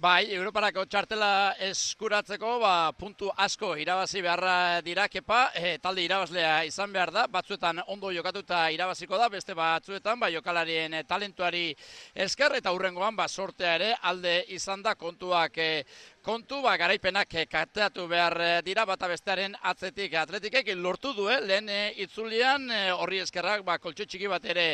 Bai, 0.00 0.32
Europarako 0.32 0.86
txartela 0.88 1.54
eskuratzeko, 1.60 2.54
ba, 2.62 2.92
puntu 2.96 3.28
asko 3.44 3.74
irabazi 3.76 4.22
beharra 4.24 4.80
dira, 4.80 5.04
kepa, 5.06 5.50
e, 5.54 5.76
talde 5.84 6.00
irabazlea 6.06 6.64
izan 6.64 6.92
behar 6.92 7.12
da, 7.12 7.26
batzuetan 7.28 7.82
ondo 7.86 8.10
jokatuta 8.10 8.70
irabaziko 8.72 9.18
da, 9.20 9.28
beste 9.28 9.54
batzuetan, 9.54 10.18
ba, 10.18 10.30
jokalarien 10.32 10.94
e, 10.96 11.02
talentuari 11.04 11.74
esker, 12.14 12.56
eta 12.56 12.72
hurrengoan, 12.72 13.14
ba, 13.20 13.28
sortea 13.28 13.74
ere, 13.76 13.92
alde 14.00 14.38
izan 14.48 14.82
da 14.82 14.94
kontuak 14.96 15.58
e, 15.60 15.84
kontu, 16.22 16.60
ba, 16.62 16.76
garaipenak 16.80 17.34
e, 17.34 17.46
kateatu 17.50 18.06
behar 18.08 18.36
dira, 18.64 18.84
bata 18.86 19.08
bestearen 19.10 19.56
atzetik. 19.68 20.14
Atletikek 20.14 20.70
lortu 20.78 21.12
du, 21.16 21.26
lehen 21.28 21.68
e, 21.68 21.80
itzulian, 22.04 22.68
horri 22.96 23.18
eskerrak, 23.24 23.64
ba, 23.66 23.78
koltsu 23.82 24.06
txiki 24.06 24.30
bat 24.30 24.44
ere 24.46 24.66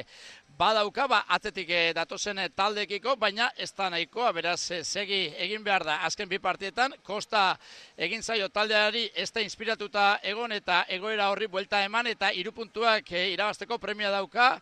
badauka, 0.59 1.07
ba, 1.09 1.23
atzetik 1.35 1.71
datozen 1.97 2.41
taldekiko, 2.57 3.17
baina 3.17 3.51
ez 3.57 3.71
da 3.73 3.89
nahikoa, 3.91 4.33
beraz, 4.37 4.61
segi 4.83 5.23
egin 5.39 5.65
behar 5.65 5.87
da, 5.89 6.01
azken 6.09 6.29
bi 6.29 6.39
partietan, 6.39 6.95
kosta 7.03 7.57
egin 7.97 8.23
zaio 8.23 8.49
taldeari 8.49 9.09
ez 9.15 9.31
da 9.33 9.41
inspiratuta 9.41 10.09
egon 10.23 10.53
eta 10.53 10.85
egoera 10.89 11.31
horri 11.33 11.49
buelta 11.49 11.83
eman 11.85 12.07
eta 12.13 12.33
irupuntuak 12.33 13.13
e, 13.13 13.29
irabazteko 13.33 13.79
premia 13.79 14.11
dauka, 14.13 14.59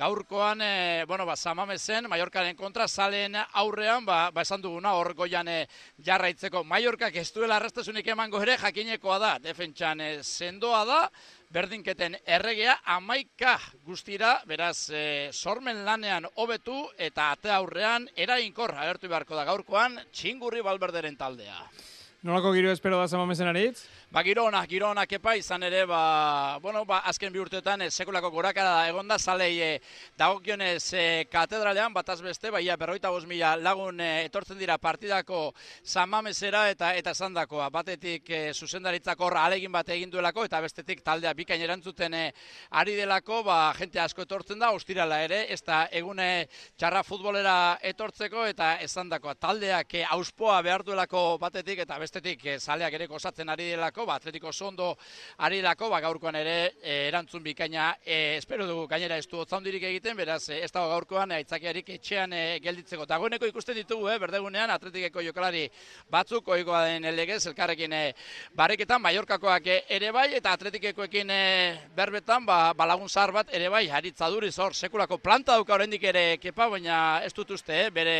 gaurkoan, 0.00 0.62
e, 0.64 1.04
bueno, 1.04 1.26
ba, 1.28 1.36
zamamezen, 1.36 2.08
Mallorcaren 2.08 2.56
kontra, 2.56 2.86
salen 2.88 3.36
aurrean, 3.36 4.06
ba, 4.08 4.30
ba 4.32 4.44
esan 4.46 4.62
duguna, 4.64 4.94
hor 4.96 5.12
goian 5.18 5.48
e, 5.52 5.58
jarraitzeko. 6.06 6.62
Mallorcak 6.64 7.18
ez 7.20 7.28
duela 7.36 7.58
arrastasunik 7.60 8.08
emango 8.14 8.40
ere, 8.40 8.56
jakinekoa 8.62 9.18
da, 9.20 9.34
defentsan 9.44 10.00
e, 10.00 10.08
sendoa 10.24 10.80
da, 10.88 11.00
berdinketen 11.52 12.16
erregea 12.24 12.78
amaika 12.96 13.58
guztira, 13.84 14.38
beraz, 14.48 14.88
e, 14.88 15.04
sormen 15.36 15.84
lanean 15.84 16.28
hobetu 16.36 16.80
eta 16.96 17.32
ate 17.34 17.52
aurrean 17.52 18.08
erainkor 18.16 18.72
agertu 18.78 19.10
beharko 19.10 19.36
da 19.36 19.44
gaurkoan 19.52 20.00
txingurri 20.14 20.64
balberderen 20.64 21.18
taldea. 21.20 21.60
Nolako 22.22 22.52
giro 22.52 22.72
espero 22.72 22.98
da 23.00 23.08
zamamezen 23.08 23.48
aritz? 23.48 23.86
Ba, 24.10 24.24
girona, 24.26 24.64
girona 24.66 25.04
kepa 25.06 25.36
izan 25.38 25.62
ere, 25.62 25.84
ba, 25.86 26.58
bueno, 26.58 26.80
ba, 26.84 26.96
azken 27.06 27.30
bi 27.30 27.38
urteetan 27.38 27.84
eh, 27.84 27.90
sekulako 27.94 28.32
gorakara 28.34 28.72
da 28.80 28.88
egonda, 28.90 29.20
zalei 29.22 29.60
eh, 29.62 29.76
dagokionez 30.18 30.94
eh, 30.98 31.26
katedralean, 31.30 31.94
bataz 31.94 32.16
beste, 32.20 32.50
baia 32.50 32.74
berroita 32.76 33.12
mila 33.28 33.52
lagun 33.54 34.00
eh, 34.00 34.24
etortzen 34.24 34.58
dira 34.58 34.78
partidako 34.78 35.54
zamamezera 35.86 36.70
eta 36.70 36.88
eta 36.96 37.14
zandakoa. 37.14 37.68
Batetik 37.70 38.30
eh, 38.30 38.50
zuzendaritzako 38.52 39.26
horra 39.26 39.44
alegin 39.44 39.70
bat 39.70 39.88
egin 39.88 40.10
duelako, 40.10 40.44
eta 40.44 40.60
bestetik 40.60 41.04
taldea 41.04 41.32
bikain 41.32 41.62
erantzuten 41.62 42.12
eh, 42.14 42.32
ari 42.70 42.96
delako, 42.96 43.44
ba, 43.44 43.72
jente 43.78 44.00
asko 44.00 44.26
etortzen 44.26 44.58
da, 44.58 44.72
ostirala 44.72 45.20
ere, 45.22 45.44
ez 45.54 45.62
da 45.62 45.84
egune 45.92 46.48
txarra 46.76 47.04
futbolera 47.04 47.78
etortzeko, 47.80 48.48
eta 48.50 48.74
ezandakoa 48.82 49.36
taldeak 49.38 49.94
eh, 49.94 50.04
auspoa 50.18 50.58
behar 50.66 50.82
duelako 50.82 51.38
batetik, 51.38 51.86
eta 51.86 52.02
bestetik 52.02 52.44
eh, 52.44 52.58
zaleak 52.58 52.98
ere 52.98 53.06
kosatzen 53.06 53.48
ari 53.54 53.70
delako, 53.76 53.99
ba, 54.06 54.16
atletiko 54.20 54.52
zondo 54.52 54.96
ari 55.38 55.60
lako, 55.62 55.90
ba, 55.90 56.00
gaurkoan 56.00 56.36
ere 56.36 56.56
e, 56.82 57.08
erantzun 57.08 57.42
bikaina 57.42 57.94
e, 58.04 58.36
espero 58.36 58.66
dugu 58.66 58.86
gainera 58.88 59.16
ez 59.18 59.26
du 59.28 59.38
otzaundirik 59.42 59.82
egiten, 59.90 60.16
beraz 60.16 60.48
e, 60.48 60.60
ez 60.64 60.70
dago 60.72 60.88
gaurkoan 60.92 61.32
aitzakiarik 61.36 61.88
etxean 61.96 62.32
e, 62.32 62.42
gelditzeko. 62.62 63.06
Dagoeneko 63.06 63.48
ikusten 63.50 63.76
ditugu, 63.78 64.08
eh, 64.10 64.18
berdegunean 64.22 64.70
atletikeko 64.74 65.22
jokalari 65.24 65.66
batzuk, 66.10 66.48
oikoa 66.48 66.84
den 66.88 67.04
elegez, 67.10 67.40
elkarrekin 67.50 67.92
e, 67.92 68.02
barriketan, 68.56 69.02
Mallorkakoak 69.02 69.68
ere 69.88 70.10
bai, 70.14 70.26
eta 70.38 70.54
atletikekoekin 70.56 71.30
e, 71.34 71.40
berbetan, 71.96 72.46
ba, 72.46 72.72
balagun 72.76 73.08
zahar 73.08 73.32
bat 73.40 73.54
ere 73.56 73.70
bai, 73.72 73.84
haritzaduriz 73.90 74.56
hor, 74.58 74.74
sekulako 74.74 75.18
planta 75.18 75.58
dauka 75.58 75.74
oraindik 75.74 76.04
ere 76.10 76.24
kepa, 76.42 76.68
baina 76.70 77.20
ez 77.26 77.32
dut 77.36 77.50
uste, 77.56 77.86
eh, 77.86 77.90
bere, 77.94 78.16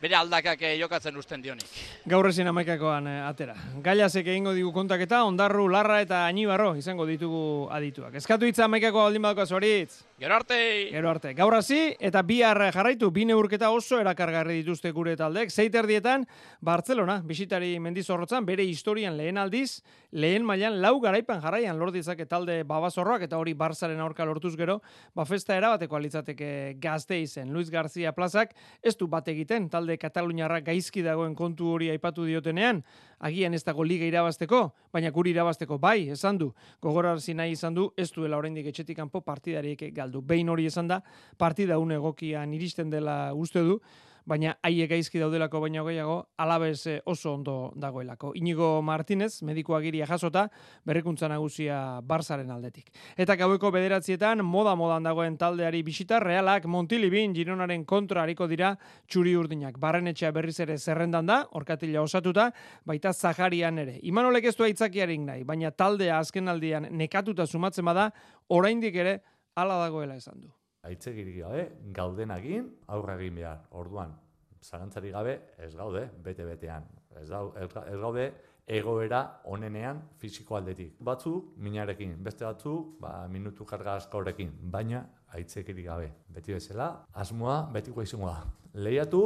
bere 0.00 0.18
aldakak 0.20 0.66
jokatzen 0.80 1.16
usten 1.16 1.42
dionik. 1.42 1.68
Gaur 2.06 2.28
ezin 2.28 2.48
amaikakoan 2.50 3.08
atera. 3.24 3.56
Gailazek 3.84 4.26
egingo 4.26 4.54
digu 4.56 4.72
kontaketa, 4.72 5.23
ondarru, 5.26 5.68
larra 5.68 6.00
eta 6.04 6.24
anibarro 6.26 6.74
izango 6.76 7.06
ditugu 7.08 7.68
adituak. 7.72 8.14
Eskatu 8.20 8.46
hitza 8.46 8.68
maikako 8.68 9.06
aldin 9.06 9.22
badako 9.24 9.46
zoritz. 9.56 10.04
Gero 10.18 10.36
arte! 10.36 10.56
Gero 10.92 11.10
arte. 11.10 11.32
Gaur 11.34 11.56
hasi 11.56 11.96
eta 11.98 12.22
bihar 12.22 12.60
jarraitu, 12.72 13.10
bine 13.10 13.34
urketa 13.34 13.72
oso 13.74 13.98
erakargarri 13.98 14.60
dituzte 14.60 14.92
gure 14.94 15.16
taldek. 15.18 15.50
Zeiter 15.50 15.88
dietan, 15.90 16.26
Barcelona, 16.60 17.18
bisitari 17.26 17.72
mendizorrotzan, 17.82 18.46
bere 18.46 18.62
historian 18.62 19.16
lehen 19.18 19.40
aldiz, 19.42 19.82
lehen 20.14 20.44
mailan 20.46 20.78
lau 20.80 21.00
garaipan 21.02 21.42
jarraian 21.42 21.78
lorditzak 21.78 22.22
talde 22.30 22.60
babazorroak 22.62 23.24
eta 23.26 23.40
hori 23.40 23.56
Barzaren 23.58 23.98
aurka 24.00 24.24
lortuz 24.24 24.54
gero, 24.56 24.80
ba 25.14 25.26
festa 25.26 25.56
erabateko 25.58 25.96
alitzateke 25.98 26.76
gazte 26.78 27.18
izen. 27.18 27.52
Luis 27.52 27.70
García 27.70 28.12
Plazak 28.14 28.54
ez 28.82 28.94
du 28.96 29.08
bat 29.10 29.26
egiten, 29.28 29.68
talde 29.68 29.98
Kataluniarra 29.98 30.60
gaizki 30.60 31.02
dagoen 31.02 31.34
kontu 31.34 31.72
hori 31.74 31.90
aipatu 31.90 32.24
diotenean, 32.24 32.84
agian 33.18 33.54
ez 33.54 33.64
dago 33.64 33.82
liga 33.82 34.06
irabazteko, 34.06 34.68
baina 34.92 35.10
guri 35.14 35.32
irabazteko 35.34 35.78
bai, 35.78 36.08
esan 36.14 36.38
du, 36.40 36.50
gogorarzi 36.82 37.34
nahi 37.38 37.54
izan 37.54 37.76
du, 37.76 37.88
ez 37.96 38.10
duela 38.12 38.38
oraindik 38.40 38.66
etxetik 38.72 38.98
kanpo 38.98 39.22
partidariek 39.24 39.86
galdu. 39.94 40.22
Behin 40.22 40.50
hori 40.50 40.66
esan 40.70 40.90
da, 40.90 41.00
partida 41.38 41.78
une 41.78 42.00
egokian 42.00 42.52
iristen 42.56 42.90
dela 42.90 43.18
uste 43.34 43.62
du, 43.62 43.78
baina 44.26 44.54
haiek 44.64 44.88
gaizki 44.90 45.20
daudelako 45.20 45.60
baina 45.64 45.82
gehiago, 45.84 46.16
alabez 46.40 46.86
eh, 46.86 47.00
oso 47.06 47.34
ondo 47.34 47.72
dagoelako. 47.76 48.32
Inigo 48.40 48.80
Martinez, 48.82 49.42
mediko 49.42 49.76
agiria 49.76 50.06
jasota, 50.08 50.46
berrikuntza 50.86 51.28
nagusia 51.28 52.00
barzaren 52.02 52.50
aldetik. 52.50 52.90
Eta 53.16 53.36
gaueko 53.36 53.70
bederatzietan, 53.74 54.44
moda-modan 54.44 55.04
dagoen 55.04 55.36
taldeari 55.40 55.82
bisita, 55.84 56.20
realak 56.24 56.66
Montilibin 56.66 57.34
Gironaren 57.36 57.84
kontra 57.84 58.24
hariko 58.24 58.48
dira 58.48 58.74
txuri 59.06 59.36
urdinak. 59.36 59.78
Barrenetxea 59.80 60.32
berriz 60.32 60.58
ere 60.64 60.78
zerrendan 60.78 61.28
da, 61.28 61.42
orkatila 61.52 62.02
osatuta, 62.02 62.50
baita 62.86 63.12
Zaharian 63.12 63.78
ere. 63.78 63.98
Imanolek 64.02 64.50
ez 64.50 64.56
du 64.56 64.64
aitzakiarik 64.64 65.20
nahi, 65.20 65.44
baina 65.44 65.70
taldea 65.70 66.18
azken 66.18 66.48
aldian 66.48 66.88
nekatuta 66.90 67.46
sumatzen 67.46 67.84
bada, 67.84 68.10
oraindik 68.48 68.96
ere 68.96 69.18
hala 69.54 69.78
dagoela 69.84 70.16
esan 70.16 70.40
du 70.40 70.52
aitzegirik 70.88 71.40
gabe, 71.42 71.68
gaudenagin 71.96 72.68
aurra 72.94 73.16
egin 73.20 73.40
behar. 73.40 73.62
Orduan, 73.70 74.14
zarantzari 74.62 75.12
gabe, 75.14 75.38
ez 75.58 75.74
gaude, 75.76 76.08
bete-betean. 76.24 76.86
Ez, 77.20 77.28
ez 77.30 77.98
gaude, 78.00 78.26
egoera 78.66 79.20
onenean 79.52 80.00
fisiko 80.20 80.56
aldetik. 80.56 80.94
Batzu, 81.04 81.34
minarekin, 81.60 82.16
beste 82.24 82.46
batzu, 82.46 82.74
ba, 83.00 83.26
minutu 83.28 83.66
jarga 83.68 83.98
askorekin, 84.00 84.52
baina 84.72 85.04
aitzekirik 85.36 85.86
gabe. 85.86 86.12
Beti 86.28 86.56
bezala, 86.56 86.88
asmoa, 87.12 87.58
betiko 87.74 88.02
izango 88.02 88.30
da. 88.30 88.44
Lehiatu, 88.74 89.24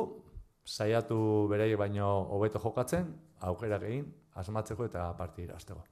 saiatu 0.64 1.20
berei 1.50 1.74
baino 1.76 2.08
hobeto 2.34 2.60
jokatzen, 2.64 3.14
aukera 3.50 3.78
egin, 3.86 4.10
asmatzeko 4.34 4.90
eta 4.90 5.12
partidira 5.18 5.56
azteko. 5.56 5.86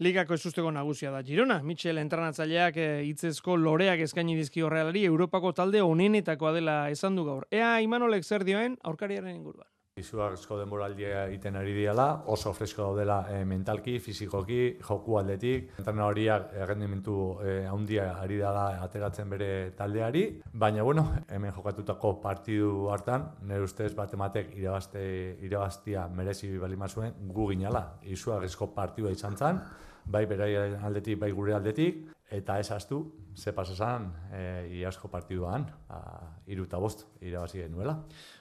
Ligako 0.00 0.32
esusteko 0.32 0.70
nagusia 0.72 1.10
da 1.12 1.20
Girona. 1.20 1.58
Michel 1.62 2.00
entrenatzaileak 2.00 2.78
e, 2.80 2.86
hitzezko 3.04 3.58
loreak 3.60 4.00
eskaini 4.06 4.32
dizki 4.38 4.64
horrelari 4.64 5.02
Europako 5.04 5.52
talde 5.58 5.82
onenetakoa 5.84 6.54
dela 6.56 6.76
esan 6.88 7.20
du 7.20 7.26
gaur. 7.26 7.44
Ea 7.52 7.74
Imanolek 7.84 8.24
zer 8.24 8.46
dioen 8.48 8.78
aurkariaren 8.80 9.36
inguruan. 9.36 9.68
Izugarrizko 9.98 10.54
denboraldia 10.60 11.24
egiten 11.26 11.56
ari 11.58 11.72
diala, 11.74 12.04
oso 12.30 12.52
fresko 12.54 12.84
daudela 12.84 13.16
e, 13.34 13.40
mentalki, 13.48 13.96
fizikoki, 13.98 14.60
joku 14.86 15.16
aldetik. 15.18 15.72
Entrena 15.82 16.06
horiak 16.06 16.54
errendimentu 16.62 17.16
e, 17.42 17.56
handia 17.66 18.06
ari 18.22 18.38
dela 18.38 18.68
ateratzen 18.84 19.34
bere 19.34 19.50
taldeari. 19.76 20.24
Baina, 20.64 20.84
bueno, 20.86 21.06
hemen 21.28 21.52
jokatutako 21.56 22.14
partidu 22.22 22.88
hartan, 22.94 23.26
nire 23.42 23.66
ustez 23.66 23.90
bat 23.98 24.14
ematek 24.14 24.54
irabazte, 24.62 25.04
irabaztia 25.42 26.06
merezi 26.14 26.54
balimazuen 26.62 27.18
gu 27.34 27.50
ginala. 27.52 27.84
Izugarrizko 28.16 28.70
partidua 28.76 29.10
izan 29.18 29.36
zen 29.36 29.62
bai 30.04 30.26
berai 30.26 30.54
aldetik, 30.80 31.18
bai 31.18 31.30
gure 31.32 31.54
aldetik, 31.54 32.04
eta 32.30 32.58
ez 32.60 32.70
astu, 32.70 33.02
ze 33.34 33.52
pasasan, 33.52 34.12
e, 34.32 34.42
iasko 34.80 35.08
partiduan, 35.10 35.64
iru 36.46 36.64
eta 36.64 36.78
bost, 36.78 37.06
irabazi 37.20 37.58
genuela. 37.58 37.96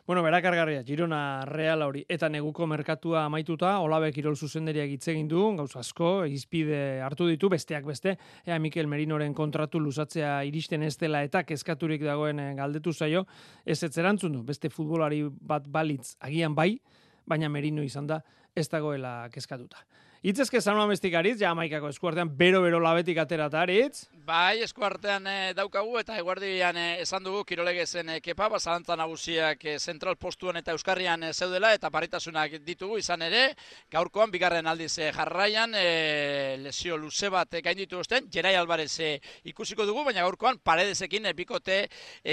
Bueno, 0.05 0.21
berakargarria, 0.23 0.83
Girona 0.83 1.45
Real 1.45 1.81
hori, 1.81 2.03
eta 2.09 2.29
neguko 2.29 2.67
merkatua 2.67 3.23
amaituta, 3.25 3.75
Olabek 3.81 4.17
Irol 4.21 4.37
zuzenderiak 4.37 4.89
hitz 4.93 5.07
egin 5.13 5.27
du, 5.29 5.41
gauz 5.57 5.75
asko, 5.77 6.25
izpide 6.25 7.01
hartu 7.05 7.27
ditu, 7.29 7.49
besteak 7.49 7.85
beste, 7.85 8.15
ea 8.45 8.59
Mikel 8.59 8.87
Merinoren 8.87 9.33
kontratu 9.33 9.81
luzatzea 9.81 10.43
iristen 10.45 10.83
ez 10.83 10.95
dela 10.97 11.23
eta 11.25 11.43
kezkaturik 11.43 12.05
dagoen 12.05 12.39
eh, 12.39 12.53
galdetu 12.57 12.93
zaio, 12.93 13.25
ez 13.65 13.81
ez 13.83 13.95
erantzun 13.97 14.37
du, 14.37 14.43
beste 14.43 14.69
futbolari 14.69 15.23
bat 15.29 15.65
balitz 15.67 16.15
agian 16.19 16.55
bai, 16.55 16.75
baina 17.25 17.49
Merino 17.49 17.81
izan 17.85 18.07
da, 18.07 18.21
ez 18.55 18.67
dagoela 18.69 19.29
kezkatuta. 19.33 19.85
Itzezke 20.19 20.59
zanu 20.59 20.81
amestik 20.83 21.13
aritz, 21.15 21.37
jamaikako 21.39 21.93
eskuartean 21.93 22.33
bero-bero 22.35 22.81
labetik 22.83 23.21
aterata 23.21 23.61
aritz. 23.61 24.09
Bai, 24.27 24.59
eskuartean 24.65 25.27
e, 25.31 25.35
daukagu 25.55 25.95
eta 26.01 26.17
eguardian 26.19 26.75
e, 26.75 26.87
esan 27.05 27.23
dugu 27.23 27.45
kirolegezen 27.47 28.11
e, 28.11 28.17
kepa, 28.19 28.49
bazalantza 28.51 28.97
nagusiak 28.99 29.63
e, 29.63 29.77
zentral 29.79 30.17
postuan 30.19 30.59
eta 30.59 30.75
euskarrian 30.75 31.23
e, 31.23 31.29
zeudela 31.31 31.71
eta 31.73 31.87
paritasunak 31.89 32.57
ditugu 32.65 32.97
izan 32.99 33.23
ere, 33.23 33.45
gaurkoan 33.95 34.27
bigarren 34.33 34.67
aldiz 34.67 34.97
e, 34.99 35.07
jarraian 35.15 35.71
e, 35.79 35.85
lesio 36.65 36.99
luze 36.99 37.31
bat 37.31 37.55
e, 37.55 37.63
gainditu 37.63 38.03
osten, 38.03 38.27
Jerai 38.27 38.53
Alvarez 38.59 38.91
e, 38.99 39.13
ikusiko 39.53 39.87
dugu, 39.87 40.03
baina 40.09 40.27
gaurkoan 40.27 40.59
paredezekin 40.59 41.31
e, 41.31 41.33
bikote 41.39 41.79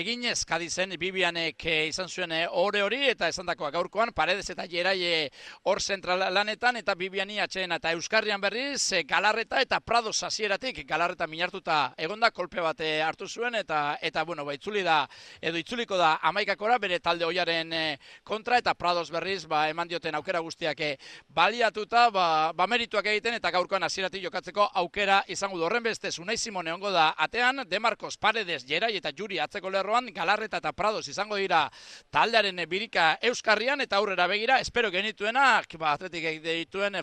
eginez 0.02 0.40
kadizen 0.42 0.98
bibianek 0.98 1.68
e, 1.70 1.78
izan 1.92 2.10
zuen 2.10 2.34
e, 2.34 2.42
ore 2.50 2.82
hori 2.82 3.04
eta 3.14 3.30
esan 3.30 3.46
dakoa 3.46 3.70
gaurkoan 3.78 4.10
paredez 4.10 4.50
eta 4.50 4.66
Jerai 4.66 5.30
hor 5.70 5.80
zentral 5.80 6.26
lanetan 6.34 6.82
eta 6.82 6.98
bibiani 6.98 7.38
atxeen 7.46 7.75
eta 7.76 7.92
Euskarrian 7.92 8.40
berriz 8.40 8.92
e, 8.92 9.02
Galarreta 9.04 9.60
eta 9.60 9.78
Prado 9.84 10.10
hasieratik 10.10 10.78
Galarreta 10.88 11.26
minartuta 11.28 11.94
egonda 12.00 12.30
kolpe 12.30 12.62
bat 12.64 12.80
eh, 12.80 13.02
hartu 13.04 13.28
zuen 13.28 13.54
eta 13.54 13.98
eta 14.00 14.22
bueno, 14.24 14.44
ba 14.44 14.54
itzuli 14.54 14.82
da 14.82 15.06
edo 15.40 15.58
itzuliko 15.60 15.96
da 15.96 16.14
amaikakora 16.22 16.78
bere 16.78 16.98
talde 17.00 17.24
hoiaren 17.24 17.72
e, 17.72 17.82
kontra 18.24 18.58
eta 18.58 18.74
Prados 18.74 19.10
berriz 19.10 19.44
ba 19.46 19.68
eman 19.68 19.88
dioten 19.88 20.14
aukera 20.14 20.40
guztiak 20.40 20.80
baliatuta 21.28 22.08
ba, 22.10 22.52
ba 22.52 22.66
merituak 22.66 23.06
egiten 23.12 23.36
eta 23.36 23.50
gaurkoan 23.50 23.84
hasieratik 23.84 24.24
jokatzeko 24.24 24.70
aukera 24.74 25.22
izango 25.28 25.58
du. 25.58 25.64
Horren 25.64 25.82
beste 25.82 26.10
Unai 26.20 26.38
Simone 26.38 26.72
ongo 26.72 26.90
da 26.90 27.14
atean 27.18 27.64
De 27.68 27.80
Marcos 27.80 28.16
Paredes 28.16 28.64
Jerai 28.66 28.94
eta 28.96 29.12
Juri 29.12 29.38
atzeko 29.38 29.70
lerroan 29.70 30.08
Galarreta 30.14 30.62
eta 30.62 30.72
Prados 30.72 31.08
izango 31.08 31.36
dira 31.36 31.66
taldearen 32.10 32.64
birika 32.68 33.18
Euskarrian 33.20 33.80
eta 33.80 33.96
aurrera 33.96 34.26
begira 34.26 34.60
espero 34.60 34.90
genituenak 34.90 35.76
ba 35.78 35.92
atletik 35.92 36.42
dituen 36.42 36.96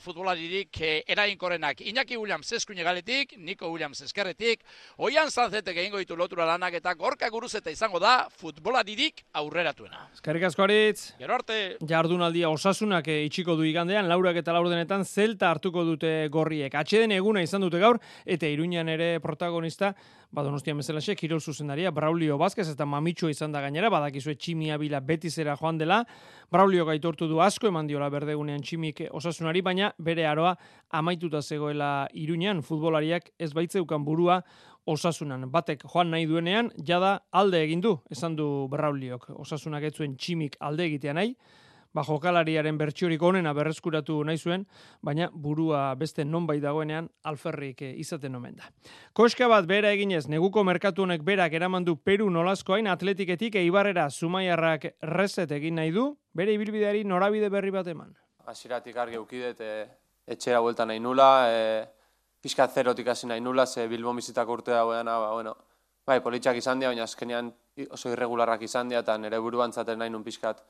futbolari 0.63 1.03
e, 1.07 1.11
erainkorrenak. 1.11 1.81
Iñaki 1.81 2.17
Williams 2.17 2.51
eskuine 2.51 2.83
galetik, 2.83 3.37
Nico 3.37 3.69
Williams 3.69 4.01
eskerretik, 4.01 4.63
Oian 4.97 5.29
zanzetek 5.29 5.77
egingo 5.77 5.97
ditu 5.97 6.15
lotura 6.15 6.45
lanak 6.45 6.73
eta 6.73 6.93
gorka 6.93 7.29
guruzeta 7.29 7.71
izango 7.71 7.99
da 7.99 8.29
futbolaririk 8.29 9.23
aurreratuena. 9.33 10.09
Eskerrik 10.13 10.43
asko 10.43 10.63
aritz. 10.63 11.13
Gero 11.19 11.33
arte. 11.33 11.77
Jardunaldia 11.81 12.49
osasunak 12.49 13.07
eh, 13.07 13.25
itxiko 13.25 13.55
du 13.55 13.63
igandean, 13.63 14.07
laurak 14.07 14.37
eta 14.37 14.53
laurdenetan 14.53 15.05
zelta 15.05 15.49
hartuko 15.51 15.83
dute 15.83 16.27
gorriek. 16.29 16.73
Atxeden 16.75 17.11
eguna 17.11 17.41
izan 17.41 17.61
dute 17.61 17.79
gaur, 17.79 17.99
eta 18.25 18.47
iruñan 18.47 18.89
ere 18.89 19.19
protagonista, 19.19 19.93
badonostian 20.33 20.79
bezalaxe, 20.81 21.15
kirol 21.15 21.41
zuzendaria, 21.41 21.91
Braulio 21.93 22.39
Vázquez 22.41 22.65
eta 22.71 22.87
Mamitxo 22.89 23.29
izan 23.29 23.53
da 23.53 23.61
gainera, 23.61 23.91
badakizue 23.93 24.33
tximia 24.35 24.79
bila 24.81 24.99
betizera 24.99 25.55
joan 25.59 25.77
dela, 25.77 26.01
Braulio 26.51 26.85
gaitortu 26.89 27.27
du 27.29 27.39
asko, 27.41 27.69
eman 27.69 27.87
diola 27.87 28.09
berdegunean 28.09 28.63
tximik 28.65 29.03
osasunari, 29.13 29.61
baina 29.61 29.91
bere 29.99 30.25
aroa 30.25 30.55
amaituta 30.89 31.41
zegoela 31.41 32.07
iruñan, 32.13 32.63
futbolariak 32.65 33.29
ez 33.37 33.53
baitzeukan 33.53 34.05
burua 34.05 34.41
osasunan. 34.89 35.45
Batek 35.51 35.85
joan 35.85 36.09
nahi 36.11 36.25
duenean, 36.27 36.71
jada 36.77 37.19
alde 37.31 37.61
egin 37.63 37.81
du, 37.81 37.97
esan 38.11 38.35
du 38.35 38.67
Brauliok. 38.71 39.29
Osasunak 39.37 39.85
ez 39.85 39.93
zuen 39.93 40.17
tximik 40.17 40.57
alde 40.59 40.89
egitea 40.89 41.13
nahi, 41.13 41.37
ba 41.93 42.03
jokalariaren 42.03 42.77
bertsiorik 42.77 43.21
onena 43.21 43.53
berreskuratu 43.53 44.17
nahi 44.25 44.37
zuen, 44.37 44.65
baina 45.01 45.29
burua 45.33 45.93
beste 45.95 46.25
nonbait 46.25 46.61
dagoenean 46.61 47.09
alferrik 47.29 47.81
eh, 47.85 47.93
izaten 48.01 48.35
omen 48.35 48.57
da. 48.57 48.69
Koska 49.13 49.47
bat 49.47 49.67
bera 49.69 49.93
eginez, 49.93 50.25
neguko 50.27 50.63
merkatu 50.65 51.05
honek 51.05 51.23
berak 51.23 51.53
eraman 51.53 51.85
du 51.85 51.95
Peru 51.95 52.29
nolazkoain 52.29 52.89
atletiketik 52.89 53.55
eibarrera 53.61 54.09
Zumaiarrak 54.09 54.89
reset 55.13 55.51
egin 55.51 55.77
nahi 55.77 55.93
du, 55.93 56.09
bere 56.33 56.53
ibilbideari 56.57 57.03
norabide 57.05 57.49
berri 57.53 57.71
bat 57.71 57.87
eman. 57.87 58.15
Hasiratik 58.49 58.97
argi 58.97 59.19
eukidet, 59.21 59.61
e, 59.61 59.85
etxera 60.27 60.61
buelta 60.61 60.85
nahi 60.89 60.99
nula, 60.99 61.29
e, 61.47 61.85
pixka 62.41 62.67
zerotik 62.67 63.07
hasi 63.07 63.29
nahi 63.29 63.41
nula, 63.41 63.65
ze 63.67 63.87
Bilbo 63.87 64.13
bizitak 64.13 64.49
urte 64.49 64.71
dagoean, 64.71 65.05
ba, 65.05 65.31
bueno, 65.31 65.55
bai, 66.05 66.19
politxak 66.19 66.57
izan 66.57 66.79
dira, 66.79 66.89
baina 66.89 67.05
azkenean 67.05 67.53
oso 67.89 68.09
irregularrak 68.11 68.61
izan 68.65 68.89
dira, 68.89 69.05
eta 69.05 69.17
nire 69.17 69.39
buruan 69.39 69.71
zaten 69.71 69.99
nahi 69.99 70.09
nun 70.09 70.23
pixkat 70.23 70.63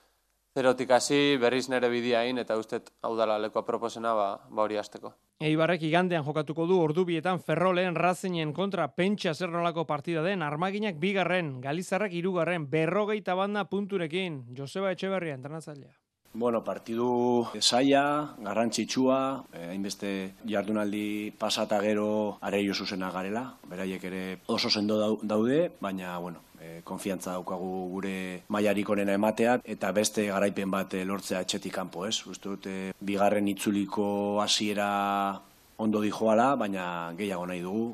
zerotik 0.54 0.92
hasi 0.94 1.38
berriz 1.42 1.68
nere 1.70 1.90
bidiain 1.90 2.38
eta 2.38 2.58
ustet 2.60 2.92
hau 3.02 3.16
dala 3.18 3.40
lekoa 3.42 3.66
proposena 3.66 4.14
ba, 4.14 4.28
ba 4.50 4.66
hori 4.66 4.78
hasteko. 4.78 5.14
Eibarrek 5.44 5.82
igandean 5.88 6.24
jokatuko 6.28 6.68
du 6.70 6.78
ordubietan 6.80 7.42
ferroleen 7.48 7.98
razinen 7.98 8.54
kontra 8.54 8.88
pentsa 9.00 9.34
zer 9.34 9.50
nolako 9.50 9.88
partida 9.90 10.22
den 10.24 10.46
armaginak 10.46 11.02
bigarren, 11.02 11.58
galizarrak 11.62 12.14
irugarren, 12.14 12.70
berrogeita 12.70 13.36
banda 13.36 13.66
punturekin, 13.66 14.44
Joseba 14.56 14.94
Etxeberria 14.94 15.36
entrenatzailea. 15.40 16.03
Bueno, 16.34 16.64
partidu 16.64 17.48
saia, 17.60 18.34
garrantzitsua, 18.42 19.46
eh, 19.54 19.68
hainbeste 19.70 20.34
jardunaldi 20.50 21.32
pasata 21.38 21.80
gero 21.82 22.40
areio 22.42 22.74
zuzena 22.74 23.12
garela, 23.12 23.44
beraiek 23.70 24.04
ere 24.10 24.24
oso 24.48 24.70
sendo 24.70 25.20
daude, 25.22 25.72
baina, 25.80 26.18
bueno, 26.18 26.42
e, 26.60 26.82
konfiantza 26.84 27.36
daukagu 27.36 27.72
gure 27.92 28.16
mailarik 28.50 28.90
onena 28.90 29.14
ematea 29.14 29.60
eta 29.76 29.92
beste 29.96 30.26
garaipen 30.32 30.72
bat 30.72 30.94
e, 30.94 31.04
lortzea 31.06 31.44
etxetik 31.46 31.76
kanpo, 31.76 32.08
ez? 32.08 32.24
Uste 32.26 32.50
dute 32.50 32.76
bigarren 33.00 33.48
itzuliko 33.52 34.42
hasiera 34.42 34.88
ondo 35.78 36.02
dijoala, 36.02 36.56
baina 36.56 36.86
gehiago 37.20 37.46
nahi 37.50 37.62
dugu. 37.62 37.92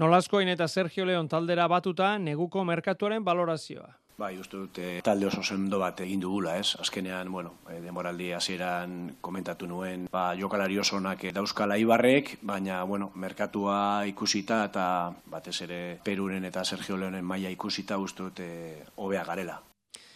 Nolaskoin 0.00 0.48
eta 0.50 0.66
Sergio 0.68 1.04
Leon 1.06 1.28
taldera 1.28 1.68
batuta 1.70 2.16
neguko 2.18 2.64
merkatuaren 2.64 3.24
valorazioa. 3.24 3.92
Bai, 4.16 4.36
uste 4.38 4.56
dute 4.56 5.00
talde 5.02 5.26
oso 5.26 5.42
sendo 5.42 5.80
bat 5.82 5.98
egin 6.04 6.20
dugula, 6.22 6.52
ez? 6.62 6.76
Azkenean, 6.78 7.32
bueno, 7.34 7.56
e, 7.66 7.80
demoraldi 7.82 8.30
hasieran 8.36 9.16
komentatu 9.20 9.66
nuen, 9.66 10.06
ba, 10.12 10.28
jokalari 10.38 10.78
oso 10.78 11.00
onak 11.00 11.26
dauzkala 11.34 11.80
ibarrek, 11.82 12.36
baina, 12.42 12.84
bueno, 12.86 13.10
merkatua 13.18 14.06
ikusita 14.06 14.62
eta 14.70 14.86
batez 15.26 15.56
ere 15.66 15.82
Peruren 16.06 16.46
eta 16.46 16.64
Sergio 16.64 16.96
Leonen 16.96 17.26
maila 17.26 17.50
ikusita 17.50 17.98
uste 17.98 18.30
dute 18.30 18.48
hobea 18.94 19.24
garela. 19.26 19.60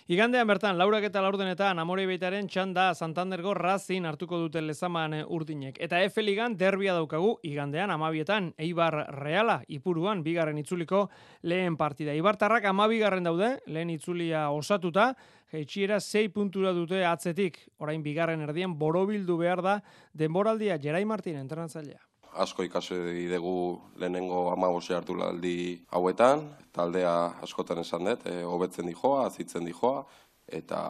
Igandean 0.08 0.46
bertan, 0.48 0.78
laurak 0.80 1.04
eta 1.04 1.20
laurdenetan, 1.20 1.76
amore 1.82 2.06
beitaren 2.08 2.46
txanda 2.48 2.86
Santandergo 2.96 3.52
razin 3.52 4.06
hartuko 4.08 4.38
duten 4.40 4.64
lezaman 4.64 5.18
urdinek. 5.36 5.76
Eta 5.84 6.00
Efe 6.00 6.24
Ligan 6.24 6.56
derbia 6.56 6.94
daukagu, 6.96 7.34
igandean 7.44 7.92
amabietan, 7.92 8.48
Eibar 8.56 8.96
Reala, 9.18 9.58
ipuruan, 9.68 10.24
bigarren 10.24 10.56
itzuliko 10.64 11.10
lehen 11.42 11.76
partida. 11.76 12.16
Ibartarrak 12.16 12.64
amabigarren 12.72 13.28
daude, 13.28 13.58
lehen 13.68 13.92
itzulia 13.98 14.48
osatuta, 14.48 15.10
Jeitxiera 15.52 16.00
zei 16.00 16.30
puntura 16.32 16.72
dute 16.72 17.04
atzetik, 17.04 17.66
orain 17.76 18.00
bigarren 18.00 18.48
erdian 18.48 18.80
borobildu 18.80 19.36
behar 19.36 19.60
da, 19.60 19.80
denboraldia 20.16 20.80
Jerai 20.80 21.04
Martin 21.04 21.36
entrenatzailea 21.36 22.07
asko 22.38 22.62
ikasi 22.62 23.26
dugu 23.28 23.80
lehenengo 23.98 24.50
amabose 24.52 24.94
hartu 24.94 25.16
aldi 25.22 25.80
hauetan, 25.90 26.44
taldea 26.72 27.14
askotan 27.42 27.82
esan 27.82 28.04
dut, 28.04 28.26
e, 28.26 28.42
hobetzen 28.44 28.86
dijoa, 28.86 29.26
azitzen 29.26 29.66
dijoa, 29.66 30.04
eta 30.46 30.80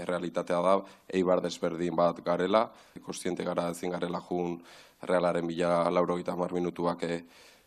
errealitatea 0.00 0.60
da, 0.64 0.78
eibar 1.12 1.42
desberdin 1.44 1.96
bat 1.96 2.22
garela, 2.24 2.64
kostiente 3.04 3.44
gara 3.44 3.68
ezin 3.74 3.92
garela 3.92 4.22
jun 4.28 4.58
realaren 5.02 5.46
bila 5.46 5.90
lauro 5.90 6.16
gita 6.16 6.36
mar 6.36 6.52
minutuak 6.56 7.04
e, 7.04 7.20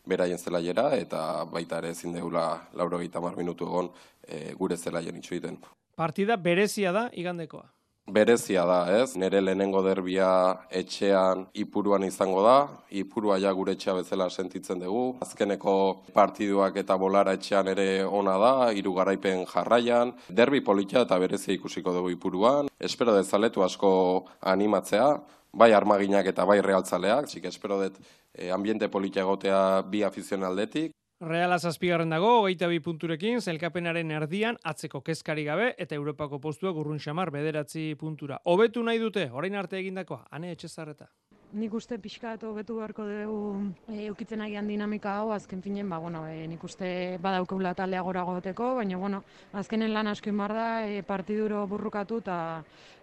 beraien 0.07 0.37
zelaiera, 0.37 0.89
eta 0.95 1.45
baita 1.45 1.77
ere 1.83 1.93
ezin 1.93 2.13
deula 2.17 2.47
lauro 2.73 2.99
gita 2.99 3.21
mar 3.21 3.37
minutu 3.37 3.69
egon 3.69 3.91
e, 4.27 4.53
gure 4.57 4.77
zelaien 4.77 5.15
itxuiten. 5.21 5.59
Partida 5.95 6.37
berezia 6.37 6.91
da 6.91 7.09
igandekoa. 7.13 7.67
Berezia 8.05 8.65
da, 8.67 8.81
ez? 8.99 9.15
Nere 9.15 9.39
lehenengo 9.39 9.79
derbia 9.81 10.27
etxean 10.75 11.45
ipuruan 11.55 12.03
izango 12.03 12.41
da, 12.43 12.55
ipurua 12.91 13.37
ja 13.39 13.53
gure 13.55 13.77
etxea 13.77 13.93
bezala 13.95 14.27
sentitzen 14.29 14.81
dugu. 14.83 15.03
Azkeneko 15.23 15.75
partiduak 16.11 16.75
eta 16.81 16.97
bolara 16.99 17.31
etxean 17.37 17.69
ere 17.71 18.03
ona 18.03 18.35
da, 18.41 18.51
hiru 18.75 18.91
garaipen 18.97 19.45
jarraian. 19.47 20.11
Derbi 20.27 20.59
politia 20.59 21.05
eta 21.07 21.17
berezia 21.17 21.55
ikusiko 21.55 21.93
dugu 21.95 22.11
ipuruan. 22.11 22.67
Espero 22.77 23.15
dezaletu 23.15 23.63
asko 23.63 23.93
animatzea, 24.41 25.07
bai 25.53 25.71
armaginak 25.71 26.27
eta 26.27 26.43
bai 26.43 26.59
realtzaleak, 26.65 27.31
txik 27.31 27.47
espero 27.47 27.79
dut 27.85 28.01
eh, 28.33 28.51
ambiente 28.51 28.89
politia 28.91 29.23
egotea 29.23 29.81
bi 29.87 30.03
afizionaldetik. 30.03 30.91
Reala 31.23 31.55
zazpigarren 31.55 32.09
dago, 32.11 32.29
hogeita 32.41 32.67
bi 32.67 32.81
punturekin, 32.83 33.39
zelkapenaren 33.39 34.09
erdian, 34.11 34.57
atzeko 34.67 34.99
kezkari 35.07 35.45
gabe, 35.47 35.69
eta 35.79 35.95
Europako 35.95 36.39
postua 36.43 36.73
gurrun 36.75 36.99
xamar 36.99 37.31
bederatzi 37.31 37.93
puntura. 37.99 38.41
Hobetu 38.43 38.83
nahi 38.83 38.99
dute, 38.99 39.29
orain 39.31 39.55
arte 39.55 39.77
egindakoa, 39.79 40.25
ane 40.35 40.51
etxezarreta. 40.51 41.07
Nik 41.55 41.77
uste 41.79 41.95
pixka 42.01 42.33
eta 42.35 42.49
hobetu 42.49 42.75
beharko 42.75 43.05
dugu 43.07 43.39
e, 43.87 44.07
eukitzen 44.09 44.41
agian 44.43 44.67
dinamika 44.67 45.13
hau, 45.21 45.31
azken 45.31 45.61
finen, 45.63 45.87
ba, 45.87 46.01
bueno, 46.03 46.25
e, 46.27 46.43
nik 46.49 46.63
uste 46.67 46.91
badaukegula 47.23 47.71
taldea 47.77 48.03
gora 48.03 48.25
goteko, 48.27 48.73
baina, 48.81 48.99
bueno, 48.99 49.23
azkenen 49.53 49.93
lan 49.93 50.11
asko 50.11 50.33
inbar 50.33 50.57
da, 50.57 50.67
e, 50.89 51.03
partiduro 51.07 51.63
burrukatu, 51.71 52.19
eta, 52.25 52.37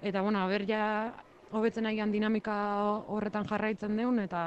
eta, 0.02 0.20
bueno, 0.20 0.44
aber 0.44 0.66
ja, 0.68 0.84
hobetzen 1.52 1.86
agian 1.86 2.12
dinamika 2.12 2.56
horretan 3.08 3.46
jarraitzen 3.48 3.96
deun, 3.96 4.18
eta 4.22 4.42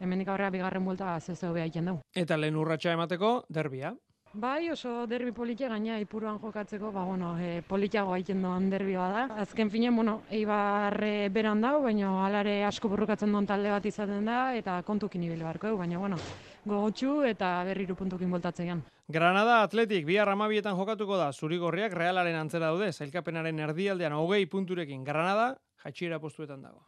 hemendik 0.00 0.28
aurrera 0.28 0.50
bigarren 0.50 0.84
buelta 0.84 1.18
zeze 1.20 1.48
hobea 1.48 1.68
egiten 1.68 1.92
dugu. 1.92 2.04
Eta 2.14 2.36
lehen 2.36 2.56
urratxa 2.56 2.92
emateko, 2.96 3.32
derbia. 3.48 3.94
Bai, 4.38 4.68
oso 4.70 5.06
derbi 5.08 5.32
politia 5.32 5.70
gaina 5.72 5.96
ipuruan 5.98 6.36
jokatzeko, 6.38 6.90
ba, 6.92 7.02
bueno, 7.08 7.30
e, 7.40 7.62
politiago 7.66 8.12
egiten 8.14 8.42
doan 8.44 8.68
derbi 8.70 8.92
da. 8.92 9.24
Azken 9.40 9.70
finen, 9.70 9.96
bueno, 9.96 10.20
eibarre 10.30 11.30
beran 11.32 11.62
dau, 11.64 11.80
baina 11.82 12.10
alare 12.26 12.62
asko 12.64 12.90
burrukatzen 12.92 13.32
duen 13.32 13.46
talde 13.46 13.70
bat 13.72 13.86
izaten 13.86 14.28
da, 14.28 14.54
eta 14.54 14.82
kontukin 14.82 15.24
ibil 15.24 15.42
barko, 15.42 15.74
baina, 15.76 15.98
bueno, 15.98 16.18
gogotxu 16.66 17.22
eta 17.24 17.64
berriru 17.64 17.96
puntukin 17.96 18.30
boltatzean. 18.30 18.84
Granada 19.08 19.62
Atletik 19.62 20.04
bi 20.04 20.18
arramabietan 20.20 20.76
jokatuko 20.76 21.16
da, 21.16 21.32
zurigorriak 21.32 21.94
realaren 21.96 22.36
antzera 22.36 22.68
daude, 22.68 22.92
zailkapenaren 22.92 23.58
erdialdean 23.64 24.12
hogei 24.12 24.44
punturekin. 24.46 25.04
Granada, 25.04 25.54
jatxiera 25.84 26.18
postuetan 26.18 26.62
dago. 26.62 26.84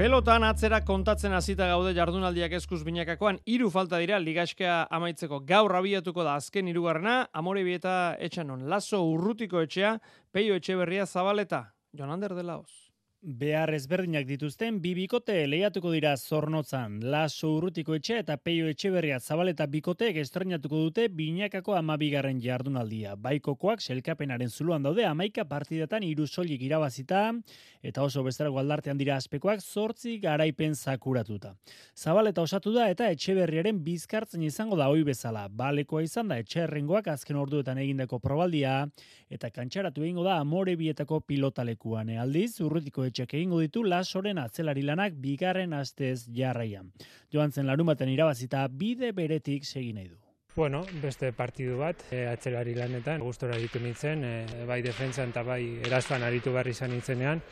Pelotan 0.00 0.46
atzera 0.48 0.78
kontatzen 0.80 1.34
hasita 1.36 1.66
gaude 1.68 1.90
jardunaldiak 1.92 2.54
eskuz 2.56 2.78
binakakoan, 2.86 3.36
hiru 3.44 3.68
falta 3.68 3.98
dira 4.00 4.16
ligaskea 4.18 4.86
amaitzeko. 4.96 5.42
Gaur 5.44 5.76
abiatuko 5.76 6.24
da 6.24 6.38
azken 6.40 6.68
hirugarrena, 6.72 7.28
amore 7.34 7.60
etxanon, 7.70 8.66
laso 8.66 9.02
urrutiko 9.04 9.60
etxea, 9.60 9.98
peio 10.32 10.54
etxe 10.54 10.76
berria 10.76 11.04
zabaleta, 11.04 11.74
Jonander 11.92 12.34
de 12.34 12.42
Laos. 12.42 12.89
Behar 13.20 13.68
ezberdinak 13.76 14.24
dituzten 14.24 14.78
bi 14.80 14.94
bikote 14.96 15.34
lehiatuko 15.44 15.90
dira 15.92 16.14
zornotzan. 16.16 16.94
Laso 17.12 17.50
urrutiko 17.52 17.92
etxe 17.92 18.14
eta 18.22 18.38
peio 18.40 18.70
etxe 18.72 18.88
berria 18.94 19.18
zabaleta 19.20 19.66
bikoteek 19.68 20.16
estrenatuko 20.22 20.78
dute 20.86 21.04
binakako 21.12 21.74
amabigarren 21.76 22.40
jardunaldia. 22.40 23.18
Baikokoak 23.20 23.84
selkapenaren 23.84 24.48
zuluan 24.48 24.82
daude 24.82 25.04
amaika 25.04 25.44
partidatan 25.44 26.06
iru 26.08 26.24
solik 26.26 26.62
irabazita 26.64 27.34
eta 27.82 28.02
oso 28.02 28.22
bestera 28.24 28.48
gualdartean 28.48 28.96
dira 28.96 29.18
aspekoak 29.20 29.60
zortzi 29.60 30.16
garaipen 30.18 30.72
zakuratuta. 30.74 31.52
Zabaleta 31.94 32.40
osatu 32.40 32.72
da 32.72 32.88
eta 32.88 33.10
etxe 33.12 33.36
berriaren 33.36 33.84
bizkartzen 33.84 34.48
izango 34.48 34.80
da 34.80 34.88
hoi 34.88 35.04
bezala. 35.04 35.44
Balekoa 35.48 36.06
izan 36.08 36.32
da 36.32 36.40
etxe 36.40 36.64
errengoak 36.64 37.12
azken 37.12 37.36
orduetan 37.36 37.84
egindako 37.84 38.18
probaldia 38.18 38.88
eta 39.28 39.52
kantxaratu 39.52 40.08
egingo 40.08 40.24
da 40.24 40.40
amore 40.40 40.72
bietako 40.80 41.20
pilotalekuan. 41.20 42.16
Aldiz, 42.16 42.62
urrutiko 42.64 43.09
etxek 43.10 43.36
egingo 43.40 43.60
ditu 43.60 43.84
lasoren 43.84 44.40
atzelari 44.42 44.86
lanak 44.86 45.20
bigarren 45.20 45.76
astez 45.76 46.24
jarraian. 46.40 46.90
Joan 47.32 47.52
zen 47.52 47.68
larumaten 47.70 48.08
irabazita 48.08 48.66
bide 48.68 49.12
beretik 49.12 49.68
segin 49.68 50.00
nahi 50.00 50.08
du. 50.08 50.18
Bueno, 50.56 50.80
beste 51.00 51.30
partidu 51.32 51.76
bat, 51.78 52.00
e, 52.10 52.24
atzelari 52.26 52.72
lanetan, 52.74 53.22
gustora 53.22 53.54
ditu 53.56 53.78
nintzen, 53.78 54.24
e, 54.26 54.64
bai 54.66 54.80
defentsan 54.82 55.30
eta 55.30 55.44
bai 55.46 55.62
erasoan 55.86 56.24
aritu 56.26 56.50
behar 56.56 56.66
izan 56.72 56.90
nintzenean. 56.90 57.42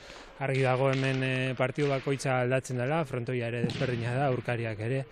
Argi 0.42 0.64
dago 0.66 0.90
hemen 0.90 1.22
e, 1.22 1.32
partidu 1.59 1.92
bakoitza 1.92 2.40
aldatzen 2.42 2.82
dela, 2.82 3.04
frontoia 3.06 3.52
ere 3.52 3.62
desberdina 3.68 4.16
da, 4.18 4.32
urkariak 4.34 4.82
ere. 4.88 5.04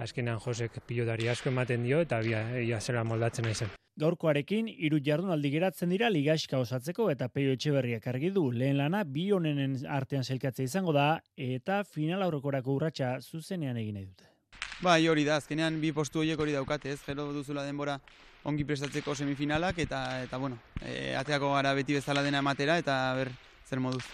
Azkenan 0.00 0.38
Josek 0.40 0.78
pilotari 0.88 1.28
asko 1.28 1.50
ematen 1.50 1.82
dio 1.84 2.00
eta 2.00 2.22
bia, 2.24 2.40
ia 2.56 2.80
zela 2.80 3.04
moldatzen 3.04 3.44
naizen. 3.44 3.68
Gaurkoarekin 4.00 4.68
hiru 4.70 5.00
jardunaldi 5.04 5.50
geratzen 5.52 5.90
dira 5.92 6.08
ligaxka 6.08 6.56
osatzeko 6.62 7.10
eta 7.12 7.28
Peio 7.28 7.52
Etxeberriak 7.52 8.06
argi 8.08 8.30
du 8.32 8.46
lehen 8.50 8.78
lana 8.78 9.02
bi 9.04 9.26
honenen 9.36 9.76
artean 9.98 10.24
sailkatzea 10.24 10.70
izango 10.70 10.94
da 10.96 11.20
eta 11.36 11.82
final 11.84 12.24
aurrekorako 12.24 12.78
urratsa 12.78 13.18
zuzenean 13.20 13.76
egin 13.76 13.98
nahi 13.98 14.06
dute. 14.06 14.30
Bai, 14.80 15.06
hori 15.12 15.26
da, 15.28 15.36
azkenean 15.36 15.76
bi 15.82 15.92
postu 15.92 16.22
horiek 16.22 16.40
hori 16.40 16.56
daukate, 16.56 16.94
ez? 16.96 17.02
Gero 17.04 17.28
duzula 17.36 17.66
denbora 17.66 17.98
ongi 18.48 18.64
prestatzeko 18.64 19.14
semifinalak 19.14 19.84
eta 19.84 20.00
eta 20.24 20.40
bueno, 20.40 20.56
e, 20.80 21.12
ateako 21.20 21.52
gara 21.58 21.74
beti 21.76 22.00
bezala 22.00 22.24
dena 22.24 22.40
ematera 22.40 22.78
eta 22.80 22.96
ber 23.20 23.34
zer 23.68 23.84
moduz. 23.84 24.06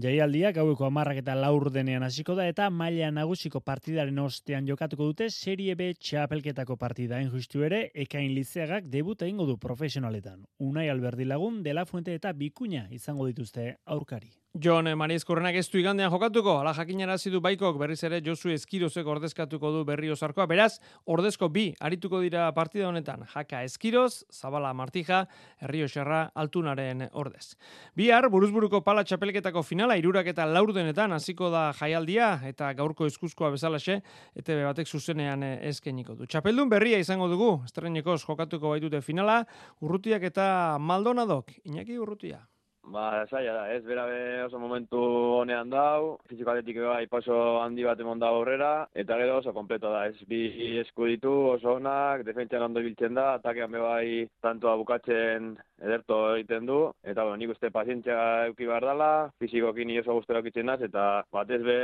Jaialdiak 0.00 0.54
gaueko 0.56 0.86
amarrak 0.86 1.18
eta 1.20 1.34
laur 1.36 1.68
denean 1.72 2.06
hasiko 2.06 2.32
da 2.38 2.46
eta 2.48 2.70
maila 2.72 3.10
nagusiko 3.12 3.60
partidaren 3.60 4.22
ostean 4.22 4.64
jokatuko 4.70 5.10
dute 5.10 5.28
Serie 5.34 5.74
B 5.76 5.90
txapelketako 5.92 6.78
partida 6.80 7.18
justu 7.34 7.66
ere 7.68 7.82
ekain 8.06 8.32
lizeagak 8.32 8.88
debut 8.94 9.20
egingo 9.28 9.44
du 9.44 9.58
profesionaletan. 9.58 10.46
Unai 10.58 10.88
Alberdi 10.88 11.26
lagun 11.28 11.62
dela 11.62 11.84
fuente 11.84 12.14
eta 12.14 12.32
bikuña 12.32 12.86
izango 12.90 13.26
dituzte 13.28 13.74
aurkari. 13.84 14.32
Jon 14.54 14.84
Mariz 14.98 15.24
Korrenak 15.24 15.56
ez 15.56 15.70
du 15.72 15.78
igandean 15.80 16.10
jokatuko, 16.12 16.58
ala 16.60 16.74
jakinara 16.76 17.16
du 17.16 17.40
baikok 17.40 17.78
berriz 17.78 18.04
ere 18.04 18.20
Josu 18.20 18.50
Eskirozek 18.50 19.06
ordezkatuko 19.06 19.70
du 19.72 19.84
berri 19.84 20.10
osarkoa, 20.10 20.44
beraz, 20.46 20.78
ordezko 21.06 21.48
bi 21.48 21.74
arituko 21.80 22.20
dira 22.20 22.52
partida 22.52 22.88
honetan, 22.88 23.24
jaka 23.32 23.62
Eskiroz, 23.64 24.24
Zabala 24.30 24.74
Martija, 24.74 25.26
Herrio 25.58 25.88
Xerra, 25.88 26.30
Altunaren 26.34 27.08
ordez. 27.14 27.56
Bihar, 27.96 28.28
buruzburuko 28.28 28.82
pala 28.82 29.04
txapelketako 29.04 29.62
finala, 29.62 29.96
irurak 29.96 30.26
eta 30.26 30.44
laurdenetan 30.44 31.12
hasiko 31.12 31.48
da 31.48 31.72
jaialdia, 31.72 32.42
eta 32.44 32.74
gaurko 32.74 33.06
eskuzkoa 33.06 33.54
bezalaxe, 33.56 34.02
eta 34.36 34.52
batek 34.66 34.86
zuzenean 34.86 35.42
eskeniko 35.62 36.14
du. 36.14 36.26
Txapeldun 36.26 36.68
berria 36.68 36.98
izango 37.00 37.26
dugu, 37.26 37.62
estrenekoz 37.64 38.20
jokatuko 38.26 38.76
baitute 38.76 39.00
finala, 39.00 39.46
urrutiak 39.80 40.28
eta 40.28 40.76
Maldonadok, 40.78 41.56
Iñaki 41.64 41.96
urrutia. 41.96 42.51
Ba, 42.82 43.24
zaila 43.30 43.52
da, 43.54 43.66
ez, 43.72 43.82
bera 43.86 44.04
be 44.10 44.42
oso 44.42 44.58
momentu 44.58 44.98
honean 45.38 45.70
dau, 45.70 46.18
fiziko 46.28 46.50
atetik 46.50 46.80
bai 46.82 47.06
oso 47.18 47.36
handi 47.62 47.84
bat 47.86 48.00
emon 48.00 48.18
da 48.18 48.28
aurrera, 48.34 48.88
eta 49.02 49.16
gero 49.20 49.36
oso 49.38 49.52
kompleto 49.54 49.92
da, 49.92 50.02
ez, 50.10 50.18
bi 50.26 50.40
esku 50.82 51.06
ditu 51.06 51.30
oso 51.52 51.76
onak, 51.78 52.24
defentsian 52.26 52.66
ondo 52.66 52.82
biltzen 52.82 53.14
da, 53.14 53.34
atakean 53.38 53.70
be 53.70 53.78
bai 53.78 54.28
tantoa 54.42 54.74
bukatzen 54.82 55.54
ederto 55.80 56.18
egiten 56.34 56.66
du, 56.66 56.80
eta 57.02 57.22
bueno, 57.22 57.38
nik 57.38 57.54
uste 57.54 57.70
pazientzia 57.70 58.18
euki 58.50 58.66
behar 58.66 58.88
dela, 58.90 59.12
fizikokin 59.38 59.94
oso 60.02 60.18
guztera 60.18 60.42
okitzen 60.42 60.66
naz, 60.66 60.80
eta 60.82 61.22
batez 61.32 61.62
be, 61.62 61.78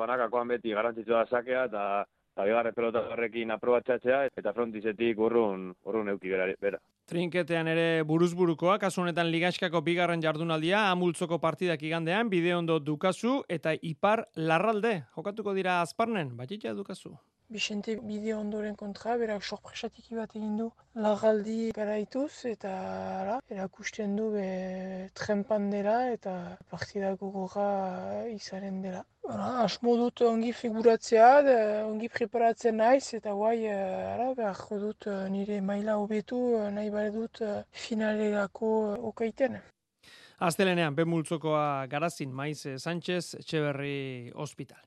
banakakoan 0.00 0.48
beti 0.56 0.72
garantzitzu 0.72 1.12
da 1.12 1.26
sakea, 1.28 1.68
eta 1.68 1.84
eta 2.38 2.46
bigarre 2.46 2.70
pelota 2.70 3.00
horrekin 3.10 3.50
aprobatxatzea, 3.50 4.28
eta 4.38 4.52
frontizetik 4.54 5.18
urrun, 5.18 5.72
urrun 5.90 6.08
euki 6.12 6.30
bera. 6.30 6.78
Trinketean 7.10 7.66
ere 7.66 8.04
buruzburukoa, 8.06 8.78
kasu 8.78 9.02
honetan 9.02 9.26
ligaskako 9.32 9.80
bigarren 9.82 10.22
jardunaldia, 10.22 10.84
amultzoko 10.92 11.40
partidak 11.40 11.82
igandean, 11.82 12.30
bide 12.30 12.54
ondo 12.54 12.78
dukazu, 12.78 13.42
eta 13.48 13.74
ipar 13.82 14.28
larralde, 14.36 15.02
jokatuko 15.16 15.52
dira 15.52 15.80
azparnen, 15.82 16.36
batxitza 16.36 16.74
dukazu. 16.74 17.16
Bixente 17.48 17.94
bideo 18.04 18.38
ondoren 18.42 18.74
kontra, 18.76 19.16
berak 19.16 19.44
sorpresatik 19.44 20.10
bat 20.16 20.34
egin 20.36 20.58
du 20.60 20.66
lagaldi 21.00 21.70
garaituz 21.76 22.44
eta 22.50 22.72
ara, 23.20 23.36
erakusten 23.54 24.16
du 24.18 24.26
be, 24.34 24.48
trempan 25.20 25.70
dela 25.72 25.96
eta 26.12 26.34
partida 26.70 27.14
gogorra 27.20 27.68
izaren 28.34 28.82
dela. 28.82 29.04
Ara, 29.28 29.48
asmo 29.64 29.96
dut 29.96 30.22
ongi 30.28 30.52
figuratzea, 30.60 31.30
ongi 31.86 32.08
preparatzen 32.12 32.78
naiz 32.82 33.14
eta 33.16 33.32
guai 33.40 33.58
ara, 33.72 34.30
behar 34.36 34.84
dut 34.84 35.08
eh, 35.08 35.18
nire 35.32 35.60
maila 35.60 35.98
hobetu 36.02 36.38
eh, 36.58 36.70
nahi 36.76 36.92
bare 36.92 37.12
dut 37.16 37.42
eh, 37.44 37.62
finalerako 37.86 38.70
okaiten. 39.12 39.60
Aztelenean, 40.38 40.94
bemultzokoa 40.94 41.86
garazin, 41.90 42.30
maiz 42.30 42.60
Sánchez, 42.78 43.34
Etxeberri 43.40 44.30
Hospital. 44.34 44.84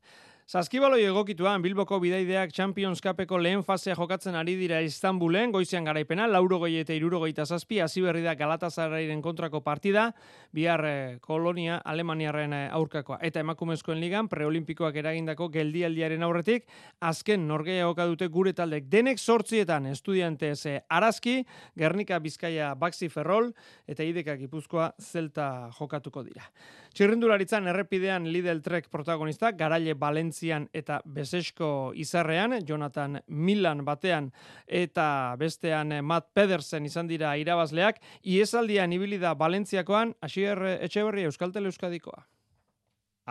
Zaskibaloi 0.52 1.06
egokituan 1.08 1.62
Bilboko 1.64 1.96
bidaideak 2.04 2.52
Champions 2.52 3.00
Cupeko 3.00 3.38
lehen 3.40 3.62
fasea 3.64 3.94
jokatzen 3.96 4.36
ari 4.36 4.58
dira 4.60 4.82
Istanbulen, 4.84 5.54
goizean 5.56 5.86
garaipena, 5.88 6.26
lauro 6.28 6.58
goi 6.60 6.74
eta 6.82 6.92
iruro 6.92 7.22
goita 7.22 7.46
zazpi, 7.46 7.78
hasi 7.80 8.04
berri 8.04 8.20
da 8.26 8.34
Galatasarairen 8.36 9.22
kontrako 9.24 9.62
partida, 9.64 10.10
bihar 10.52 10.84
eh, 10.90 11.14
kolonia 11.24 11.78
Alemaniaren 11.94 12.58
eh, 12.58 12.66
aurkakoa. 12.76 13.22
Eta 13.24 13.40
emakumezkoen 13.46 14.04
ligan, 14.04 14.28
preolimpikoak 14.28 15.00
eragindako 15.00 15.48
geldialdiaren 15.56 16.28
aurretik, 16.28 16.68
azken 17.00 17.48
norgeia 17.48 17.88
oka 17.88 18.10
dute 18.12 18.28
gure 18.28 18.52
taldek. 18.52 18.92
Denek 18.92 19.24
sortzietan 19.24 19.88
estudiantez 19.94 20.58
eh, 20.66 20.78
Arazki, 20.92 21.46
Gernika 21.80 22.20
Bizkaia 22.20 22.74
Baxi 22.76 23.08
Ferrol, 23.08 23.54
eta 23.88 24.04
idekak 24.04 24.44
ipuzkoa 24.50 24.92
zelta 25.00 25.48
jokatuko 25.80 26.28
dira. 26.28 26.44
Txirrindularitzan 26.92 27.70
errepidean 27.72 28.26
Lidl 28.28 28.60
Trek 28.60 28.90
protagonista, 28.92 29.54
Garaile 29.56 29.94
Valentzian 29.96 30.66
eta 30.76 31.00
Besesko 31.06 31.94
izarrean, 31.96 32.58
Jonathan 32.68 33.22
Milan 33.28 33.86
batean 33.88 34.28
eta 34.68 35.38
bestean 35.40 35.94
Matt 36.04 36.34
Pedersen 36.36 36.86
izan 36.86 37.08
dira 37.08 37.32
irabazleak, 37.40 38.02
iesaldian 38.28 38.92
ibili 38.92 39.22
da 39.24 39.34
Valentziakoan, 39.40 40.16
Asier 40.22 40.60
Etxeberri 40.74 41.24
Euskaltel 41.30 41.72
Euskadikoa. 41.72 42.26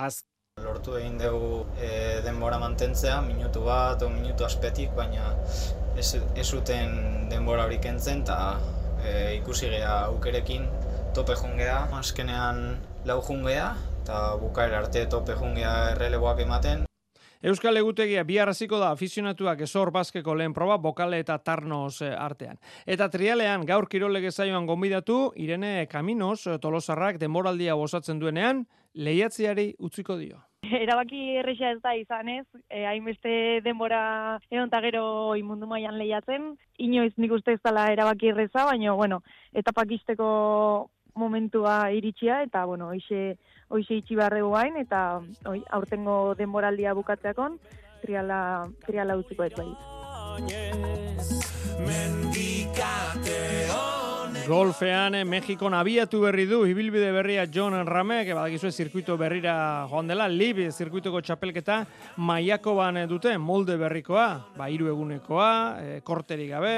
Az 0.00 0.22
lortu 0.64 0.96
egin 0.96 1.18
dugu 1.20 1.66
e, 1.76 2.20
denbora 2.24 2.58
mantentzea, 2.62 3.20
minutu 3.26 3.66
bat 3.66 4.00
o 4.02 4.08
minutu 4.08 4.46
aspetik, 4.48 4.94
baina 4.96 5.34
ez, 6.00 6.14
ez 6.16 6.46
zuten 6.46 7.28
denbora 7.28 7.68
hori 7.68 7.80
kentzen, 7.82 8.24
eta 8.24 8.56
e, 9.04 9.36
ikusi 9.36 9.68
geha 9.72 10.06
aukerekin 10.06 10.64
tope 11.16 11.36
jungea. 11.36 11.82
Azkenean 11.98 12.78
lau 13.04 13.20
jungea, 13.22 13.74
eta 14.02 14.36
bukaer 14.40 14.74
arte 14.74 15.06
tope 15.06 15.34
jungea 15.38 15.92
erreleboak 15.94 16.40
ematen. 16.44 16.84
Euskal 17.40 17.78
Egutegia 17.80 18.20
bi 18.28 18.36
hasiko 18.36 18.76
da 18.78 18.90
afizionatuak 18.92 19.62
esor 19.64 19.90
baskeko 19.90 20.34
lehen 20.36 20.52
proba 20.52 20.76
bokale 20.76 21.22
eta 21.22 21.38
tarnos 21.38 22.02
eh, 22.02 22.12
artean. 22.12 22.58
Eta 22.84 23.08
trialean 23.08 23.64
gaur 23.64 23.88
kirolege 23.88 24.30
zaioan 24.30 24.66
gonbidatu 24.66 25.32
Irene 25.36 25.86
Kaminos 25.88 26.46
eh, 26.46 26.58
Tolosarrak 26.60 27.16
denboraldia 27.18 27.76
osatzen 27.76 28.20
duenean 28.20 28.66
lehiatziari 28.92 29.74
utziko 29.78 30.18
dio. 30.18 30.42
Erabaki 30.84 31.38
erresa 31.40 31.70
ez 31.72 31.80
da 31.80 31.94
izan 31.96 32.28
ez, 32.28 32.44
e, 32.68 32.84
hainbeste 32.84 33.62
denbora 33.64 34.38
egon 34.50 34.68
gero 34.84 35.34
imundu 35.34 35.66
mailan 35.66 35.96
lehiatzen, 35.96 36.58
inoiz 36.76 37.14
nik 37.16 37.32
uste 37.32 37.56
ez 37.56 37.60
dela 37.64 37.90
erabaki 37.90 38.28
erreza, 38.28 38.66
baina 38.66 38.92
bueno, 38.92 39.22
etapakisteko 39.54 40.90
momentua 41.20 41.76
iritsia 41.92 42.40
eta 42.46 42.64
bueno, 42.64 42.88
hoize 42.94 43.36
hoize 43.68 44.00
itxi 44.00 44.16
barregu 44.18 44.50
gain 44.56 44.80
eta 44.80 45.20
oi, 45.52 45.60
aurtengo 45.78 46.34
denboraldia 46.40 46.96
bukatzeakon 46.98 47.60
triala 48.02 48.40
triala 48.88 49.20
utziko 49.20 49.44
ez 49.46 49.54
bai. 49.60 49.70
Golfean 54.46 55.14
eh, 55.14 55.24
Mexikon 55.24 55.74
abiatu 55.74 56.20
berri 56.22 56.46
du 56.46 56.64
ibilbide 56.66 57.10
berria 57.12 57.44
John 57.50 57.74
Ramek, 57.86 58.28
badakizu 58.34 58.70
zirkuito 58.70 59.16
berrira 59.18 59.86
joan 59.90 60.08
dela, 60.08 60.28
Lib 60.28 60.58
zirkuitoko 60.70 61.20
txapelketa 61.20 61.78
Maiakoban 62.16 62.98
dute 63.08 63.36
molde 63.38 63.76
berrikoa, 63.80 64.26
ba 64.56 64.68
hiru 64.70 64.90
egunekoa, 64.92 65.50
e, 65.80 66.00
korterik 66.06 66.50
gabe 66.54 66.74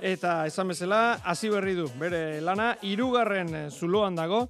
eta 0.00 0.46
esan 0.46 0.72
bezala 0.74 1.18
hasi 1.24 1.50
berri 1.52 1.76
du. 1.78 1.88
Bere 2.00 2.40
lana 2.40 2.74
hirugarren 2.82 3.54
eh, 3.54 3.66
zuloan 3.70 4.18
dago. 4.18 4.46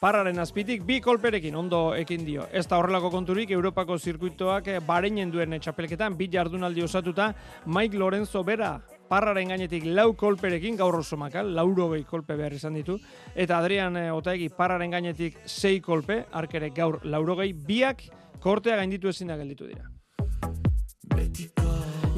Parraren 0.00 0.38
azpitik 0.40 0.86
bi 0.88 1.00
kolperekin 1.04 1.56
ondo 1.56 1.90
ekin 1.94 2.24
dio. 2.24 2.46
Ez 2.52 2.64
da 2.66 2.78
horrelako 2.80 3.10
konturik 3.12 3.50
Europako 3.52 3.98
zirkuitoak 3.98 4.72
bareinen 4.86 5.30
duen 5.30 5.58
txapelketan 5.60 6.16
bi 6.16 6.30
jardunaldi 6.32 6.86
osatuta 6.86 7.34
Mike 7.66 8.00
Lorenzo 8.00 8.42
bera 8.42 8.78
parraren 9.10 9.50
gainetik 9.50 9.88
lau 9.90 10.12
kolperekin, 10.14 10.78
gaur 10.78 11.00
oso 11.02 11.18
makal, 11.18 11.50
lauro 11.56 11.88
behi 11.90 12.04
kolpe 12.06 12.36
behar 12.38 12.54
izan 12.54 12.78
ditu, 12.78 13.00
eta 13.34 13.58
Adrian 13.58 13.98
e, 13.98 14.08
Otaegi 14.14 14.48
parraren 14.54 14.94
gainetik 14.94 15.40
sei 15.46 15.80
kolpe, 15.82 16.24
arkere 16.30 16.70
gaur 16.76 17.00
lauro 17.04 17.40
gehi, 17.42 17.52
biak 17.52 18.06
kortea 18.40 18.78
gainditu 18.78 19.10
ezin 19.10 19.32
da 19.32 19.38
gelditu 19.40 19.66
dira. 19.66 19.90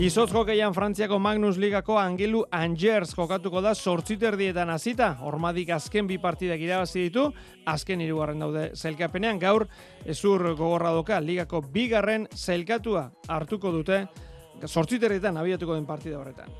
Izotz 0.02 0.32
jokeian 0.32 0.72
Frantziako 0.74 1.18
Magnus 1.20 1.58
Ligako 1.60 1.98
Angelu 2.00 2.40
Angers 2.50 3.12
jokatuko 3.14 3.60
da 3.62 3.74
sortziterdietan 3.74 4.72
hasita. 4.72 5.10
Hormadik 5.20 5.68
azken 5.70 6.08
bi 6.08 6.16
partidak 6.18 6.60
irabazi 6.64 7.04
ditu, 7.04 7.26
azken 7.68 8.00
hirugarren 8.00 8.40
daude 8.40 8.64
zelkapenean 8.74 9.38
gaur 9.38 9.66
ezur 10.04 10.48
gogorra 10.56 10.90
doka 10.96 11.20
Ligako 11.20 11.60
bigarren 11.74 12.26
zelkatua 12.34 13.10
hartuko 13.28 13.70
dute 13.76 14.06
sortziterdietan 14.68 15.36
abiatuko 15.36 15.74
den 15.74 15.86
partida 15.86 16.18
horretan. 16.18 16.50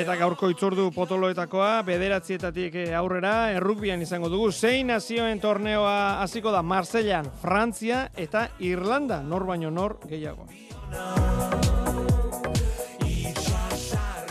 Eta 0.00 0.14
gaurko 0.16 0.48
itzordu 0.48 0.86
potoloetakoa, 0.94 1.82
bederatzietatik 1.84 2.78
eh, 2.80 2.86
aurrera, 2.96 3.50
errukbian 3.58 4.00
izango 4.00 4.30
dugu, 4.32 4.48
zein 4.52 4.88
nazioen 4.88 5.40
torneoa 5.42 6.22
hasiko 6.24 6.54
da 6.54 6.62
Marsellan, 6.64 7.28
Frantzia 7.42 8.06
eta 8.16 8.48
Irlanda, 8.64 9.20
nor 9.22 9.44
baino 9.50 9.70
nor 9.70 9.98
gehiago. 10.08 10.48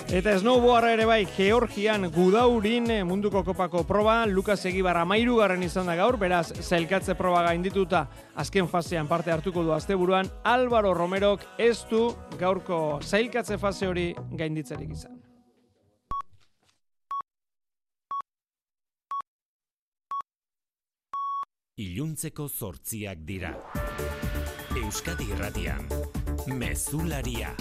Eta 0.09 0.31
snowboarda 0.41 0.89
ere 0.95 1.03
bai, 1.05 1.19
Georgian 1.35 2.07
gudaurin 2.09 2.87
eh, 2.89 3.03
munduko 3.05 3.43
kopako 3.45 3.83
proba, 3.85 4.23
Lukas 4.25 4.63
Egibar 4.65 4.97
amairu 4.97 5.35
garren 5.37 5.61
izan 5.61 5.85
da 5.85 5.93
gaur, 5.93 6.17
beraz, 6.17 6.47
zelkatze 6.65 7.13
proba 7.13 7.43
gaindituta 7.45 8.07
azken 8.33 8.65
fasean 8.67 9.05
parte 9.05 9.29
hartuko 9.29 9.61
du 9.61 9.69
asteburuan, 9.75 10.25
Álvaro 10.41 10.95
Romerok 10.97 11.45
ez 11.61 11.85
du 11.91 12.07
gaurko 12.39 12.97
zailkatze 13.05 13.59
fase 13.61 13.85
hori 13.85 14.07
gainditzerik 14.33 14.97
izan. 14.97 15.19
Iluntzeko 21.77 22.49
zortziak 22.49 23.21
dira. 23.29 23.53
Euskadi 24.73 25.29
Irratian, 25.35 25.85
Mezularia. 26.49 27.53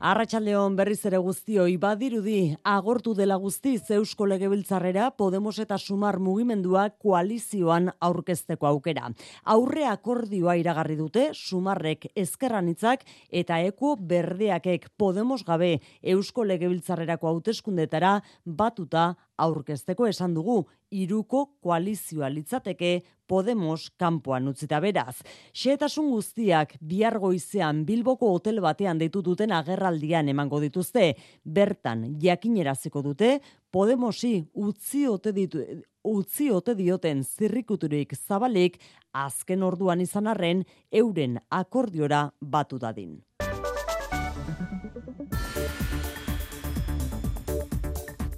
Arratxaldeon 0.00 0.78
berriz 0.78 1.02
ere 1.04 1.18
guztioi 1.20 1.74
badirudi 1.76 2.54
agortu 2.64 3.12
dela 3.12 3.36
guztiz 3.36 3.82
Eusko 3.92 4.24
Legebiltzarrera 4.30 5.10
Podemos 5.12 5.58
eta 5.60 5.76
Sumar 5.76 6.16
mugimendua 6.16 6.86
koalizioan 7.04 7.90
aurkezteko 8.00 8.70
aukera. 8.70 9.10
Aurre 9.44 9.84
akordioa 9.84 10.56
iragarri 10.56 10.96
dute 10.96 11.26
Sumarrek 11.34 12.08
ezkerranitzak 12.16 13.04
eta 13.28 13.60
eko 13.60 13.92
berdeakek 14.00 14.88
Podemos 14.96 15.42
gabe 15.44 15.82
Eusko 16.00 16.48
Legebiltzarrerako 16.48 17.34
hauteskundetara 17.34 18.22
batuta 18.46 19.10
aurkezteko 19.44 20.06
esan 20.10 20.34
dugu 20.34 20.60
iruko 20.90 21.46
koalizioa 21.62 22.30
litzateke 22.32 23.00
Podemos 23.30 23.92
kanpoan 23.94 24.48
utzita 24.50 24.80
beraz. 24.82 25.20
Xetasun 25.54 26.08
guztiak 26.10 26.72
bihar 26.82 27.20
goizean 27.22 27.84
Bilboko 27.86 28.32
hotel 28.34 28.58
batean 28.64 28.98
deitu 28.98 29.22
duten 29.22 29.52
agerraldian 29.54 30.28
emango 30.32 30.58
dituzte. 30.58 31.12
Bertan 31.44 32.08
jakineraziko 32.24 33.04
dute 33.06 33.36
Podemosi 33.70 34.32
utzi 34.58 35.04
ote 35.06 35.30
ditu 35.32 35.62
utzi 36.02 36.50
ote 36.50 36.74
dioten 36.74 37.22
zirrikuturik 37.22 38.16
zabalik 38.16 38.80
azken 39.12 39.62
orduan 39.62 40.00
izan 40.00 40.26
arren 40.26 40.64
euren 40.90 41.38
akordiora 41.62 42.30
batu 42.40 42.82
dadin. 42.82 43.20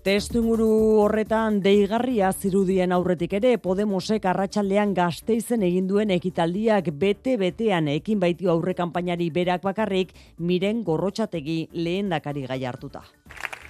Testu 0.03 0.41
inguru 0.41 0.67
horretan 0.99 1.61
deigarria 1.63 2.33
zirudien 2.35 2.91
aurretik 2.91 3.37
ere 3.39 3.53
Podemosek 3.63 4.25
arratsaldean 4.27 4.97
gazteizen 4.97 5.63
egin 5.63 5.87
duen 5.87 6.11
ekitaldiak 6.11 6.89
bete-betean 6.99 7.87
ekin 7.93 8.19
baitiu 8.19 8.51
aurre 8.51 8.75
kanpainari 8.75 9.31
berak 9.31 9.63
bakarrik 9.63 10.11
miren 10.39 10.83
gorrotxategi 10.83 11.69
lehen 11.87 12.11
dakari 12.11 12.43
gai 12.51 12.65
hartuta. 12.67 13.05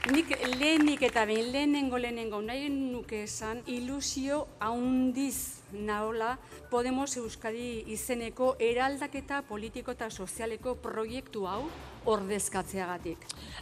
Nik 0.09 0.33
lehenik 0.57 1.05
eta 1.11 1.27
behin 1.29 1.53
lehenengo 1.53 2.01
lehenengo 2.01 2.41
nahi 2.41 2.71
nuke 2.73 3.27
esan 3.27 3.61
ilusio 3.67 4.47
haundiz 4.59 5.62
naola 5.73 6.37
Podemos 6.71 7.17
Euskadi 7.17 7.85
izeneko 7.93 8.55
eraldaketa 8.59 9.43
politiko 9.49 9.93
eta 9.93 10.11
sozialeko 10.11 10.77
proiektu 10.81 11.47
hau 11.47 11.65
ordezkatzeagatik. 12.09 13.19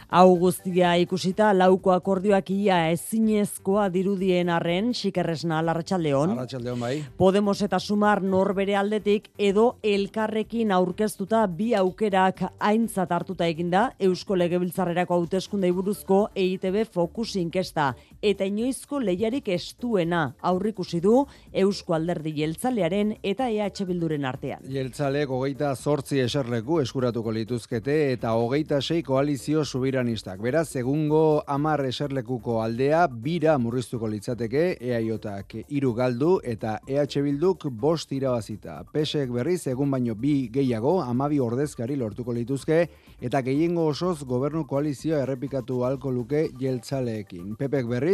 Hau 0.09 0.35
guztia 0.39 0.95
ikusita 0.97 1.51
lauko 1.53 1.91
akordioak 1.93 2.49
ia 2.55 2.79
ezinezkoa 2.91 3.87
dirudien 3.93 4.49
arren 4.49 4.91
xikerresna 4.97 5.61
larratsaldeon. 5.65 6.35
Larratsaldeon 6.35 6.79
bai. 6.79 6.93
Podemos 7.17 7.57
eta 7.61 7.79
Sumar 7.79 8.23
norbere 8.23 8.75
aldetik 8.75 9.29
edo 9.37 9.75
elkarrekin 9.83 10.71
aurkeztuta 10.71 11.45
bi 11.47 11.73
aukerak 11.77 12.43
aintzat 12.59 13.11
hartuta 13.11 13.45
eginda 13.45 13.91
Eusko 13.99 14.39
Legebiltzarrerako 14.39 15.19
hauteskundei 15.19 15.71
buruzko 15.71 16.23
EITB 16.35 16.85
Focus 16.91 17.35
inkesta 17.35 17.93
eta 18.21 18.45
inoizko 18.45 18.99
lehiarik 19.01 19.47
estuena 19.49 20.21
aurrikusi 20.45 20.99
du 21.01 21.25
Eusko 21.63 21.95
Alderdi 21.97 22.33
Jeltzalearen 22.37 23.15
eta 23.25 23.47
EH 23.49 23.85
Bilduren 23.89 24.25
artean. 24.29 24.67
Jeltzalek 24.69 25.29
hogeita 25.33 25.73
zortzi 25.75 26.21
eserleku 26.21 26.79
eskuratuko 26.83 27.33
lituzkete 27.33 27.95
eta 28.13 28.35
hogeita 28.37 28.81
sei 28.81 29.01
koalizio 29.03 29.65
subiranistak. 29.65 30.39
Beraz, 30.41 30.75
egungo 30.77 31.41
amar 31.47 31.83
eserlekuko 31.85 32.59
aldea 32.61 33.07
bira 33.07 33.57
murriztuko 33.57 34.07
litzateke 34.11 34.77
EAJak 34.79 35.57
hiru 35.67 35.93
galdu 35.97 36.37
eta 36.43 36.77
EH 36.87 37.23
Bilduk 37.25 37.67
bost 37.71 38.11
irabazita. 38.13 38.83
Pesek 38.93 39.33
berriz 39.33 39.65
egun 39.67 39.89
baino 39.91 40.15
bi 40.15 40.49
gehiago 40.53 40.99
amabi 41.01 41.39
ordezkari 41.41 41.97
lortuko 41.97 42.33
lituzke 42.37 42.83
eta 43.21 43.41
gehiengo 43.45 43.87
osoz 43.89 44.23
gobernu 44.25 44.65
koalizioa 44.69 45.21
errepikatu 45.25 45.83
halko 45.85 46.11
luke 46.11 46.47
jeltzaleekin. 46.59 47.55
Pepek 47.57 47.89
berriz 47.89 48.10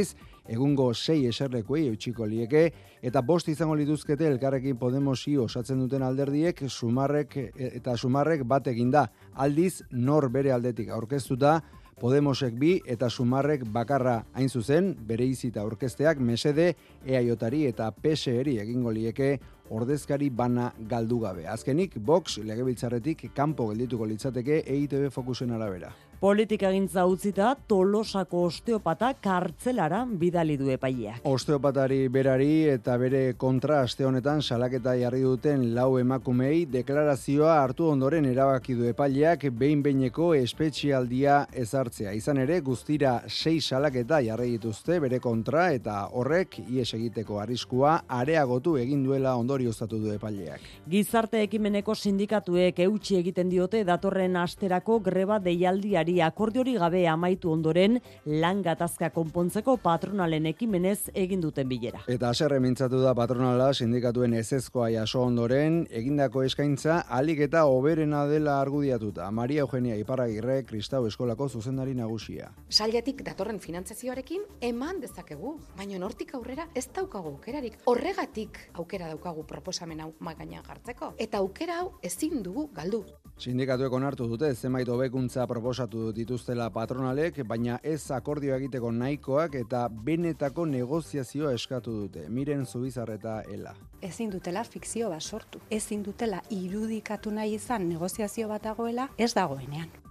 egungo 0.48 0.94
sei 0.94 1.26
eserlekuei 1.28 1.88
eutxiko 1.88 2.26
lieke, 2.26 2.68
eta 3.02 3.22
bost 3.22 3.50
izango 3.52 3.76
lituzkete 3.76 4.28
elkarrekin 4.28 4.78
Podemosi 4.80 5.38
osatzen 5.38 5.80
duten 5.84 6.04
alderdiek 6.04 6.64
sumarrek 6.70 7.36
eta 7.56 7.98
sumarrek 7.98 8.46
bat 8.48 8.68
eginda. 8.68 9.08
Aldiz, 9.36 9.82
nor 9.92 10.30
bere 10.32 10.54
aldetik 10.56 10.90
aurkeztuta, 10.90 11.60
Podemosek 11.98 12.54
bi 12.62 12.76
eta 12.86 13.10
Sumarrek 13.10 13.64
bakarra 13.74 14.20
hain 14.38 14.52
zuzen, 14.54 14.92
bere 15.10 15.26
izita 15.26 15.64
orkesteak 15.66 16.20
mesede 16.22 16.76
EAJari 17.02 17.64
eta 17.72 17.90
PSEri 17.90 18.60
egingo 18.62 18.94
lieke 18.94 19.32
ordezkari 19.74 20.30
bana 20.30 20.70
galdu 20.92 21.24
gabe. 21.26 21.48
Azkenik, 21.50 21.98
Vox 21.98 22.38
legebiltzarretik 22.38 23.32
kanpo 23.34 23.72
geldituko 23.72 24.06
litzateke 24.06 24.62
EITB 24.62 25.10
fokusen 25.10 25.58
arabera. 25.58 25.90
Politika 26.18 26.72
gintza 26.74 27.04
utzita 27.06 27.52
Tolosako 27.70 28.40
osteopata 28.48 29.12
kartzelara 29.22 30.00
bidali 30.18 30.56
du 30.58 30.72
epaileak. 30.74 31.20
Osteopatari 31.30 32.08
berari 32.10 32.64
eta 32.72 32.96
bere 32.98 33.20
kontra 33.38 33.84
aste 33.86 34.02
honetan 34.08 34.42
salaketa 34.42 34.96
jarri 34.98 35.22
duten 35.22 35.68
lau 35.76 36.00
emakumei 36.02 36.64
deklarazioa 36.74 37.60
hartu 37.60 37.92
ondoren 37.92 38.26
erabaki 38.26 38.74
du 38.80 38.88
epaileak 38.90 39.46
behin 39.60 39.84
beineko 39.86 40.32
espetxialdia 40.40 41.36
ezartzea. 41.54 42.16
Izan 42.18 42.42
ere 42.42 42.58
guztira 42.66 43.20
sei 43.28 43.62
salaketa 43.62 44.18
jarri 44.26 44.50
dituzte 44.56 44.98
bere 45.06 45.22
kontra 45.22 45.68
eta 45.78 46.00
horrek 46.10 46.64
ies 46.66 46.88
egiteko 46.98 47.38
arriskua 47.44 47.94
areagotu 48.08 48.74
egin 48.82 49.06
duela 49.06 49.36
ondorioztatu 49.38 50.02
du 50.02 50.18
epaileak. 50.18 50.66
Gizarte 50.90 51.46
ekimeneko 51.46 51.94
sindikatuek 51.94 52.84
eutxi 52.90 53.22
egiten 53.22 53.54
diote 53.54 53.86
datorren 53.86 54.42
asterako 54.48 54.98
greba 55.12 55.38
deialdiari 55.38 56.07
akordiori 56.24 56.78
gabe 56.80 57.04
amaitu 57.08 57.52
ondoren 57.52 58.00
lan 58.26 58.62
gatazka 58.66 59.10
konpontzeko 59.16 59.78
patronalen 59.84 60.46
ekimenez 60.50 61.10
egin 61.14 61.42
duten 61.44 61.68
bilera. 61.70 62.02
Eta 62.08 62.32
haserre 62.32 62.60
mintzatu 62.64 63.02
da 63.04 63.14
patronala 63.18 63.74
sindikatuen 63.74 64.34
ezezkoa 64.40 64.90
jaso 64.96 65.22
ondoren, 65.28 65.84
egindako 65.92 66.44
eskaintza 66.48 67.02
alik 67.20 67.44
eta 67.48 67.66
oberena 67.72 68.26
dela 68.30 68.60
argudiatuta. 68.62 69.30
Maria 69.32 69.66
Eugenia 69.66 69.98
Iparragirre, 70.00 70.64
Kristau 70.66 71.06
Eskolako 71.08 71.50
zuzendari 71.50 71.94
nagusia. 71.96 72.52
Sailetik 72.70 73.24
datorren 73.28 73.60
finantzazioarekin 73.60 74.44
eman 74.72 75.02
dezakegu, 75.04 75.58
baina 75.78 76.00
nortik 76.00 76.34
aurrera 76.38 76.68
ez 76.76 76.88
daukagu 76.96 77.36
aukerarik. 77.36 77.80
Horregatik 77.86 78.60
aukera 78.74 79.10
daukagu 79.12 79.46
proposamen 79.48 80.02
hau 80.06 80.12
magainan 80.20 80.64
jartzeko. 80.66 81.14
Eta 81.18 81.42
aukera 81.44 81.82
hau 81.82 81.92
ezin 82.04 82.44
dugu 82.44 82.70
galdu. 82.76 83.04
Sindikatuek 83.38 83.94
onartu 83.94 84.26
dute 84.26 84.48
zenbait 84.56 84.90
hobekuntza 84.90 85.46
proposatu 85.50 85.97
dituztela 86.16 86.70
patronalek, 86.74 87.42
baina 87.48 87.80
ez 87.84 88.12
akordio 88.12 88.56
egiteko 88.56 88.92
nahikoak 88.92 89.56
eta 89.60 89.88
benetako 89.90 90.66
negoziazioa 90.66 91.54
eskatu 91.58 91.94
dute. 92.02 92.28
Miren 92.30 92.66
Zubizarreta 92.66 93.42
Ela. 93.54 93.76
Ezin 94.02 94.32
dutela 94.34 94.64
fikzio 94.64 95.10
bat 95.14 95.22
sortu. 95.22 95.62
Ezin 95.70 96.04
dutela 96.04 96.42
irudikatu 96.50 97.32
nahi 97.32 97.56
izan 97.60 97.90
negoziazio 97.90 98.48
bat 98.48 98.64
dagoela 98.64 99.10
ez 99.18 99.34
dagoenean. 99.34 100.07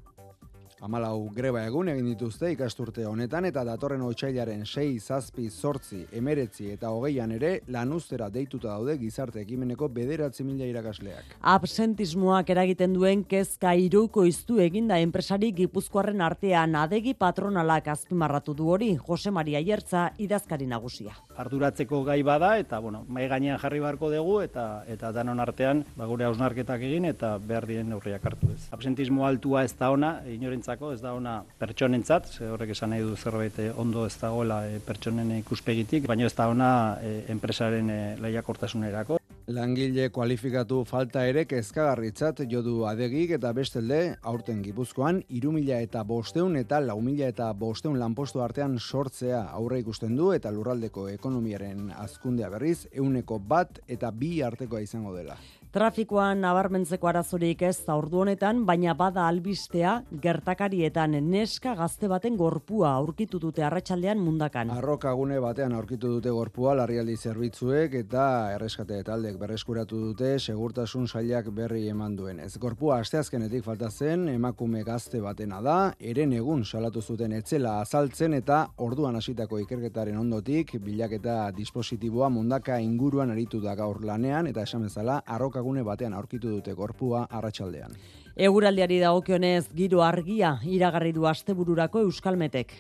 Amalau 0.85 1.31
greba 1.33 1.63
egun 1.65 1.89
egin 1.89 2.05
dituzte 2.11 2.51
ikasturte 2.53 3.07
honetan 3.09 3.47
eta 3.49 3.63
datorren 3.65 4.03
otxailaren 4.05 4.67
6, 4.69 4.99
zazpi, 5.09 5.47
sortzi, 5.49 6.03
emeretzi 6.13 6.67
eta 6.75 6.91
hogeian 6.93 7.31
ere 7.33 7.63
lanuztera 7.73 8.29
deituta 8.29 8.75
daude 8.75 8.99
gizarte 9.01 9.41
ekimeneko 9.41 9.89
bederatzi 9.89 10.45
mila 10.45 10.69
irakasleak. 10.69 11.33
Absentismoak 11.41 12.53
eragiten 12.53 12.93
duen 12.93 13.23
kezka 13.25 13.73
iruko 13.73 14.27
iztu 14.29 14.59
eginda 14.61 14.99
enpresari 15.01 15.49
gipuzkoarren 15.57 16.21
artean 16.21 16.77
adegi 16.77 17.17
patronalak 17.17 17.89
azpimarratu 17.95 18.53
du 18.53 18.69
hori 18.75 18.91
Jose 19.09 19.33
Maria 19.33 19.65
Iertza 19.65 20.11
idazkari 20.19 20.69
nagusia. 20.69 21.17
Arduratzeko 21.41 22.03
gai 22.05 22.21
bada 22.21 22.53
eta 22.61 22.83
bueno, 22.85 23.07
mai 23.09 23.31
gainean 23.33 23.57
jarri 23.65 23.81
beharko 23.81 24.13
dugu 24.13 24.43
eta 24.45 24.85
eta 24.93 25.15
danon 25.17 25.41
artean 25.41 25.87
ba, 25.97 26.05
gure 26.05 26.29
hausnarketak 26.29 26.85
egin 26.85 27.09
eta 27.15 27.39
behar 27.41 27.65
diren 27.65 27.89
neurriak 27.95 28.29
hartu 28.29 28.53
ez. 28.53 28.69
Absentismo 28.77 29.25
altua 29.25 29.65
ez 29.65 29.73
da 29.73 29.91
ona, 29.97 30.19
inorentzako 30.67 30.93
ez 30.93 31.01
da 31.01 31.15
ona 31.15 31.45
pertsonentzat, 31.61 32.27
ze 32.27 32.49
horrek 32.51 32.71
esan 32.71 32.91
nahi 32.91 33.03
du 33.03 33.17
zerbait 33.17 33.59
eh, 33.59 33.71
ondo 33.77 34.07
ez 34.07 34.17
dagoela 34.19 34.67
e, 34.67 34.81
pertsonen 34.81 35.31
ikuspegitik, 35.39 36.07
baina 36.07 36.27
ez 36.27 36.35
da 36.35 36.49
ona 36.49 36.99
e, 37.01 37.25
enpresaren 37.29 38.19
lehiakortasunerako. 38.21 39.19
Langile 39.47 40.09
kualifikatu 40.11 40.81
falta 40.85 41.23
ere 41.25 41.45
kezkagarritzat 41.47 42.41
jodu 42.51 42.85
adegik 42.91 43.31
eta 43.37 43.53
bestelde 43.55 44.17
aurten 44.23 44.63
gipuzkoan 44.63 45.23
irumila 45.29 45.79
eta 45.79 46.03
bosteun 46.03 46.57
eta 46.57 46.81
lau 46.81 46.99
mila 47.01 47.29
eta 47.29 47.53
bosteun 47.53 48.01
lanpostu 48.01 48.43
artean 48.43 48.81
sortzea 48.81 49.45
aurre 49.53 49.79
ikusten 49.85 50.17
du 50.17 50.33
eta 50.33 50.51
lurraldeko 50.51 51.07
ekonomiaren 51.13 51.93
azkundea 51.95 52.51
berriz 52.51 52.89
euneko 52.91 53.39
bat 53.39 53.79
eta 53.87 54.11
bi 54.11 54.41
artekoa 54.43 54.83
izango 54.83 55.15
dela. 55.15 55.39
Trafikoan 55.77 56.39
nabarmentzeko 56.41 57.09
arazorik 57.11 57.61
ez 57.67 57.83
da 57.85 57.99
ordu 58.01 58.23
honetan, 58.23 58.63
baina 58.65 58.95
bada 58.97 59.27
albistea 59.29 59.91
gertakarietan 60.23 61.19
neska 61.27 61.75
gazte 61.77 62.09
baten 62.09 62.39
gorpua 62.41 62.95
aurkitu 62.97 63.37
dute 63.43 63.61
arratsaldean 63.67 64.17
mundakan. 64.17 64.71
Arrokagune 64.73 65.37
batean 65.45 65.75
aurkitu 65.77 66.15
dute 66.15 66.33
gorpua 66.33 66.73
larrialdi 66.79 67.17
zerbitzuek 67.21 67.99
eta 68.01 68.23
erreskate 68.55 69.03
taldek 69.05 69.37
berreskuratu 69.43 70.01
dute 70.07 70.31
segurtasun 70.39 71.11
sailak 71.11 71.53
berri 71.59 71.83
eman 71.93 72.17
duen. 72.17 72.41
Ez 72.41 72.57
gorpua 72.57 73.03
asteazkenetik 73.05 73.69
falta 73.69 73.91
zen 73.91 74.31
emakume 74.33 74.81
gazte 74.83 75.21
batena 75.21 75.61
da, 75.61 75.77
eren 76.01 76.33
egun 76.39 76.65
salatu 76.65 77.05
zuten 77.05 77.37
etzela 77.37 77.75
azaltzen 77.83 78.39
eta 78.41 78.63
orduan 78.79 79.21
hasitako 79.21 79.61
ikerketaren 79.67 80.17
ondotik 80.25 80.79
bilaketa 80.89 81.53
dispositiboa 81.61 82.33
mundaka 82.33 82.81
inguruan 82.81 83.37
aritu 83.37 83.61
da 83.61 83.77
gaur 83.77 84.01
lanean 84.01 84.49
eta 84.55 84.65
esan 84.65 84.89
bezala 84.89 85.21
arroka 85.27 85.66
gune 85.67 85.85
batean 85.87 86.15
aurkitu 86.15 86.55
dute 86.57 86.75
gorpua 86.79 87.27
arratsaldean. 87.31 87.97
Eguraldiari 88.37 88.99
dagokionez 89.03 89.69
giro 89.77 90.03
argia 90.05 90.59
iragarri 90.79 91.13
du 91.17 91.27
astebururako 91.27 92.05
Euskalmetek. 92.07 92.75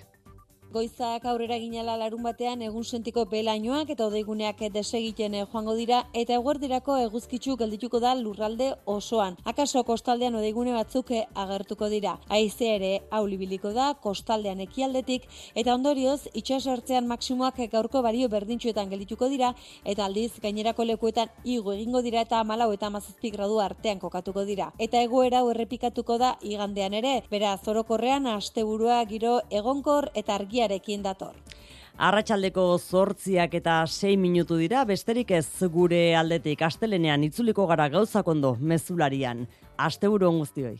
Goizak 0.77 1.25
aurrera 1.25 1.57
ginala 1.57 1.95
larun 1.97 2.21
batean 2.27 2.61
egun 2.61 2.85
sentiko 2.85 3.23
belainoak 3.31 3.89
eta 3.95 4.05
odeiguneak 4.11 4.59
desegiten 4.75 5.37
eh, 5.39 5.45
joango 5.53 5.73
dira 5.79 6.03
eta 6.23 6.35
eguerdirako 6.37 6.99
eguzkitzu 7.07 7.55
geldituko 7.63 7.97
da 8.05 8.11
lurralde 8.19 8.67
osoan. 8.95 9.39
Akaso 9.53 9.81
kostaldean 9.89 10.37
odeigune 10.37 10.75
batzuk 10.77 11.13
eh, 11.17 11.23
agertuko 11.45 11.89
dira. 11.89 12.19
Aize 12.29 12.69
ere 12.75 12.91
aulibiliko 13.19 13.73
da 13.73 13.87
kostaldean 14.03 14.61
ekialdetik 14.67 15.25
eta 15.55 15.73
ondorioz 15.79 16.27
itxasortzean 16.43 17.09
maksimoak 17.09 17.63
gaurko 17.73 18.05
bario 18.05 18.29
berdintxuetan 18.29 18.93
geldituko 18.93 19.31
dira 19.33 19.55
eta 19.95 20.05
aldiz 20.11 20.35
gainerako 20.45 20.85
lekuetan 20.91 21.33
igo 21.57 21.73
egingo 21.73 22.05
dira 22.05 22.27
eta 22.29 22.43
malau 22.45 22.69
eta 22.77 22.93
mazazpik 22.99 23.39
gradu 23.39 23.63
artean 23.65 24.05
kokatuko 24.05 24.45
dira. 24.45 24.69
Eta 24.77 25.01
egoera 25.09 25.41
errepikatuko 25.55 26.21
da 26.21 26.37
igandean 26.43 27.01
ere, 27.01 27.17
beraz 27.33 27.63
orokorrean 27.65 28.29
asteburua 28.37 29.01
giro 29.09 29.39
egonkor 29.49 30.13
eta 30.13 30.37
argia 30.37 30.66
argiarekin 30.67 31.03
dator. 31.03 31.35
Arratxaldeko 31.97 32.79
zortziak 32.79 33.55
eta 33.55 33.87
sei 33.87 34.17
minutu 34.17 34.59
dira, 34.61 34.85
besterik 34.85 35.31
ez 35.31 35.47
gure 35.73 36.15
aldetik 36.17 36.63
astelenean 36.63 37.25
itzuliko 37.25 37.67
gara 37.67 37.89
gauzak 37.89 38.29
ondo 38.29 38.57
mezularian. 38.61 39.47
Aste 39.79 40.09
guztioi. 40.09 40.79